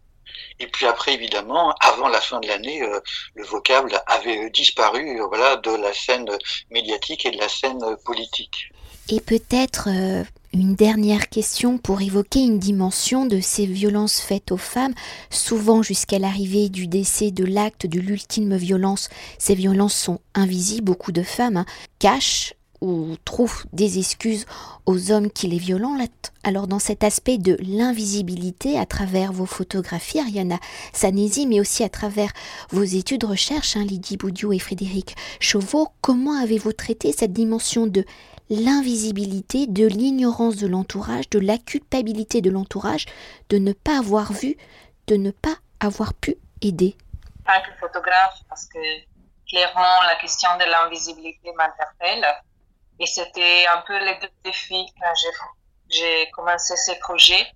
Et 0.58 0.66
puis 0.66 0.86
après, 0.86 1.14
évidemment, 1.14 1.74
avant 1.80 2.08
la 2.08 2.20
fin 2.20 2.38
de 2.40 2.46
l'année, 2.46 2.82
euh, 2.82 3.00
le 3.34 3.44
vocable 3.44 4.00
avait 4.06 4.50
disparu 4.50 5.20
voilà, 5.28 5.56
de 5.56 5.70
la 5.70 5.92
scène 5.92 6.28
médiatique 6.70 7.26
et 7.26 7.30
de 7.30 7.38
la 7.38 7.48
scène 7.48 7.96
politique. 8.04 8.70
Et 9.08 9.20
peut-être 9.20 9.88
euh, 9.88 10.24
une 10.52 10.74
dernière 10.74 11.28
question 11.28 11.78
pour 11.78 12.02
évoquer 12.02 12.40
une 12.40 12.58
dimension 12.58 13.24
de 13.24 13.40
ces 13.40 13.66
violences 13.66 14.20
faites 14.20 14.50
aux 14.50 14.56
femmes, 14.56 14.94
souvent 15.30 15.82
jusqu'à 15.82 16.18
l'arrivée 16.18 16.68
du 16.68 16.86
décès 16.86 17.30
de 17.30 17.44
l'acte 17.44 17.86
de 17.86 18.00
l'ultime 18.00 18.56
violence. 18.56 19.08
Ces 19.38 19.54
violences 19.54 19.94
sont 19.94 20.18
invisibles, 20.34 20.86
beaucoup 20.86 21.12
de 21.12 21.22
femmes 21.22 21.58
hein, 21.58 21.66
cachent 21.98 22.54
ou 22.80 23.14
trouvent 23.24 23.64
des 23.72 23.98
excuses 23.98 24.46
aux 24.86 25.12
hommes 25.12 25.30
qui 25.30 25.46
les 25.46 25.58
violentent. 25.58 26.32
Alors 26.42 26.66
dans 26.66 26.78
cet 26.78 27.04
aspect 27.04 27.36
de 27.36 27.56
l'invisibilité, 27.60 28.78
à 28.78 28.86
travers 28.86 29.32
vos 29.32 29.46
photographies, 29.46 30.18
Ariana 30.18 30.58
Sanesi, 30.92 31.46
mais 31.46 31.60
aussi 31.60 31.84
à 31.84 31.90
travers 31.90 32.32
vos 32.70 32.82
études 32.82 33.20
de 33.20 33.26
recherche, 33.26 33.76
hein, 33.76 33.84
Lydie 33.84 34.16
Boudiou 34.16 34.52
et 34.52 34.58
Frédéric 34.58 35.14
Chauveau, 35.38 35.88
comment 36.00 36.40
avez-vous 36.40 36.72
traité 36.72 37.12
cette 37.12 37.34
dimension 37.34 37.86
de 37.86 38.04
l'invisibilité, 38.50 39.66
de 39.68 39.86
l'ignorance 39.86 40.56
de 40.56 40.66
l'entourage, 40.66 41.30
de 41.30 41.38
la 41.38 41.56
culpabilité 41.56 42.42
de 42.42 42.50
l'entourage, 42.50 43.06
de 43.48 43.58
ne 43.58 43.72
pas 43.72 43.98
avoir 43.98 44.32
vu, 44.32 44.56
de 45.06 45.16
ne 45.16 45.30
pas 45.30 45.56
avoir 45.78 46.12
pu 46.14 46.36
aider. 46.60 46.96
Pas 47.46 47.60
que 47.60 47.72
photographe, 47.78 48.40
parce 48.48 48.66
que 48.66 48.78
clairement 49.48 50.02
la 50.02 50.16
question 50.16 50.48
de 50.58 50.64
l'invisibilité 50.64 51.52
m'interpelle. 51.56 52.26
Et 52.98 53.06
c'était 53.06 53.66
un 53.68 53.82
peu 53.86 53.96
les 53.98 54.18
deux 54.20 54.28
défis 54.44 54.86
quand 55.00 55.12
j'ai 55.88 56.30
commencé 56.32 56.76
ces 56.76 56.98
projets. 56.98 57.46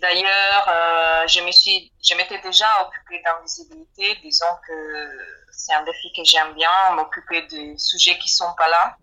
D'ailleurs, 0.00 0.68
euh, 0.68 1.26
je 1.26 1.40
me 1.40 1.50
suis, 1.50 1.92
je 2.02 2.14
m'étais 2.14 2.40
déjà 2.40 2.66
occupée 2.86 3.22
d'invisibilité. 3.24 4.16
Disons 4.22 4.46
que 4.66 5.08
c'est 5.52 5.74
un 5.74 5.84
défi 5.84 6.12
que 6.12 6.22
j'aime 6.24 6.54
bien, 6.54 6.70
m'occuper 6.94 7.42
des 7.46 7.76
sujets 7.78 8.18
qui 8.18 8.28
sont 8.28 8.52
pas 8.56 8.68
là 8.68 8.96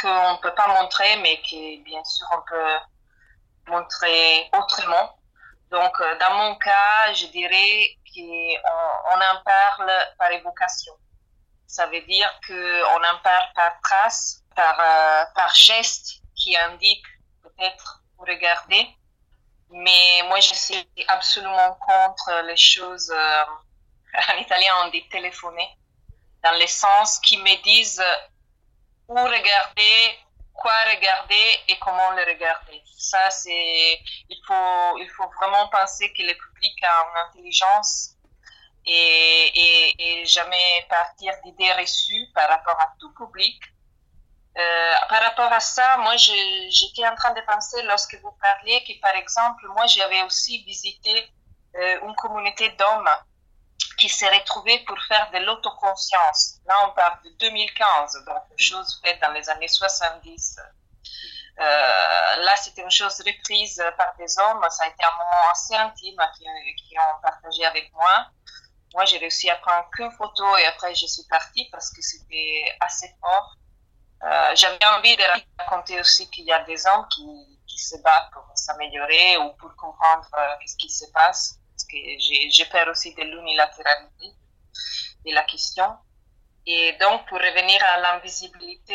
qu'on 0.00 0.32
ne 0.32 0.38
peut 0.38 0.54
pas 0.54 0.68
montrer, 0.68 1.16
mais 1.18 1.36
que 1.42 1.82
bien 1.84 2.02
sûr 2.04 2.26
on 2.32 2.42
peut 2.42 3.70
montrer 3.70 4.50
autrement. 4.56 5.18
Donc 5.70 5.92
euh, 6.00 6.18
dans 6.18 6.34
mon 6.34 6.54
cas, 6.56 7.12
je 7.14 7.26
dirais 7.26 7.96
qu'on 8.12 9.12
on 9.12 9.16
en 9.16 9.42
parle 9.44 9.92
par 10.18 10.30
évocation. 10.32 10.92
Ça 11.66 11.86
veut 11.86 12.00
dire 12.02 12.28
qu'on 12.46 12.96
en 12.96 13.18
parle 13.22 13.46
par 13.54 13.80
trace, 13.82 14.42
par, 14.56 14.78
euh, 14.80 15.24
par 15.36 15.54
geste 15.54 16.20
qui 16.34 16.56
indique 16.56 17.06
peut-être 17.42 18.02
vous 18.16 18.24
regarder. 18.24 18.88
Mais 19.70 20.22
moi, 20.26 20.40
je 20.40 20.52
suis 20.52 20.88
absolument 21.06 21.74
contre 21.74 22.42
les 22.46 22.56
choses, 22.56 23.10
euh, 23.14 23.44
en 24.32 24.38
italien 24.38 24.72
on 24.84 24.88
dit 24.88 25.08
téléphoner, 25.08 25.68
dans 26.42 26.58
le 26.58 26.66
sens 26.66 27.20
qui 27.20 27.36
me 27.38 27.62
disent 27.62 28.02
où 29.10 29.16
regarder, 29.16 30.18
quoi 30.54 30.72
regarder 30.94 31.60
et 31.68 31.76
comment 31.80 32.10
le 32.12 32.22
regarder. 32.32 32.80
Ça, 32.96 33.28
c'est, 33.30 34.00
il 34.28 34.40
faut, 34.46 34.98
il 34.98 35.10
faut 35.16 35.28
vraiment 35.40 35.66
penser 35.68 36.12
que 36.12 36.22
le 36.22 36.34
public 36.34 36.84
a 36.84 37.08
une 37.08 37.28
intelligence 37.28 38.14
et, 38.86 39.92
et, 39.98 40.24
jamais 40.26 40.86
partir 40.88 41.34
d'idées 41.44 41.72
reçues 41.72 42.28
par 42.34 42.48
rapport 42.48 42.80
à 42.80 42.92
tout 43.00 43.12
public. 43.14 43.60
Euh, 44.56 44.94
par 45.08 45.22
rapport 45.22 45.52
à 45.52 45.60
ça, 45.60 45.96
moi, 45.98 46.16
j'étais 46.16 47.06
en 47.06 47.14
train 47.16 47.34
de 47.34 47.40
penser 47.40 47.82
lorsque 47.82 48.14
vous 48.22 48.32
parliez 48.40 48.82
que, 48.84 48.98
par 49.00 49.14
exemple, 49.16 49.66
moi, 49.74 49.86
j'avais 49.88 50.22
aussi 50.22 50.62
visité 50.64 51.32
euh, 51.76 52.00
une 52.06 52.14
communauté 52.14 52.68
d'hommes 52.70 53.10
qui 53.98 54.08
s'est 54.08 54.28
retrouvé 54.28 54.78
pour 54.86 54.98
faire 55.02 55.30
de 55.32 55.38
l'autoconscience. 55.38 56.56
Là, 56.66 56.88
on 56.88 56.92
parle 56.92 57.18
de 57.24 57.30
2015, 57.38 58.24
donc 58.24 58.42
une 58.50 58.58
chose 58.58 59.00
faite 59.04 59.20
dans 59.20 59.32
les 59.32 59.48
années 59.50 59.68
70. 59.68 60.58
Euh, 61.58 61.62
là, 61.62 62.56
c'était 62.56 62.82
une 62.82 62.90
chose 62.90 63.20
reprise 63.26 63.82
par 63.96 64.14
des 64.16 64.38
hommes. 64.38 64.64
Ça 64.70 64.84
a 64.84 64.88
été 64.88 65.04
un 65.04 65.12
moment 65.12 65.50
assez 65.52 65.74
intime 65.74 66.20
qui, 66.38 66.96
ont 66.98 67.20
partagé 67.22 67.64
avec 67.64 67.92
moi. 67.92 68.26
Moi, 68.94 69.04
j'ai 69.04 69.18
réussi 69.18 69.50
à 69.50 69.56
prendre 69.56 69.88
qu'une 69.90 70.10
photo 70.12 70.56
et 70.56 70.66
après, 70.66 70.94
je 70.94 71.06
suis 71.06 71.24
partie 71.28 71.68
parce 71.70 71.90
que 71.90 72.02
c'était 72.02 72.64
assez 72.80 73.14
fort. 73.20 73.54
Euh, 74.22 74.52
j'avais 74.54 74.84
envie 74.98 75.16
de 75.16 75.22
raconter 75.58 76.00
aussi 76.00 76.28
qu'il 76.30 76.44
y 76.44 76.52
a 76.52 76.62
des 76.64 76.86
hommes 76.86 77.06
qui, 77.08 77.58
qui 77.66 77.78
se 77.78 77.96
battent 78.02 78.30
pour 78.32 78.44
s'améliorer 78.54 79.38
ou 79.38 79.50
pour 79.54 79.74
comprendre 79.76 80.28
euh, 80.36 80.66
ce 80.66 80.76
qui 80.76 80.90
se 80.90 81.04
passe 81.12 81.59
que 81.90 82.50
j'ai 82.50 82.64
peur 82.66 82.88
aussi 82.88 83.14
de 83.14 83.22
l'unilatéralité 83.22 84.26
de 85.26 85.34
la 85.34 85.42
question. 85.44 85.96
Et 86.66 86.92
donc, 87.00 87.26
pour 87.28 87.38
revenir 87.38 87.82
à 87.84 88.00
l'invisibilité, 88.00 88.94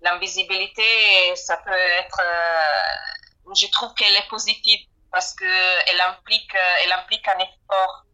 l'invisibilité, 0.00 1.36
ça 1.36 1.56
peut 1.58 1.70
être, 1.72 2.20
euh, 2.24 3.54
je 3.54 3.66
trouve 3.68 3.94
qu'elle 3.94 4.14
est 4.14 4.28
positive 4.28 4.80
parce 5.10 5.34
qu'elle 5.34 6.00
implique, 6.08 6.54
elle 6.84 6.92
implique 6.92 7.26
un 7.28 7.38
effort 7.38 8.04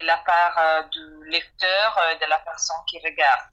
de 0.00 0.06
la 0.06 0.18
part 0.18 0.58
euh, 0.58 0.82
du 0.88 1.30
lecteur, 1.30 1.98
euh, 1.98 2.14
de 2.16 2.26
la 2.26 2.38
personne 2.40 2.76
qui 2.88 2.98
regarde. 2.98 3.50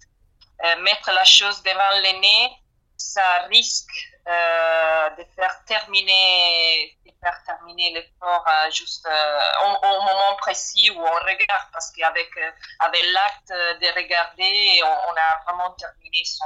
mettre 0.82 1.12
la 1.12 1.24
chose 1.24 1.64
devant 1.64 2.02
l'aîné, 2.04 2.52
ça 2.98 3.48
risque 3.50 4.11
de 4.26 5.24
faire 5.36 5.64
terminer 5.66 6.98
faire 7.22 7.44
terminer 7.46 7.94
l'effort 7.94 8.46
euh, 8.48 8.72
juste 8.72 9.06
euh, 9.06 9.40
au, 9.84 10.02
moment 10.02 10.36
précis 10.40 10.90
où 10.92 11.00
on 11.00 11.20
regarde, 11.20 11.68
parce 11.72 11.92
qu'avec 11.92 12.30
euh, 12.38 12.52
avec 12.80 13.04
l'acte 13.14 13.50
de 13.82 13.96
regarder, 13.96 14.82
on, 14.84 15.12
a 15.16 15.44
vraiment 15.46 15.72
terminé 15.72 16.24
son, 16.26 16.46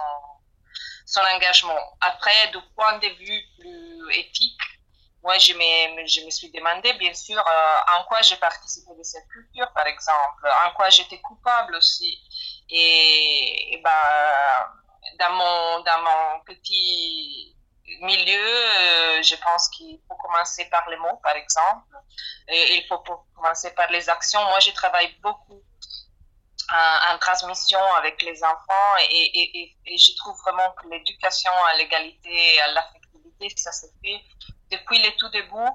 son 1.06 1.22
engagement. 1.34 1.98
Après, 2.02 2.50
du 2.52 2.60
point 2.76 2.98
de 3.00 3.08
vue 3.08 3.44
plus 3.60 4.20
éthique, 4.20 4.62
moi, 5.24 5.38
je 5.40 5.54
me, 5.54 6.06
je 6.06 6.22
me 6.24 6.30
suis 6.30 6.52
demandé, 6.52 6.94
bien 6.94 7.14
sûr, 7.14 7.44
en 7.98 8.04
quoi 8.04 8.22
j'ai 8.22 8.36
participé 8.36 8.92
de 8.96 9.02
cette 9.02 9.28
culture, 9.28 9.72
par 9.74 9.88
exemple, 9.88 10.48
en 10.68 10.72
quoi 10.76 10.90
j'étais 10.90 11.20
coupable 11.20 11.76
aussi. 11.78 12.22
Et, 12.70 13.74
et 13.74 13.78
ben, 13.78 13.92
dans 15.18 15.32
mon, 15.32 15.80
dans 15.80 16.02
mon 16.04 16.44
petit 16.46 17.56
milieu, 18.02 18.48
euh, 18.48 19.22
je 19.22 19.36
pense 19.36 19.70
qu'il 19.70 20.00
faut 20.08 20.16
commencer 20.16 20.66
par 20.66 20.90
les 20.90 20.98
mots, 20.98 21.20
par 21.24 21.36
exemple. 21.36 21.96
Et 22.48 22.76
il 22.78 22.88
faut 22.88 23.00
commencer 23.36 23.74
par 23.74 23.90
les 23.92 24.10
actions. 24.10 24.44
Moi, 24.44 24.60
je 24.60 24.72
travaille 24.72 25.14
beaucoup 25.22 25.62
en, 26.72 27.18
transmission 27.20 27.80
avec 27.98 28.22
les 28.24 28.44
enfants 28.44 28.98
et, 29.00 29.76
et, 29.86 29.98
je 29.98 30.16
trouve 30.18 30.36
vraiment 30.42 30.72
que 30.72 30.88
l'éducation 30.90 31.52
à 31.70 31.78
l'égalité, 31.78 32.60
à 32.62 32.68
l'affectivité, 32.74 33.50
ça 33.56 33.72
se 33.72 33.86
fait 34.04 34.22
depuis 34.72 35.02
le 35.02 35.16
tout 35.18 35.30
début. 35.30 35.70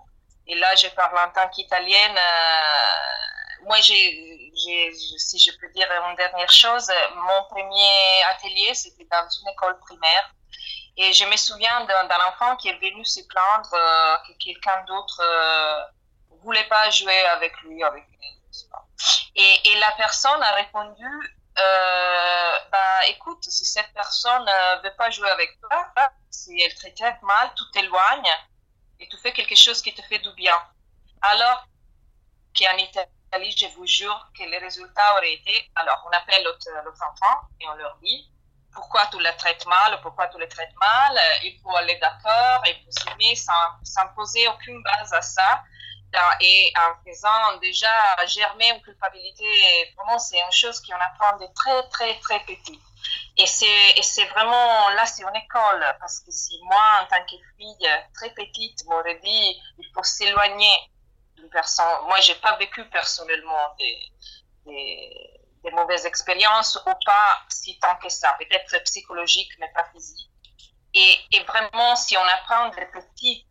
Et 0.46 0.56
là, 0.56 0.74
je 0.74 0.88
parle 0.88 1.16
en 1.18 1.30
tant 1.32 1.48
qu'italienne. 1.48 2.16
Euh, 2.16 3.64
moi, 3.66 3.80
j'ai, 3.80 4.50
si 4.54 5.38
je 5.38 5.52
peux 5.58 5.68
dire 5.72 5.88
une 6.08 6.16
dernière 6.16 6.50
chose, 6.50 6.90
mon 7.14 7.44
premier 7.44 8.22
atelier, 8.30 8.74
c'était 8.74 9.06
dans 9.10 9.28
une 9.28 9.48
école 9.48 9.78
primaire 9.80 10.34
et 10.96 11.12
je 11.12 11.24
me 11.24 11.36
souviens 11.36 11.84
d'un 11.84 12.28
enfant 12.28 12.56
qui 12.56 12.68
est 12.68 12.78
venu 12.78 13.04
se 13.04 13.20
plaindre 13.26 13.72
euh, 13.74 14.16
que 14.26 14.32
quelqu'un 14.38 14.84
d'autre 14.86 15.20
euh, 15.22 15.84
voulait 16.42 16.68
pas 16.68 16.90
jouer 16.90 17.20
avec 17.26 17.56
lui, 17.62 17.82
Et, 19.34 19.74
la 19.78 19.92
personne 19.92 20.42
a 20.42 20.52
répondu, 20.52 21.36
bah, 22.70 23.06
écoute, 23.08 23.44
si 23.44 23.64
cette 23.64 23.92
personne 23.92 24.44
ne 24.44 24.82
veut 24.82 24.94
pas 24.96 25.10
jouer 25.10 25.30
avec 25.30 25.58
toi, 25.60 25.92
si 26.30 26.60
elle 26.60 26.74
te 26.74 26.94
traite 26.96 27.22
mal, 27.22 27.50
tu 27.56 27.64
t'éloignes 27.72 28.36
et 28.98 29.08
tu 29.08 29.16
fais 29.18 29.32
quelque 29.32 29.54
chose 29.54 29.82
qui 29.82 29.94
te 29.94 30.02
fait 30.02 30.18
du 30.18 30.32
bien. 30.34 30.56
Alors 31.22 31.66
qu'en 32.58 32.76
Italie, 32.76 33.56
je 33.56 33.66
vous 33.76 33.86
jure 33.86 34.30
que 34.36 34.44
les 34.44 34.58
résultats 34.58 35.16
auraient 35.16 35.34
été, 35.34 35.70
alors 35.76 36.02
on 36.06 36.10
appelle 36.10 36.42
l'autre 36.44 36.68
enfant 37.10 37.40
et 37.60 37.68
on 37.68 37.74
leur 37.74 37.96
dit, 37.98 38.30
pourquoi 38.72 39.06
tu 39.06 39.20
les 39.20 39.36
traites 39.36 39.66
mal, 39.66 40.00
pourquoi 40.02 40.28
tu 40.28 40.38
les 40.38 40.48
traites 40.48 40.74
mal, 40.80 41.18
il 41.42 41.58
faut 41.60 41.74
aller 41.76 41.96
d'accord, 41.98 42.62
il 42.66 42.74
faut 42.84 42.90
s'aimer 42.90 43.34
sans, 43.34 43.52
sans, 43.84 44.08
poser 44.14 44.46
aucune 44.48 44.82
base 44.82 45.12
à 45.12 45.22
ça. 45.22 45.62
et 46.40 46.72
en 46.76 46.94
faisant 47.04 47.56
déjà 47.60 48.26
germer 48.26 48.70
une 48.70 48.82
culpabilité, 48.82 49.92
vraiment 49.96 50.18
c'est 50.18 50.40
une 50.40 50.52
chose 50.52 50.80
qu'on 50.80 50.96
apprend 50.96 51.36
de 51.38 51.46
très 51.54 51.88
très 51.88 52.18
très 52.20 52.40
petit. 52.40 52.80
Et 53.36 53.46
c'est 53.46 54.26
vraiment 54.26 54.90
là, 54.90 55.06
c'est 55.06 55.22
une 55.22 55.36
école, 55.36 55.96
parce 55.98 56.20
que 56.20 56.30
si 56.30 56.60
moi, 56.64 57.00
en 57.02 57.06
tant 57.06 57.22
que 57.24 57.36
fille 57.56 57.88
très 58.14 58.30
petite, 58.30 58.84
m'aurais 58.86 59.18
dit, 59.20 59.60
il 59.78 59.90
faut 59.94 60.02
s'éloigner 60.02 60.90
d'une 61.36 61.48
personne, 61.48 61.86
moi, 62.06 62.20
j'ai 62.20 62.34
pas 62.34 62.56
vécu 62.56 62.84
personnellement 62.90 63.74
des, 63.78 64.12
des, 64.66 65.39
des, 65.64 65.70
mauvaises 65.72 66.06
expériences, 66.06 66.76
ou 66.86 66.90
pas 67.04 67.42
si 67.48 67.78
tant 67.78 67.96
que 67.96 68.08
ça, 68.08 68.34
peut-être 68.38 68.82
psychologique, 68.84 69.52
mais 69.58 69.70
pas 69.74 69.84
physique. 69.92 70.30
Et, 70.94 71.18
et 71.32 71.42
vraiment, 71.44 71.94
si 71.96 72.16
on 72.16 72.24
apprend 72.24 72.68
des 72.70 72.86
petits 72.86 73.46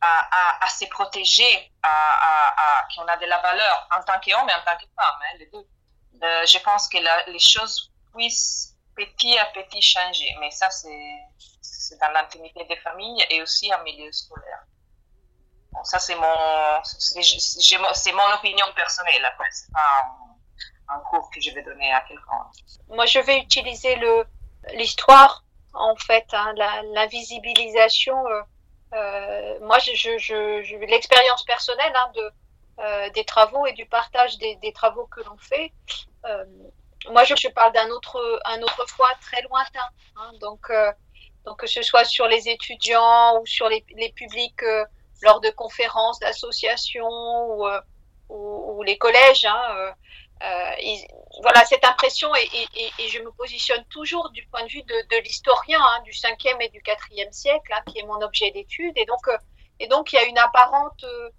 à, 0.00 0.64
à, 0.64 0.68
se 0.68 0.84
protéger, 0.86 1.72
à, 1.82 2.80
à 2.80 2.88
qu'on 2.94 3.06
a 3.06 3.16
de 3.16 3.26
la 3.26 3.40
valeur 3.40 3.88
en 3.96 4.02
tant 4.02 4.20
qu'homme 4.20 4.48
et 4.48 4.54
en 4.54 4.64
tant 4.64 4.76
que 4.76 4.86
femme, 4.94 5.20
hein, 5.22 5.36
les 5.38 5.46
deux. 5.46 5.66
Euh, 6.22 6.46
je 6.46 6.58
pense 6.58 6.88
que 6.88 6.98
les 7.30 7.38
choses 7.38 7.90
puissent 8.14 8.74
petit 8.96 9.38
à 9.38 9.46
petit 9.46 9.82
changer. 9.82 10.34
Mais 10.40 10.50
ça, 10.50 10.70
c'est 10.70 11.98
dans 12.00 12.10
l'intimité 12.10 12.64
des 12.64 12.76
familles 12.76 13.24
et 13.30 13.42
aussi 13.42 13.72
en 13.74 13.82
milieu 13.82 14.10
scolaire. 14.12 14.64
Bon, 15.72 15.82
ça, 15.84 15.98
c'est 15.98 16.14
mon, 16.14 16.82
mon 18.12 18.34
opinion 18.34 18.66
personnelle. 18.74 19.24
Après, 19.24 19.48
pas 19.72 20.16
un, 20.88 20.98
cours 21.10 21.30
que 21.30 21.40
je 21.40 21.50
vais 21.50 21.62
donner 21.62 21.92
à 21.92 22.00
quelqu'un. 22.02 22.46
Moi, 22.88 23.06
je 23.06 23.18
vais 23.18 23.38
utiliser 23.38 23.96
le 23.96 24.24
l'histoire, 24.72 25.44
en 25.72 25.96
fait, 25.96 26.26
hein, 26.32 26.54
l'invisibilisation. 26.94 28.26
Euh, 28.26 28.42
euh, 28.94 29.58
moi, 29.60 29.78
je, 29.78 30.86
l'expérience 30.86 31.44
personnelle 31.44 31.92
hein, 31.94 32.12
de, 32.14 32.30
euh, 32.80 33.10
des 33.10 33.24
travaux 33.24 33.66
et 33.66 33.72
du 33.72 33.86
partage 33.86 34.38
des, 34.38 34.72
travaux 34.72 35.06
que 35.06 35.20
l'on 35.22 35.36
fait. 35.36 35.72
Moi, 37.10 37.24
je, 37.24 37.48
parle 37.48 37.72
d'un 37.72 37.90
autre, 37.90 38.40
un 38.46 38.62
autre 38.62 38.88
fois 38.88 39.10
très 39.20 39.42
lointain. 39.42 39.88
Hein, 40.16 40.32
donc, 40.40 40.72
donc, 41.44 41.58
que 41.58 41.66
ce 41.66 41.82
soit 41.82 42.04
sur 42.04 42.26
les 42.26 42.48
étudiants 42.48 43.40
ou 43.40 43.46
sur 43.46 43.68
les, 43.68 43.84
les 43.96 44.10
publics 44.12 44.62
lors 45.22 45.40
de 45.40 45.50
conférences, 45.50 46.18
d'associations 46.20 47.58
ou, 48.28 48.82
les 48.84 48.96
collèges. 48.96 49.44
Hein, 49.44 49.94
voilà 51.42 51.64
cette 51.64 51.84
impression 51.84 52.34
et, 52.34 53.08
je 53.08 53.18
me 53.20 53.30
positionne 53.32 53.84
toujours 53.86 54.30
du 54.30 54.46
point 54.46 54.62
de 54.64 54.68
vue 54.68 54.82
de, 54.82 55.22
l'historien 55.22 55.80
hein, 55.80 56.02
du 56.02 56.12
5e 56.12 56.60
et 56.60 56.68
du 56.68 56.80
4e 56.80 57.32
siècle, 57.32 57.72
hein, 57.72 57.82
qui 57.86 57.98
est 57.98 58.04
mon 58.04 58.20
objet 58.22 58.50
d'étude. 58.50 58.92
Et 58.96 59.04
donc, 59.04 59.28
euh, 59.28 59.36
et 59.80 59.88
donc, 59.88 60.12
il 60.12 60.16
y 60.16 60.18
a 60.18 60.24
une 60.24 60.38
apparente, 60.38 61.04
euh, 61.04 61.30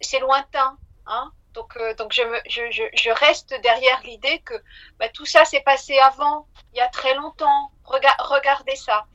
c'est 0.00 0.20
lointain. 0.20 0.76
Hein, 1.06 1.32
donc, 1.54 1.76
euh, 1.76 1.94
donc 1.94 2.12
je, 2.12 2.22
je, 2.48 2.82
je, 2.92 3.10
reste 3.10 3.54
derrière 3.62 4.00
l'idée 4.04 4.40
que 4.40 4.54
bah, 4.98 5.08
tout 5.08 5.24
ça 5.24 5.44
s'est 5.44 5.62
passé 5.62 5.98
avant, 5.98 6.46
il 6.72 6.78
y 6.78 6.80
a 6.80 6.88
très 6.88 7.14
longtemps. 7.14 7.72
Rega 7.84 8.14
regardez 8.18 8.76
ça. 8.76 9.06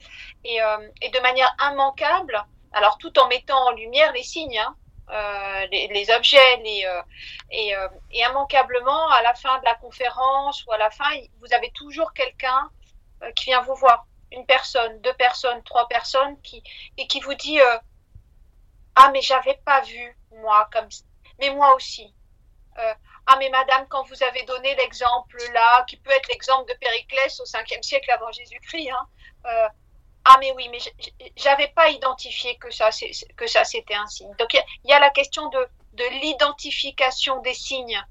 Et, 0.43 0.61
euh, 0.61 0.89
et 1.01 1.09
de 1.09 1.19
manière 1.19 1.55
immanquable, 1.59 2.43
alors 2.73 2.97
tout 2.97 3.17
en 3.19 3.27
mettant 3.27 3.67
en 3.67 3.71
lumière 3.71 4.11
les 4.13 4.23
signes, 4.23 4.57
hein, 4.57 4.75
euh, 5.09 5.67
les, 5.71 6.09
objets, 6.11 6.37
euh, 6.57 7.01
et, 7.51 7.75
euh, 7.75 7.87
et, 8.11 8.21
immanquablement, 8.21 9.09
à 9.09 9.21
la 9.21 9.33
fin 9.33 9.59
de 9.59 9.65
la 9.65 9.75
conférence 9.75 10.65
ou 10.65 10.71
à 10.71 10.77
la 10.77 10.89
fin, 10.89 11.09
vous 11.39 11.53
avez 11.53 11.71
toujours 11.71 12.13
quelqu'un 12.13 12.69
qui 13.35 13.45
vient 13.45 13.61
vous 13.61 13.75
voir, 13.75 14.05
une 14.31 14.45
personne, 14.45 15.01
deux 15.01 15.13
personnes, 15.13 15.61
trois 15.63 15.87
personnes, 15.87 16.39
qui, 16.41 16.63
et 16.97 17.05
qui 17.07 17.19
vous 17.19 17.33
dit 17.35 17.59
Ah, 18.95 19.09
mais 19.11 19.21
j'avais 19.21 19.59
pas 19.65 19.81
vu, 19.81 20.17
moi, 20.31 20.69
comme 20.71 20.87
mais 21.39 21.49
moi 21.49 21.75
aussi. 21.75 22.13
ah, 22.77 23.35
mais 23.39 23.49
madame, 23.49 23.85
quand 23.89 24.03
vous 24.03 24.23
avez 24.23 24.43
donné 24.43 24.73
l'exemple 24.75 25.37
là, 25.53 25.83
qui 25.87 25.97
peut 25.97 26.11
être 26.11 26.27
l'exemple 26.29 26.71
de 26.71 26.77
Périclès 26.79 27.39
au 27.39 27.43
5e 27.43 27.83
siècle 27.83 28.09
avant 28.11 28.31
Jésus-Christ, 28.31 28.89
hein, 28.89 29.69
ah 30.25 30.37
mais 30.39 30.51
oui, 30.53 30.69
mais 30.69 30.79
j'avais 31.35 31.67
pas 31.69 31.89
identifié 31.89 32.57
que 32.57 32.71
ça, 32.71 32.89
que 33.35 33.47
ça 33.47 33.65
c'était 33.65 33.95
un 33.95 34.07
signe. 34.07 34.33
Donc 34.39 34.53
il 34.53 34.89
y, 34.89 34.93
a 34.93 34.99
la 34.99 35.09
question 35.09 35.49
de, 35.49 35.67
de 35.93 36.03
l'identification 36.21 37.41
des 37.41 37.53
signes. 37.53 38.01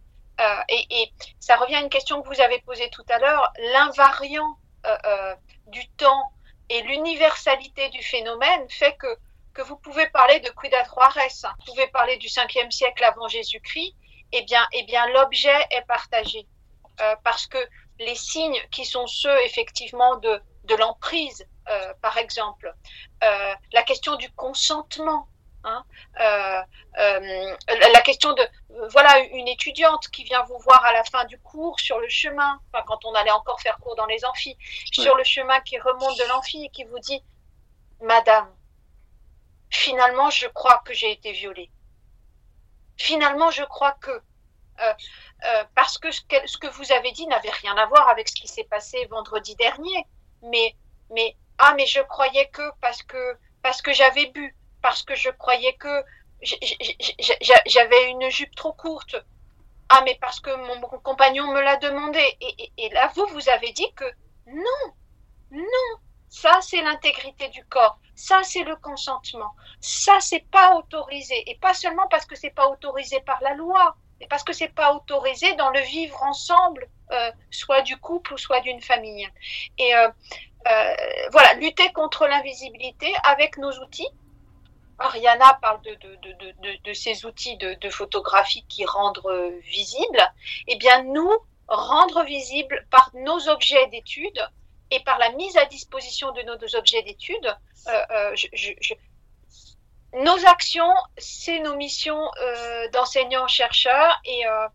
Euh, 0.41 0.61
et, 0.69 0.87
et, 0.91 1.13
ça 1.41 1.57
revient 1.57 1.77
à 1.77 1.81
une 1.81 1.91
question 1.91 2.23
que 2.23 2.29
vous 2.29 2.41
avez 2.41 2.61
posée 2.61 2.91
tout 2.91 3.05
à 3.09 3.19
l'heure, 3.19 3.53
l'invariant 3.73 4.57
euh, 4.87 4.97
euh, 5.07 5.35
du 5.69 5.87
temps 5.91 6.33
et 6.69 6.83
l'universalité 6.83 7.89
du 7.91 8.03
phénomène 8.03 8.69
fait 8.69 8.97
que 8.97 9.17
que 9.55 9.61
vous 9.61 9.77
pouvez 9.77 10.07
parler 10.07 10.41
de 10.41 10.49
Cuida 10.49 10.83
Juarez, 10.85 11.29
hein, 11.45 11.53
vous 11.59 11.73
pouvez 11.73 11.87
parler 11.89 12.17
du 12.17 12.27
5e 12.27 12.71
siècle 12.71 13.05
avant 13.05 13.29
Jésus-Christ, 13.29 13.95
eh 14.33 14.43
bien, 14.45 14.67
eh 14.73 14.83
bien 14.85 15.07
l'objet 15.09 15.67
est 15.71 15.87
partagé. 15.87 16.47
Parce 17.25 17.47
que 17.49 17.59
les 17.99 18.15
signes 18.15 18.61
qui 18.71 18.85
sont 18.85 19.07
ceux 19.07 19.37
effectivement 19.45 20.17
de 20.17 20.41
de 20.65 20.75
l'emprise, 20.77 21.47
euh, 21.69 21.95
par 22.01 22.17
exemple, 22.19 22.75
euh, 23.23 23.55
la 23.73 23.83
question 23.83 24.17
du 24.17 24.31
consentement, 24.33 25.29
hein, 25.65 25.85
euh, 26.21 26.63
la 27.93 28.01
question 28.01 28.33
de, 28.33 28.43
voilà, 28.91 29.19
une 29.33 29.49
étudiante 29.49 30.09
qui 30.09 30.25
vient 30.25 30.43
vous 30.45 30.59
voir 30.59 30.85
à 30.85 30.93
la 30.93 31.05
fin 31.05 31.25
du 31.27 31.39
cours 31.39 31.79
sur 31.79 31.99
le 32.01 32.09
chemin, 32.09 32.61
enfin, 32.73 32.85
quand 32.87 33.05
on 33.05 33.15
allait 33.15 33.31
encore 33.31 33.61
faire 33.61 33.79
cours 33.79 33.95
dans 33.97 34.07
les 34.07 34.25
amphis, 34.25 34.57
oui. 34.59 35.03
sur 35.05 35.17
le 35.17 35.25
chemin 35.25 35.61
qui 35.61 35.79
remonte 35.79 36.19
de 36.19 36.29
l'amphi 36.29 36.65
et 36.65 36.69
qui 36.71 36.85
vous 36.85 36.99
dit, 36.99 37.23
Madame, 38.01 38.53
finalement, 39.71 40.31
je 40.31 40.49
crois 40.49 40.83
que 40.85 40.93
j'ai 40.93 41.13
été 41.13 41.33
violée. 41.33 41.71
Finalement, 42.97 43.51
je 43.51 43.63
crois 43.65 43.93
que 43.93 44.11
euh, 44.81 44.95
euh, 45.45 45.65
parce 45.75 45.99
que 45.99 46.11
ce, 46.11 46.23
que 46.23 46.47
ce 46.47 46.57
que 46.57 46.67
vous 46.67 46.93
avez 46.93 47.13
dit 47.13 47.27
n'avait 47.27 47.51
rien 47.51 47.77
à 47.77 47.87
voir 47.87 48.09
avec 48.09 48.29
ce 48.29 48.35
qui 48.35 48.49
s'est 48.49 48.65
passé 48.65 49.07
vendredi 49.11 49.55
dernier 49.57 50.07
mais, 50.43 50.75
mais, 51.11 51.37
ah, 51.65 51.75
mais 51.77 51.87
je 51.87 52.01
croyais 52.01 52.49
que 52.49 52.63
parce 52.81 53.05
que, 53.05 53.39
parce 53.63 53.81
que 53.83 53.93
j'avais 53.93 54.27
bu, 54.27 54.57
parce 54.83 55.05
que 55.05 55.15
je 55.15 55.31
croyais 55.31 55.75
que 55.75 56.05
j'avais 57.67 58.11
une 58.11 58.29
jupe 58.31 58.55
trop 58.57 58.73
courte. 58.73 59.15
Ah, 59.89 60.03
mais 60.05 60.19
parce 60.21 60.41
que 60.41 60.51
mon 60.51 60.81
compagnon 60.99 61.53
me 61.53 61.61
l'a 61.61 61.77
demandé. 61.77 62.21
Et, 62.41 62.73
et, 62.79 62.89
là, 62.89 63.13
vous, 63.15 63.27
vous 63.27 63.49
avez 63.49 63.71
dit 63.73 63.93
que 63.95 64.05
non, 64.47 64.83
non, 65.53 65.89
ça 66.29 66.59
c'est 66.63 66.83
l'intégrité 66.83 67.49
du 67.51 67.65
corps, 67.67 68.01
ça 68.17 68.41
c'est 68.43 68.65
le 68.65 68.75
consentement, 68.75 69.53
ça 69.81 70.19
c'est 70.19 70.45
pas 70.51 70.75
autorisé. 70.75 71.49
Et 71.49 71.59
pas 71.59 71.75
seulement 71.75 72.09
parce 72.09 72.27
que 72.27 72.35
c'est 72.35 72.51
pas 72.51 72.67
autorisé 72.67 73.21
par 73.21 73.41
la 73.41 73.55
loi, 73.55 73.95
mais 74.19 74.27
parce 74.27 74.43
que 74.43 74.53
c'est 74.53 74.75
pas 74.75 74.95
autorisé 74.95 75.55
dans 75.55 75.71
le 75.71 75.81
vivre 75.81 76.21
ensemble 76.25 76.89
euh, 77.13 77.31
soit 77.51 77.83
du 77.83 77.99
couple 77.99 78.33
ou 78.33 78.39
soit 78.39 78.61
d'une 78.61 78.81
famille. 78.81 79.29
Et 79.77 79.95
euh, 79.95 80.09
voilà, 81.31 81.55
lutter 81.55 81.93
contre 81.93 82.27
l'invisibilité 82.27 83.13
avec 83.25 83.57
nos 83.59 83.73
outils. 83.81 84.09
Ariana 84.99 85.59
parle 85.61 85.83
de, 85.83 85.95
de, 85.95 86.17
de, 86.17 86.53
de, 86.63 86.83
de 86.85 86.93
ces 86.93 87.27
outils 87.27 87.57
de, 87.57 87.91
photographie 87.91 88.65
qui 88.69 88.85
rendent 88.85 89.23
visibles. 89.65 90.23
Eh 90.69 90.77
bien, 90.77 91.03
nous, 91.03 91.31
rendre 91.69 92.23
visible 92.25 92.87
par 92.91 93.11
nos 93.15 93.49
objets 93.49 93.87
d'étude 93.89 94.49
et 94.91 95.01
par 95.01 95.19
la 95.19 95.31
mise 95.31 95.57
à 95.57 95.65
disposition 95.65 96.33
de 96.33 96.43
nos 96.43 96.77
objets 96.77 97.03
d'étude, 97.03 97.57
euh, 97.89 98.03
euh, 98.11 98.35
nos 100.15 100.47
actions, 100.47 100.93
c'est 101.17 101.61
nos 101.61 101.77
missions 101.77 102.31
euh, 102.43 102.89
d'enseignants-chercheurs 102.91 104.21
et, 104.27 104.47
euh, 104.47 104.69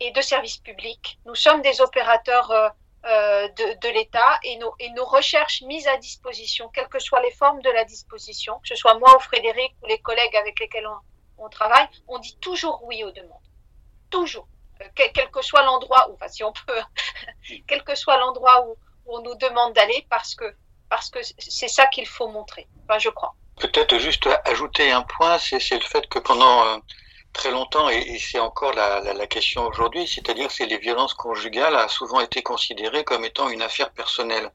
et 0.00 0.12
de 0.12 0.20
services 0.20 0.58
publics. 0.58 1.18
Nous 1.26 1.34
sommes 1.34 1.62
des 1.62 1.80
opérateurs 1.80 2.50
euh, 2.52 2.68
euh, 2.68 2.70
de, 3.04 3.78
de 3.80 3.88
l'État 3.88 4.38
et 4.42 4.56
nos, 4.56 4.74
et 4.78 4.90
nos 4.90 5.04
recherches 5.04 5.62
mises 5.62 5.86
à 5.86 5.96
disposition, 5.98 6.70
quelles 6.70 6.88
que 6.88 6.98
soient 6.98 7.20
les 7.20 7.32
formes 7.32 7.60
de 7.60 7.70
la 7.70 7.84
disposition, 7.84 8.58
que 8.60 8.68
ce 8.68 8.76
soit 8.76 8.98
moi 8.98 9.14
ou 9.16 9.20
Frédéric 9.20 9.74
ou 9.82 9.86
les 9.86 9.98
collègues 9.98 10.36
avec 10.36 10.58
lesquels 10.58 10.86
on, 10.86 11.44
on 11.44 11.48
travaille, 11.48 11.86
on 12.08 12.18
dit 12.18 12.36
toujours 12.40 12.82
oui 12.84 13.04
aux 13.04 13.10
demandes. 13.10 13.42
Toujours. 14.10 14.48
Euh, 14.80 14.86
quel, 14.94 15.12
quel, 15.12 15.30
que 15.30 15.42
soit 15.42 15.62
l'endroit, 15.62 16.08
ou 16.10 16.14
enfin 16.14 16.28
si 16.28 16.44
on 16.44 16.52
peut, 16.52 16.80
quel 17.66 17.82
que 17.84 17.94
soit 17.94 18.18
l'endroit 18.18 18.66
où, 18.66 18.76
où 19.06 19.18
on 19.18 19.22
nous 19.22 19.34
demande 19.36 19.72
d'aller, 19.74 20.06
parce 20.10 20.34
que 20.34 20.54
parce 20.88 21.10
que 21.10 21.18
c'est 21.38 21.68
ça 21.68 21.86
qu'il 21.86 22.06
faut 22.06 22.28
montrer. 22.28 22.68
Enfin, 22.84 22.98
je 22.98 23.08
crois. 23.08 23.34
Peut-être 23.58 23.98
juste 23.98 24.28
ajouter 24.44 24.92
un 24.92 25.02
point, 25.02 25.38
c'est 25.38 25.58
le 25.58 25.80
fait 25.80 26.06
que 26.08 26.18
pendant 26.18 26.66
euh, 26.66 26.78
très 27.34 27.50
longtemps, 27.50 27.90
et, 27.90 28.18
c'est 28.18 28.38
encore 28.38 28.72
la, 28.72 29.00
la, 29.00 29.12
la 29.12 29.26
question 29.26 29.66
aujourd'hui, 29.66 30.06
c'est-à-dire 30.08 30.48
que 30.48 30.64
les 30.64 30.78
violences 30.78 31.12
conjugales 31.14 31.76
a 31.76 31.88
souvent 31.88 32.20
été 32.20 32.42
considérées 32.42 33.04
comme 33.04 33.24
étant 33.24 33.50
une 33.50 33.60
affaire 33.60 33.90
personnelle. 33.92 34.50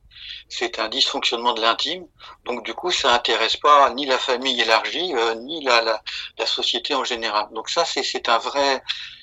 C'est 0.48 0.80
un 0.80 0.90
dysfonctionnement 0.90 1.54
de 1.54 1.62
l'intime, 1.62 2.08
donc 2.46 2.66
du 2.66 2.74
coup, 2.74 2.92
ça 2.92 3.14
intéresse 3.14 3.58
pas 3.58 3.90
ni 3.92 4.06
la 4.06 4.18
famille 4.18 4.60
élargie, 4.60 5.14
euh, 5.14 5.36
ni 5.36 5.64
la, 5.64 6.02
la, 6.38 6.46
société 6.46 6.96
en 6.96 7.04
général. 7.04 7.48
Donc 7.52 7.70
ça, 7.70 7.86
c'est 7.86 8.30
un 8.30 8.38
vrai, 8.40 8.82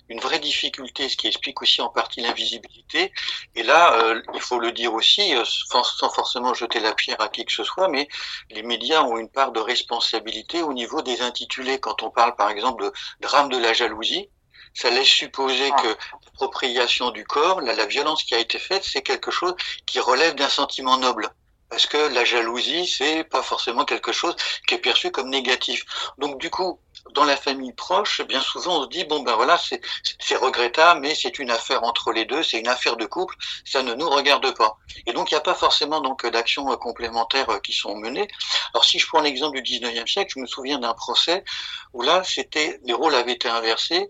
une 0.08 0.20
vraie 0.20 0.38
difficulté, 0.38 1.08
ce 1.08 1.16
qui 1.16 1.26
explique 1.26 1.60
aussi 1.62 1.80
en 1.80 1.88
partie 1.88 2.20
l'invisibilité. 2.20 3.12
Et 3.54 3.62
là, 3.62 3.94
euh, 3.94 4.22
il 4.34 4.40
faut 4.40 4.58
le 4.58 4.72
dire 4.72 4.94
aussi, 4.94 5.34
euh, 5.34 5.44
sans 5.44 6.10
forcément 6.10 6.54
jeter 6.54 6.80
la 6.80 6.94
pierre 6.94 7.20
à 7.20 7.28
qui 7.28 7.44
que 7.44 7.52
ce 7.52 7.64
soit, 7.64 7.88
mais 7.88 8.08
les 8.50 8.62
médias 8.62 9.02
ont 9.02 9.18
une 9.18 9.28
part 9.28 9.52
de 9.52 9.60
responsabilité 9.60 10.62
au 10.62 10.72
niveau 10.72 11.02
des 11.02 11.22
intitulés. 11.22 11.80
Quand 11.80 12.02
on 12.02 12.10
parle, 12.10 12.36
par 12.36 12.50
exemple, 12.50 12.84
de 12.84 12.92
drame 13.20 13.48
de 13.48 13.58
la 13.58 13.72
jalousie, 13.72 14.28
ça 14.74 14.90
laisse 14.90 15.08
supposer 15.08 15.70
ah. 15.72 15.82
que 15.82 15.88
l'appropriation 15.88 17.10
du 17.10 17.24
corps, 17.24 17.60
la, 17.60 17.74
la 17.74 17.86
violence 17.86 18.22
qui 18.22 18.34
a 18.34 18.38
été 18.38 18.58
faite, 18.58 18.84
c'est 18.84 19.02
quelque 19.02 19.30
chose 19.30 19.54
qui 19.86 20.00
relève 20.00 20.34
d'un 20.34 20.48
sentiment 20.48 20.98
noble 20.98 21.30
parce 21.68 21.86
que 21.86 21.96
la 22.14 22.24
jalousie, 22.24 22.86
c'est 22.86 23.24
pas 23.24 23.42
forcément 23.42 23.84
quelque 23.84 24.12
chose 24.12 24.36
qui 24.66 24.74
est 24.74 24.78
perçu 24.78 25.10
comme 25.10 25.30
négatif. 25.30 25.84
Donc 26.18 26.38
du 26.38 26.50
coup, 26.50 26.78
dans 27.14 27.24
la 27.24 27.36
famille 27.36 27.72
proche, 27.72 28.20
bien 28.22 28.40
souvent 28.40 28.80
on 28.80 28.82
se 28.84 28.88
dit 28.88 29.04
bon 29.04 29.20
ben 29.20 29.34
voilà, 29.34 29.58
c'est 29.58 30.36
regrettable, 30.36 31.00
mais 31.00 31.14
c'est 31.14 31.38
une 31.38 31.50
affaire 31.50 31.84
entre 31.84 32.12
les 32.12 32.24
deux, 32.24 32.42
c'est 32.42 32.58
une 32.58 32.68
affaire 32.68 32.96
de 32.96 33.06
couple, 33.06 33.34
ça 33.64 33.82
ne 33.82 33.94
nous 33.94 34.08
regarde 34.08 34.54
pas. 34.54 34.78
Et 35.06 35.12
donc 35.12 35.30
il 35.30 35.34
n'y 35.34 35.38
a 35.38 35.42
pas 35.42 35.54
forcément 35.54 36.00
donc 36.00 36.26
d'actions 36.26 36.70
euh, 36.72 36.76
complémentaires 36.76 37.50
euh, 37.50 37.58
qui 37.60 37.72
sont 37.72 37.96
menées. 37.96 38.28
Alors 38.74 38.84
si 38.84 38.98
je 38.98 39.06
prends 39.06 39.20
l'exemple 39.20 39.60
du 39.60 39.78
19e 39.78 40.06
siècle, 40.06 40.32
je 40.34 40.40
me 40.40 40.46
souviens 40.46 40.78
d'un 40.78 40.94
procès 40.94 41.44
où 41.92 42.02
là 42.02 42.22
c'était 42.24 42.80
les 42.84 42.94
rôles 42.94 43.14
avaient 43.14 43.32
été 43.32 43.48
inversés 43.48 44.08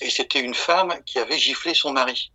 et 0.00 0.10
c'était 0.10 0.40
une 0.40 0.54
femme 0.54 0.94
qui 1.04 1.18
avait 1.18 1.38
giflé 1.38 1.74
son 1.74 1.92
mari. 1.92 2.32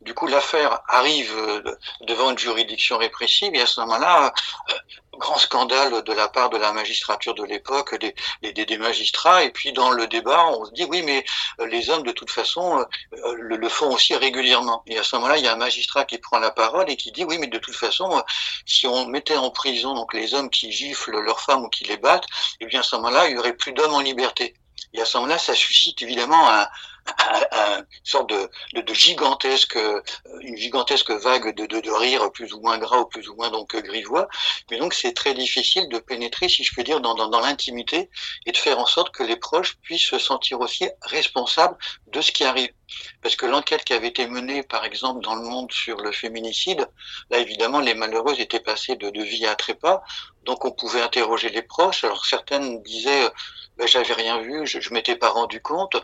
Du 0.00 0.14
coup, 0.14 0.26
l'affaire 0.26 0.80
arrive 0.88 1.36
euh, 1.36 1.76
devant 2.00 2.30
une 2.30 2.38
juridiction 2.38 2.96
répressive 2.96 3.54
et 3.54 3.60
à 3.60 3.66
ce 3.66 3.80
moment-là, 3.80 4.32
euh, 4.70 4.74
grand 5.18 5.36
scandale 5.36 6.02
de 6.02 6.12
la 6.14 6.26
part 6.28 6.48
de 6.48 6.56
la 6.56 6.72
magistrature 6.72 7.34
de 7.34 7.44
l'époque, 7.44 7.94
des, 7.96 8.14
des, 8.40 8.64
des, 8.64 8.78
magistrats. 8.78 9.44
Et 9.44 9.50
puis 9.50 9.74
dans 9.74 9.90
le 9.90 10.06
débat, 10.06 10.46
on 10.46 10.64
se 10.64 10.72
dit 10.72 10.84
oui, 10.84 11.02
mais 11.02 11.22
euh, 11.60 11.66
les 11.66 11.90
hommes 11.90 12.02
de 12.02 12.12
toute 12.12 12.30
façon 12.30 12.82
le, 13.12 13.68
font 13.68 13.92
aussi 13.92 14.16
régulièrement. 14.16 14.82
Et 14.86 14.98
à 14.98 15.02
ce 15.02 15.16
moment-là, 15.16 15.36
il 15.36 15.44
y 15.44 15.48
a 15.48 15.52
un 15.52 15.56
magistrat 15.56 16.06
qui 16.06 16.16
prend 16.16 16.38
la 16.38 16.50
parole 16.50 16.90
et 16.90 16.96
qui 16.96 17.12
dit 17.12 17.24
oui, 17.24 17.36
mais 17.38 17.48
de 17.48 17.58
toute 17.58 17.76
façon, 17.76 18.22
si 18.64 18.86
on 18.86 19.04
mettait 19.06 19.36
en 19.36 19.50
prison 19.50 19.94
donc 19.94 20.14
les 20.14 20.32
hommes 20.32 20.48
qui 20.48 20.72
giflent 20.72 21.20
leurs 21.20 21.42
femmes 21.42 21.64
ou 21.64 21.68
qui 21.68 21.84
les 21.84 21.98
battent, 21.98 22.24
et 22.24 22.64
eh 22.64 22.66
bien 22.66 22.80
à 22.80 22.82
ce 22.82 22.96
moment-là, 22.96 23.28
il 23.28 23.34
y 23.34 23.38
aurait 23.38 23.52
plus 23.52 23.72
d'hommes 23.72 23.94
en 23.94 24.00
liberté. 24.00 24.54
Et 24.92 25.00
à 25.00 25.04
ce 25.04 25.18
moment-là, 25.18 25.38
ça 25.38 25.54
suscite 25.54 26.02
évidemment 26.02 26.48
un, 26.50 26.66
une 27.80 27.84
sorte 28.04 28.30
de, 28.30 28.94
gigantesque, 28.94 29.76
euh, 29.76 30.00
une 30.40 30.56
gigantesque 30.56 31.10
vague 31.10 31.54
de, 31.54 31.66
de, 31.66 31.80
de 31.80 31.90
rire 31.90 32.30
plus 32.32 32.52
ou 32.52 32.60
moins 32.60 32.78
gras 32.78 32.98
ou 32.98 33.06
plus 33.06 33.28
ou 33.28 33.34
moins 33.34 33.50
donc 33.50 33.76
grivois. 33.76 34.28
Mais 34.70 34.78
donc 34.78 34.94
c'est 34.94 35.12
très 35.12 35.34
difficile 35.34 35.88
de 35.88 35.98
pénétrer, 35.98 36.48
si 36.48 36.64
je 36.64 36.72
puis 36.72 36.84
dire, 36.84 37.00
dans 37.00 37.40
l'intimité 37.40 38.10
et 38.46 38.52
de 38.52 38.56
faire 38.56 38.78
en 38.78 38.86
sorte 38.86 39.14
que 39.14 39.22
les 39.22 39.36
proches 39.36 39.76
puissent 39.82 40.08
se 40.08 40.18
sentir 40.18 40.60
aussi 40.60 40.88
responsables 41.02 41.76
de 42.08 42.20
ce 42.20 42.32
qui 42.32 42.44
arrive. 42.44 42.70
Parce 43.22 43.36
que 43.36 43.46
l'enquête 43.46 43.84
qui 43.84 43.92
avait 43.92 44.08
été 44.08 44.26
menée, 44.26 44.62
par 44.62 44.84
exemple, 44.84 45.22
dans 45.22 45.34
le 45.34 45.42
monde 45.42 45.72
sur 45.72 45.98
le 45.98 46.12
féminicide, 46.12 46.88
là 47.30 47.38
évidemment 47.38 47.80
les 47.80 47.94
malheureuses 47.94 48.40
étaient 48.40 48.60
passées 48.60 48.96
de, 48.96 49.10
de 49.10 49.22
vie 49.22 49.46
à 49.46 49.54
trépas, 49.54 50.02
donc 50.44 50.64
on 50.64 50.72
pouvait 50.72 51.02
interroger 51.02 51.48
les 51.50 51.62
proches. 51.62 52.04
Alors 52.04 52.24
certaines 52.24 52.82
disaient 52.82 53.30
ben, 53.76 53.86
j'avais 53.86 54.12
rien 54.12 54.40
vu, 54.42 54.66
je, 54.66 54.80
je 54.80 54.92
m'étais 54.92 55.16
pas 55.16 55.30
rendu 55.30 55.62
compte. 55.62 55.96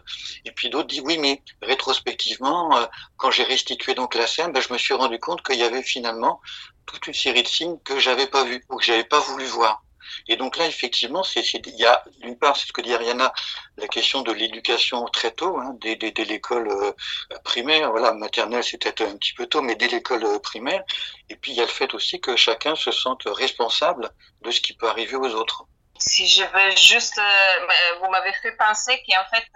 Et 0.47 0.51
puis 0.51 0.71
d'autres 0.71 0.89
disent 0.89 1.03
oui, 1.05 1.19
mais 1.19 1.43
rétrospectivement, 1.61 2.77
euh, 2.77 2.87
quand 3.17 3.31
j'ai 3.31 3.45
restitué 3.45 3.95
donc 3.95 4.15
la 4.15 4.27
scène, 4.27 4.53
ben, 4.53 4.63
je 4.63 4.73
me 4.73 4.79
suis 4.79 4.95
rendu 4.95 5.19
compte 5.19 5.43
qu'il 5.43 5.59
y 5.59 5.63
avait 5.63 5.83
finalement 5.83 6.41
toute 6.87 7.07
une 7.07 7.15
série 7.15 7.43
de 7.43 7.49
signes 7.49 7.79
que 7.85 7.99
j'avais 7.99 8.29
pas 8.29 8.45
vus 8.45 8.65
ou 8.71 8.77
que 8.77 8.85
j'avais 8.85 9.05
pas 9.05 9.21
voulu 9.21 9.45
voir. 9.45 9.83
Et 10.29 10.37
donc 10.37 10.57
là, 10.57 10.67
effectivement, 10.67 11.23
c'est 11.23 11.43
il 11.55 11.77
y 11.77 11.85
a 11.85 12.03
d'une 12.21 12.39
part, 12.39 12.57
c'est 12.57 12.67
ce 12.67 12.73
que 12.73 12.81
dit 12.81 12.95
Ariana, 12.95 13.33
la 13.77 13.89
question 13.89 14.23
de 14.23 14.33
l'éducation 14.33 15.05
très 15.07 15.31
tôt, 15.31 15.59
hein, 15.59 15.77
dès, 15.81 15.97
l'école 16.25 16.69
euh, 16.69 16.93
primaire, 17.45 17.91
voilà, 17.91 18.13
maternelle, 18.13 18.65
c'était 18.65 19.03
un 19.05 19.17
petit 19.17 19.35
peu 19.35 19.47
tôt, 19.47 19.63
mais 19.63 19.75
dès 19.75 19.89
l'école 19.89 20.25
euh, 20.25 20.39
primaire. 20.39 20.83
Et 21.29 21.37
puis 21.37 21.53
il 21.53 21.57
y 21.57 21.61
a 21.61 21.65
le 21.65 21.71
fait 21.71 21.93
aussi 21.95 22.21
que 22.21 22.37
chacun 22.37 22.75
se 22.75 22.91
sente 22.91 23.23
responsable 23.27 24.11
de 24.43 24.51
ce 24.51 24.61
qui 24.61 24.75
peut 24.75 24.89
arriver 24.89 25.17
aux 25.17 25.35
autres. 25.35 25.65
Si 25.99 26.27
je 26.27 26.43
veux 26.43 26.77
juste, 26.77 27.19
euh, 27.19 27.99
vous 28.01 28.11
m'avez 28.11 28.33
fait 28.35 28.53
penser 28.57 29.03
qu'en 29.09 29.25
fait, 29.35 29.47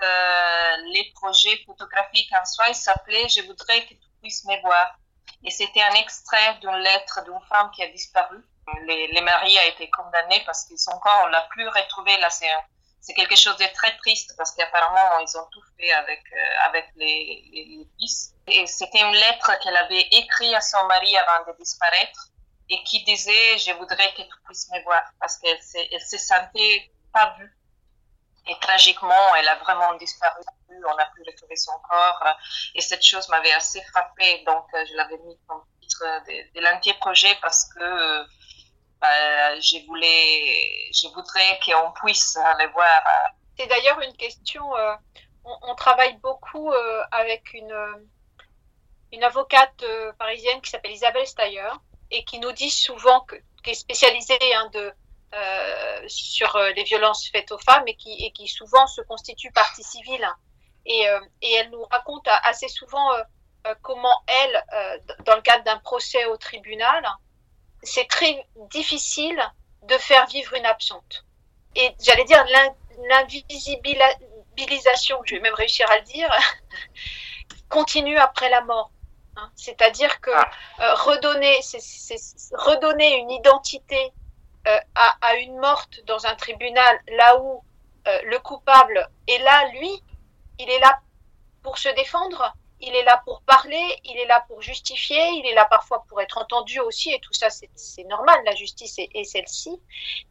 les 0.93 1.13
projets 1.15 1.63
photographiques 1.67 2.31
en 2.41 2.45
soi, 2.47 2.67
ils 2.69 2.75
s'appelaient 2.75 3.29
Je 3.29 3.43
voudrais 3.43 3.85
que 3.85 3.91
tu 3.91 4.09
puisses 4.23 4.45
me 4.47 4.59
voir. 4.63 4.95
Et 5.45 5.51
c'était 5.51 5.83
un 5.83 5.95
extrait 5.95 6.59
d'une 6.61 6.77
lettre 6.77 7.25
d'une 7.25 7.41
femme 7.49 7.71
qui 7.75 7.83
a 7.83 7.89
disparu. 7.89 8.39
Les, 8.87 9.09
les 9.09 9.21
maris 9.21 9.59
a 9.59 9.67
été 9.67 9.89
condamné 9.91 10.43
parce 10.47 10.65
qu'ils 10.65 10.79
sont 10.79 10.93
encore, 10.93 11.23
on 11.25 11.29
l'a 11.29 11.43
plus 11.51 11.69
retrouvé. 11.69 12.17
Là, 12.19 12.31
c'est, 12.31 12.51
c'est 13.01 13.15
quelque 13.15 13.37
chose 13.37 13.57
de 13.57 13.67
très 13.75 13.97
triste 13.99 14.35
parce 14.37 14.53
qu'apparemment, 14.53 15.19
ils 15.21 15.39
ont 15.39 15.47
tout 15.53 15.63
fait 15.79 15.91
avec, 15.93 16.23
euh, 16.33 16.67
avec 16.67 16.87
les, 16.97 17.43
les, 17.53 17.65
les 17.65 17.89
fils. 17.99 18.35
Et 18.47 18.67
c'était 18.67 19.01
une 19.01 19.15
lettre 19.15 19.59
qu'elle 19.63 19.77
avait 19.77 20.07
écrite 20.13 20.55
à 20.55 20.61
son 20.61 20.85
mari 20.87 21.17
avant 21.17 21.51
de 21.51 21.57
disparaître 21.59 22.31
et 22.71 22.83
qui 22.85 23.03
disait 23.05 23.59
je 23.59 23.73
voudrais 23.73 24.13
que 24.15 24.23
tu 24.23 24.37
puisses 24.47 24.71
me 24.71 24.83
voir 24.85 25.03
parce 25.21 25.37
qu'elle 25.39 25.61
se, 25.63 25.79
elle 25.91 26.01
se 26.01 26.17
sentait 26.19 26.91
pas 27.13 27.35
vue 27.39 27.53
et 28.47 28.57
tragiquement 28.61 29.35
elle 29.37 29.49
a 29.49 29.57
vraiment 29.57 29.93
disparu 29.95 30.41
on 30.89 30.95
n'a 30.95 31.07
plus 31.07 31.25
retrouvé 31.27 31.57
son 31.57 31.73
corps 31.89 32.25
et 32.75 32.81
cette 32.81 33.05
chose 33.05 33.29
m'avait 33.29 33.53
assez 33.53 33.83
frappée 33.93 34.45
donc 34.47 34.65
je 34.73 34.95
l'avais 34.95 35.19
mis 35.19 35.37
comme 35.49 35.63
titre 35.81 36.05
de, 36.29 36.55
de 36.55 36.65
l'entier 36.65 36.95
projet 36.95 37.37
parce 37.43 37.69
que 37.75 38.25
bah, 39.01 39.61
je 39.61 39.87
voulais 39.87 40.91
je 40.93 41.09
voudrais 41.09 41.59
qu'on 41.65 41.93
puisse 41.93 42.37
aller 42.37 42.67
voir 42.69 43.03
c'est 43.59 43.67
d'ailleurs 43.67 44.01
une 44.01 44.17
question 44.17 44.77
euh, 44.77 44.95
on, 45.45 45.75
travaille 45.75 46.17
beaucoup 46.19 46.71
euh, 46.71 47.03
avec 47.11 47.55
une 47.55 49.25
avocate 49.25 49.83
euh, 49.83 50.13
parisienne 50.13 50.61
qui 50.61 50.71
s'appelle 50.71 50.93
Isabelle 50.93 51.27
Steyer 51.27 51.71
et 52.11 52.25
qui 52.25 52.39
nous 52.39 52.53
dit 52.53 52.71
souvent 52.71 53.21
que, 53.21 53.37
qui 53.63 53.71
est 53.71 53.75
spécialisée 53.75 54.39
hein, 54.55 54.71
euh, 55.35 56.03
sur 56.09 56.57
euh, 56.57 56.71
les 56.71 56.85
violences 56.85 57.29
faites 57.31 57.53
aux 57.53 57.59
femmes 57.59 57.85
et 57.87 57.95
qui, 57.95 58.49
souvent 58.49 58.87
se 58.87 59.01
constitue 59.03 59.53
partie 59.53 59.83
civile. 59.83 60.29
Et, 60.87 61.09
euh, 61.09 61.21
elle 61.43 61.71
nous 61.71 61.85
raconte 61.85 62.27
assez 62.45 62.69
souvent 62.69 63.13
euh, 63.13 63.23
euh 63.67 63.75
comment 63.83 64.23
elle, 64.27 64.65
euh, 64.75 64.99
dans 65.25 65.37
le 65.37 65.43
cadre 65.43 65.63
d'un 65.65 65.79
procès 65.79 66.25
au 66.25 66.37
tribunal, 66.37 67.07
c'est 67.83 68.09
très 68.09 68.47
difficile 68.71 69.39
de 69.83 69.99
faire 69.99 70.27
vivre 70.27 70.55
une 70.55 70.67
absente. 70.67 71.25
Et 71.77 71.95
j'allais 72.01 72.25
dire 72.25 72.45
l'invisibilisation, 73.09 75.21
je 75.25 75.37
vais 75.37 75.41
même 75.41 75.55
réussir 75.55 75.89
à 75.91 75.99
le 75.99 76.05
dire, 76.05 76.29
continue 77.69 78.19
après 78.19 78.51
la 78.51 78.63
mort. 78.63 78.91
Hein. 79.37 79.53
C'est-à-dire 79.57 80.21
que 80.21 80.33
ah. 80.35 80.51
euh, 80.81 80.95
redonner, 80.95 81.61
une 83.19 83.31
identité 83.31 84.13
euh, 84.67 84.79
à, 84.95 85.17
à, 85.21 85.37
une 85.37 85.59
morte 85.59 86.01
dans 86.07 86.27
un 86.27 86.35
tribunal, 86.35 87.01
là 87.09 87.41
où 87.41 87.63
euh, 88.09 88.21
le 88.25 88.39
coupable 88.41 89.09
est 89.27 89.39
là, 89.39 89.69
lui, 89.73 90.03
il 90.59 90.69
est 90.69 90.81
là 90.81 91.01
pour 91.63 91.79
se 91.79 91.89
défendre, 91.91 92.55
il 92.81 92.95
est 92.95 93.05
là 93.05 93.21
pour 93.25 93.43
parler, 93.43 94.01
il 94.05 94.19
est 94.19 94.27
là 94.27 94.45
pour 94.49 94.63
justifier, 94.63 95.23
il 95.35 95.47
est 95.47 95.55
là 95.55 95.67
parfois 95.67 96.05
pour 96.09 96.21
être 96.21 96.39
entendu 96.39 96.81
aussi, 96.81 97.13
et 97.13 97.21
tout 97.21 97.33
ça, 97.33 97.49
c'est, 97.51 98.05
normal, 98.05 98.41
la 98.45 98.55
justice 98.55 98.99
est, 98.99 99.25
celle-ci. 99.25 99.81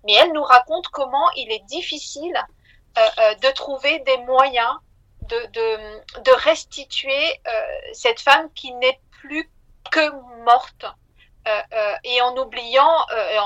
Mais 0.06 0.14
elle 0.14 0.34
nous 0.34 0.44
raconte 0.44 0.88
comment 0.90 1.30
il 1.36 1.52
est 1.52 1.64
difficile 1.66 2.38
euh, 2.98 3.36
de 3.36 3.52
trouver 3.52 4.00
des 4.00 4.18
moyens 4.18 4.76
de, 5.30 6.44
restituer 6.44 7.42
euh, 7.48 7.52
cette 7.94 8.20
femme 8.20 8.52
qui 8.54 8.74
n'est 8.74 9.00
plus 9.12 9.50
que 9.92 10.10
morte 10.44 10.86
euh, 11.48 11.62
euh, 11.74 11.96
et 12.04 12.22
en 12.22 12.36
oubliant, 12.38 13.06
euh, 13.12 13.40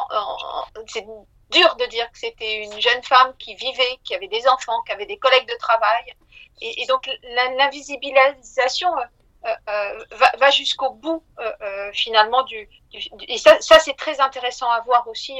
c'est 0.87 1.05
dur 1.51 1.75
de 1.75 1.85
dire 1.85 2.11
que 2.11 2.17
c'était 2.17 2.63
une 2.63 2.81
jeune 2.81 3.03
femme 3.03 3.33
qui 3.37 3.55
vivait, 3.55 3.99
qui 4.03 4.15
avait 4.15 4.27
des 4.27 4.47
enfants, 4.47 4.81
qui 4.85 4.91
avait 4.91 5.05
des 5.05 5.17
collègues 5.17 5.47
de 5.47 5.57
travail. 5.57 6.03
Et, 6.61 6.85
donc 6.87 7.09
l'invisibilisation 7.57 8.89
euh, 9.45 9.55
euh, 9.69 10.05
va, 10.37 10.49
jusqu'au 10.51 10.91
bout 10.91 11.23
euh, 11.39 11.91
finalement 11.93 12.43
du, 12.43 12.69
et 13.27 13.37
ça, 13.37 13.59
c'est 13.79 13.97
très 13.97 14.19
intéressant 14.21 14.69
à 14.69 14.79
voir 14.81 15.07
aussi 15.07 15.39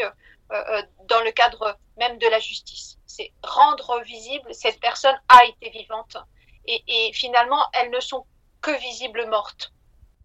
dans 1.05 1.22
le 1.22 1.32
cadre 1.32 1.78
même 1.97 2.18
de 2.18 2.28
la 2.28 2.39
justice. 2.39 2.97
C'est 3.07 3.32
rendre 3.43 4.01
visible 4.01 4.53
cette 4.53 4.80
personne 4.80 5.16
a 5.30 5.45
été 5.45 5.70
vivante 5.70 6.18
et, 6.66 7.11
finalement 7.14 7.64
elles 7.74 7.91
ne 7.91 7.99
sont 7.99 8.26
que 8.61 8.72
visibles 8.72 9.26
mortes. 9.28 9.72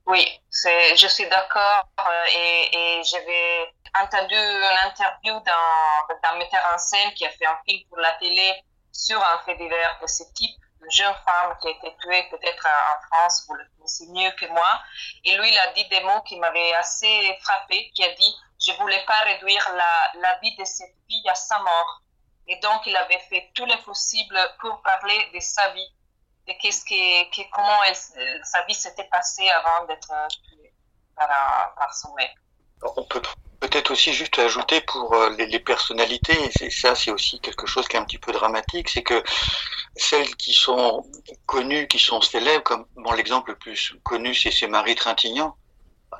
Oui, 0.06 0.26
je 0.50 1.06
suis 1.06 1.28
d'accord 1.28 1.88
et, 2.32 3.00
j'avais 3.04 3.72
entendu 4.02 4.34
une 4.34 4.88
interview 4.90 5.40
d'un 5.44 6.36
metteur 6.38 6.62
en 6.74 6.78
scène 6.78 7.12
qui 7.14 7.24
a 7.26 7.30
fait 7.30 7.46
un 7.46 7.58
film 7.66 7.86
pour 7.88 7.98
la 7.98 8.12
télé 8.12 8.54
sur 8.98 9.18
un 9.22 9.38
fait 9.44 9.56
divers 9.56 9.98
de 10.02 10.06
ce 10.06 10.24
type, 10.34 10.60
une 10.82 10.90
jeune 10.90 11.14
femme 11.26 11.56
qui 11.60 11.68
a 11.68 11.70
été 11.70 11.96
tuée 12.00 12.28
peut-être 12.30 12.66
en 12.66 13.06
France, 13.06 13.44
vous 13.48 13.54
le 13.54 13.64
connaissez 13.76 14.06
mieux 14.08 14.30
que 14.32 14.46
moi. 14.46 14.82
Et 15.24 15.36
lui, 15.36 15.50
il 15.50 15.58
a 15.58 15.72
dit 15.72 15.86
des 15.88 16.00
mots 16.00 16.22
qui 16.22 16.38
m'avaient 16.38 16.74
assez 16.74 17.38
frappé, 17.42 17.90
qui 17.94 18.04
a 18.04 18.14
dit, 18.14 18.34
je 18.60 18.72
voulais 18.72 19.04
pas 19.06 19.20
réduire 19.20 19.68
la, 19.74 20.20
la 20.20 20.38
vie 20.38 20.56
de 20.56 20.64
cette 20.64 20.94
fille 21.08 21.28
à 21.28 21.34
sa 21.34 21.58
mort. 21.58 22.02
Et 22.46 22.56
donc, 22.56 22.86
il 22.86 22.96
avait 22.96 23.20
fait 23.28 23.50
tout 23.54 23.66
le 23.66 23.76
possible 23.84 24.38
pour 24.60 24.80
parler 24.82 25.30
de 25.34 25.40
sa 25.40 25.68
vie 25.70 25.94
et 26.48 26.56
qu'est-ce 26.56 26.84
qui, 26.84 27.30
comment 27.52 27.80
sa 28.42 28.62
vie 28.64 28.74
s'était 28.74 29.04
passée 29.04 29.48
avant 29.50 29.84
d'être 29.84 30.10
tuée 30.48 30.72
par, 31.14 31.74
par 31.74 31.94
son 31.94 32.14
mec. 32.14 32.34
On 32.96 33.04
peut 33.04 33.22
peut-être 33.60 33.90
aussi 33.90 34.12
juste 34.12 34.38
ajouter 34.38 34.80
pour 34.82 35.14
euh, 35.14 35.30
les, 35.36 35.58
personnalités, 35.58 36.38
et 36.60 36.70
ça 36.70 36.94
c'est 36.94 37.10
aussi 37.10 37.40
quelque 37.40 37.66
chose 37.66 37.88
qui 37.88 37.96
est 37.96 37.98
un 37.98 38.04
petit 38.04 38.18
peu 38.18 38.32
dramatique, 38.32 38.88
c'est 38.88 39.02
que 39.02 39.22
celles 39.96 40.34
qui 40.36 40.52
sont 40.52 41.04
connues, 41.46 41.88
qui 41.88 41.98
sont 41.98 42.20
célèbres, 42.20 42.62
comme 42.62 42.86
bon, 42.96 43.12
l'exemple 43.12 43.50
le 43.50 43.56
plus 43.56 43.94
connu 44.04 44.34
c'est 44.34 44.66
Marie 44.68 44.94
Trintignant. 44.94 45.56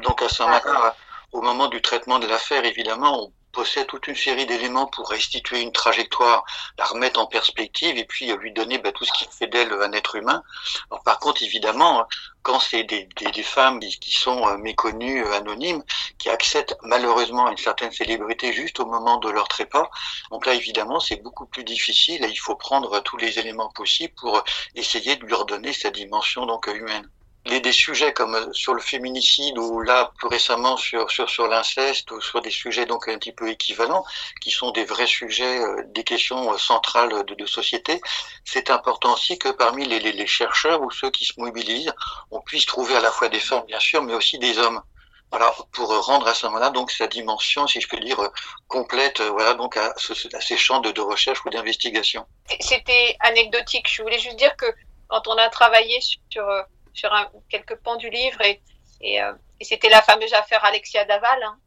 Donc 0.00 0.20
à 0.22 0.28
Saint-Martin, 0.28 0.92
au 1.32 1.40
moment 1.42 1.68
du 1.68 1.80
traitement 1.80 2.18
de 2.18 2.26
l'affaire, 2.26 2.64
évidemment, 2.64 3.24
on 3.24 3.32
possède 3.52 3.86
toute 3.86 4.06
une 4.06 4.16
série 4.16 4.46
d'éléments 4.46 4.86
pour 4.86 5.08
restituer 5.08 5.60
une 5.60 5.72
trajectoire, 5.72 6.44
la 6.78 6.84
remettre 6.84 7.20
en 7.20 7.26
perspective 7.26 7.96
et 7.96 8.04
puis 8.04 8.30
euh, 8.30 8.36
lui 8.36 8.52
donner 8.52 8.78
bah, 8.78 8.92
tout 8.92 9.04
ce 9.04 9.12
qui 9.12 9.26
fait 9.30 9.46
d'elle 9.46 9.72
un 9.72 9.92
être 9.92 10.16
humain. 10.16 10.42
Alors, 10.90 11.02
par 11.02 11.18
contre, 11.18 11.42
évidemment, 11.42 12.06
quand 12.42 12.60
c'est 12.60 12.84
des, 12.84 13.08
des, 13.16 13.42
femmes 13.42 13.80
qui 13.80 14.12
sont 14.12 14.46
euh, 14.48 14.56
méconnues, 14.58 15.24
euh, 15.24 15.32
anonymes, 15.32 15.82
qui 16.18 16.28
accèdent 16.28 16.76
malheureusement 16.82 17.50
une 17.50 17.56
certaine 17.56 17.92
célébrité 17.92 18.52
juste 18.52 18.80
au 18.80 18.86
moment 18.86 19.18
de 19.18 19.30
leur 19.30 19.48
trépas, 19.48 19.90
donc 20.30 20.46
là, 20.46 20.54
évidemment, 20.54 21.00
c'est 21.00 21.22
beaucoup 21.22 21.46
plus 21.46 21.64
difficile 21.64 22.24
et 22.24 22.28
il 22.28 22.36
faut 22.36 22.56
prendre 22.56 23.00
tous 23.00 23.16
les 23.16 23.38
éléments 23.38 23.70
possibles 23.70 24.14
pour 24.16 24.42
essayer 24.74 25.16
de 25.16 25.24
lui 25.24 25.34
redonner 25.34 25.72
sa 25.72 25.90
dimension 25.90 26.46
donc 26.46 26.66
humaine 26.66 27.08
les, 27.46 27.60
des 27.60 27.72
sujets 27.72 28.12
comme 28.12 28.34
euh, 28.34 28.52
sur 28.52 28.74
le 28.74 28.80
féminicide 28.80 29.58
ou 29.58 29.80
là 29.80 30.12
plus 30.18 30.28
récemment 30.28 30.76
sur 30.76 31.10
sur 31.10 31.28
sur 31.28 31.48
l'inceste 31.48 32.10
ou 32.10 32.20
sur 32.20 32.40
des 32.40 32.50
sujets 32.50 32.86
donc 32.86 33.08
un 33.08 33.18
petit 33.18 33.32
peu 33.32 33.48
équivalents 33.48 34.04
qui 34.40 34.50
sont 34.50 34.70
des 34.70 34.84
vrais 34.84 35.06
sujets 35.06 35.58
euh, 35.60 35.82
des 35.88 36.04
questions 36.04 36.52
euh, 36.52 36.58
centrales 36.58 37.24
de, 37.24 37.46
société. 37.46 38.00
C'est 38.44 38.70
important 38.70 39.14
aussi 39.14 39.38
que 39.38 39.48
parmi 39.48 39.86
les, 39.86 40.00
les, 40.00 40.26
chercheurs 40.26 40.82
ou 40.82 40.90
ceux 40.90 41.10
qui 41.10 41.24
se 41.24 41.40
mobilisent 41.40 41.92
on 42.30 42.40
puisse 42.40 42.66
trouver 42.66 42.96
à 42.96 43.00
la 43.00 43.10
fois 43.10 43.28
des 43.28 43.40
femmes 43.40 43.64
bien 43.66 43.80
sûr 43.80 44.02
mais 44.02 44.14
aussi 44.14 44.38
des 44.38 44.58
hommes. 44.58 44.82
Voilà 45.30 45.54
pour 45.72 45.88
rendre 46.06 46.26
à 46.26 46.34
ce 46.34 46.46
moment-là 46.46 46.70
donc 46.70 46.90
sa 46.90 47.06
dimension 47.06 47.66
si 47.66 47.80
je 47.80 47.88
peux 47.88 48.00
dire 48.00 48.18
complète 48.66 49.20
voilà 49.20 49.54
donc 49.54 49.76
à, 49.76 49.94
ces 50.40 50.56
champs 50.56 50.80
de 50.80 51.00
recherche 51.00 51.44
ou 51.44 51.50
d'investigation. 51.50 52.26
C'était 52.60 53.16
anecdotique. 53.20 53.86
Je 53.90 54.02
voulais 54.02 54.18
juste 54.18 54.36
dire 54.36 54.56
que 54.56 54.66
quand 55.08 55.26
on 55.28 55.36
a 55.36 55.48
travaillé 55.48 56.00
sur 56.30 56.44
sur 56.92 57.10
quelques 57.48 57.76
pans 57.76 57.96
du 57.96 58.10
livre 58.10 58.40
et, 58.42 59.22
euh, 59.22 59.32
et 59.60 59.64
c'était 59.64 59.88
la 59.88 60.02
fameuse 60.02 60.32
affaire 60.34 60.64
Alexia 60.64 61.04
Daval 61.04 61.42
hein, 61.42 61.58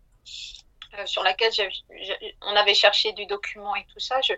euh, 0.98 1.06
sur 1.06 1.24
laquelle 1.24 1.52
on 2.42 2.56
avait 2.56 2.74
cherché 2.74 3.14
du 3.14 3.26
document 3.26 3.76
et 3.76 3.86
tout 3.94 4.00
ça. 4.00 4.20
Je, 4.22 4.34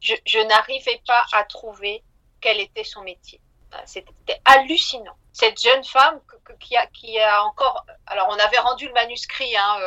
je, 0.00 0.38
n'arrivais 0.46 1.00
pas 1.06 1.24
à 1.32 1.44
trouver 1.44 2.02
quel 2.40 2.60
était 2.60 2.84
son 2.84 3.02
métier. 3.02 3.40
C'était 3.86 4.40
hallucinant. 4.44 5.16
Cette 5.32 5.60
jeune 5.62 5.82
femme 5.84 6.20
qui, 6.60 6.76
a, 6.76 6.86
qui 6.88 7.18
a 7.18 7.42
encore. 7.44 7.86
Alors, 8.06 8.28
on 8.28 8.38
avait 8.38 8.58
rendu 8.58 8.86
le 8.86 8.92
manuscrit 8.92 9.56
hein, 9.56 9.78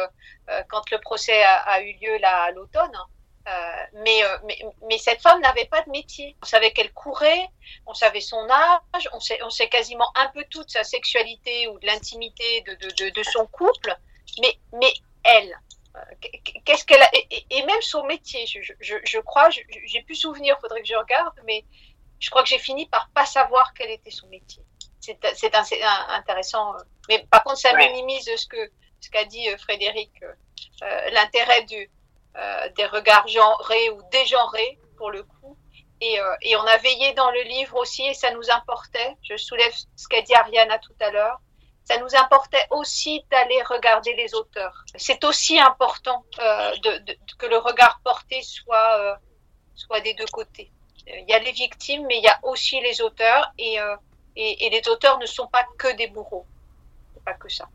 euh, 0.50 0.64
quand 0.70 0.89
le 0.91 1.00
procès 1.00 1.43
a, 1.43 1.82
eu 1.82 1.93
lieu 2.00 2.18
là 2.18 2.43
à 2.43 2.52
l'automne. 2.52 2.98
Euh, 3.48 3.86
mais, 4.04 4.24
euh, 4.24 4.38
mais, 4.46 4.60
mais, 4.88 4.98
cette 4.98 5.22
femme 5.22 5.39
n'avait 5.41 5.66
pas 5.66 5.82
de 5.84 5.91
métier. 5.91 6.36
On 6.41 6.46
savait 6.46 6.72
qu'elle 6.72 6.91
courait, 6.93 7.48
on 7.86 7.93
savait 7.93 8.22
son 8.22 8.50
âge, 8.50 9.10
on 9.14 9.20
sait, 9.20 9.41
on 9.43 9.52
sait 9.52 9.70
quasiment 9.70 10.12
un 10.16 10.28
peu 10.30 10.43
toute 10.50 10.72
sa 10.72 10.84
sexualité 10.84 11.68
ou 11.68 11.78
de 11.78 11.86
l'intimité 11.86 12.62
de, 12.62 12.74
de, 12.74 12.88
de, 12.96 13.10
de, 13.12 13.24
son 13.24 13.46
couple, 13.46 13.96
mais, 14.41 14.58
mais 14.74 14.91
elle, 15.24 15.56
euh, 15.96 16.30
qu'est-ce 16.66 16.86
qu'elle 16.86 17.04
a 17.04 17.10
et, 17.14 17.64
même 17.66 17.82
son 17.82 18.04
métier, 18.06 18.48
je, 18.48 18.60
je, 18.80 18.96
je 19.04 19.20
crois, 19.20 19.50
j'ai 19.52 20.02
plus 20.02 20.16
souvenir, 20.16 20.60
faudrait 20.60 20.82
que 20.82 20.88
je 20.88 20.96
regarde, 20.96 21.36
mais 21.46 21.64
je 22.20 22.32
crois 22.32 22.41
que 22.41 22.50
j'ai 22.50 22.58
fini 22.58 22.88
par 22.88 23.10
pas 23.14 23.28
savoir 23.28 23.76
quel 23.76 23.91
était 23.91 24.12
son 24.12 24.28
métier. 24.28 24.64
C'est 25.00 25.54
intéressant, 25.54 26.74
mais 27.10 27.24
par 27.30 27.43
contre, 27.43 27.60
ça 27.60 27.74
minimise 27.74 28.26
ce 28.36 28.48
que 28.48 28.72
ce 29.02 29.12
qu'a 29.12 29.26
dit 29.26 29.48
Frédéric, 29.60 30.12
euh, 30.82 31.10
l'intérêt 31.12 31.64
du 31.66 31.91
des 32.76 32.86
regards 32.86 33.28
genrés 33.28 33.90
ou 33.92 34.02
dégenrés 34.12 34.80
pour 34.98 35.12
le 35.12 35.24
coup. 35.24 35.58
Et, 36.02 36.20
euh, 36.20 36.36
et, 36.42 36.56
on 36.58 36.64
a 36.64 36.78
veillé 36.78 37.14
dans 37.14 37.32
le 37.32 37.42
livre 37.44 37.78
aussi, 37.78 38.06
et 38.06 38.14
ça 38.14 38.32
nous 38.32 38.52
importait, 38.52 39.16
je 39.24 39.38
soulève 39.38 39.74
ce 39.96 40.08
qu'a 40.08 40.22
dit 40.22 40.34
Ariana 40.36 40.78
tout 40.80 40.96
à 41.00 41.10
l'heure, 41.10 41.40
ça 41.86 41.98
nous 42.00 42.16
importait 42.16 42.66
aussi 42.72 43.24
d'aller 43.32 43.62
regarder 43.64 44.14
les 44.16 44.34
auteurs. 44.34 44.84
C'est 44.96 45.24
aussi 45.24 45.58
important 45.60 46.26
euh, 46.40 46.76
de, 46.78 46.98
de, 47.06 47.18
que 47.38 47.46
le 47.46 47.58
regard 47.58 48.02
porté 48.04 48.42
soit, 48.42 49.00
euh, 49.00 49.16
soit 49.76 50.02
des 50.02 50.14
deux 50.16 50.26
côtés. 50.26 50.72
Il 51.08 51.30
y 51.30 51.34
a 51.34 51.40
les 51.40 51.52
victimes, 51.52 52.06
mais 52.08 52.18
il 52.18 52.24
y 52.24 52.28
a 52.28 52.40
aussi 52.44 52.82
les 52.82 53.02
auteurs, 53.02 53.54
et, 53.58 53.80
euh, 53.80 53.96
et, 54.36 54.66
et 54.66 54.70
les 54.72 54.90
auteurs 54.90 55.18
ne 55.20 55.26
sont 55.26 55.48
pas 55.48 55.66
que 55.78 55.96
des 55.96 56.08
bourreaux. 56.08 56.46
Pas 57.24 57.36
que 57.36 57.50
ça. 57.50 57.68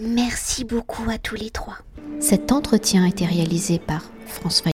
Merci 0.00 0.64
beaucoup 0.64 1.10
à 1.10 1.18
tous 1.18 1.34
les 1.34 1.50
trois. 1.50 1.78
Cet 2.20 2.52
entretien 2.52 3.04
a 3.04 3.08
été 3.08 3.26
réalisé 3.26 3.78
par 3.78 4.04
François 4.26 4.66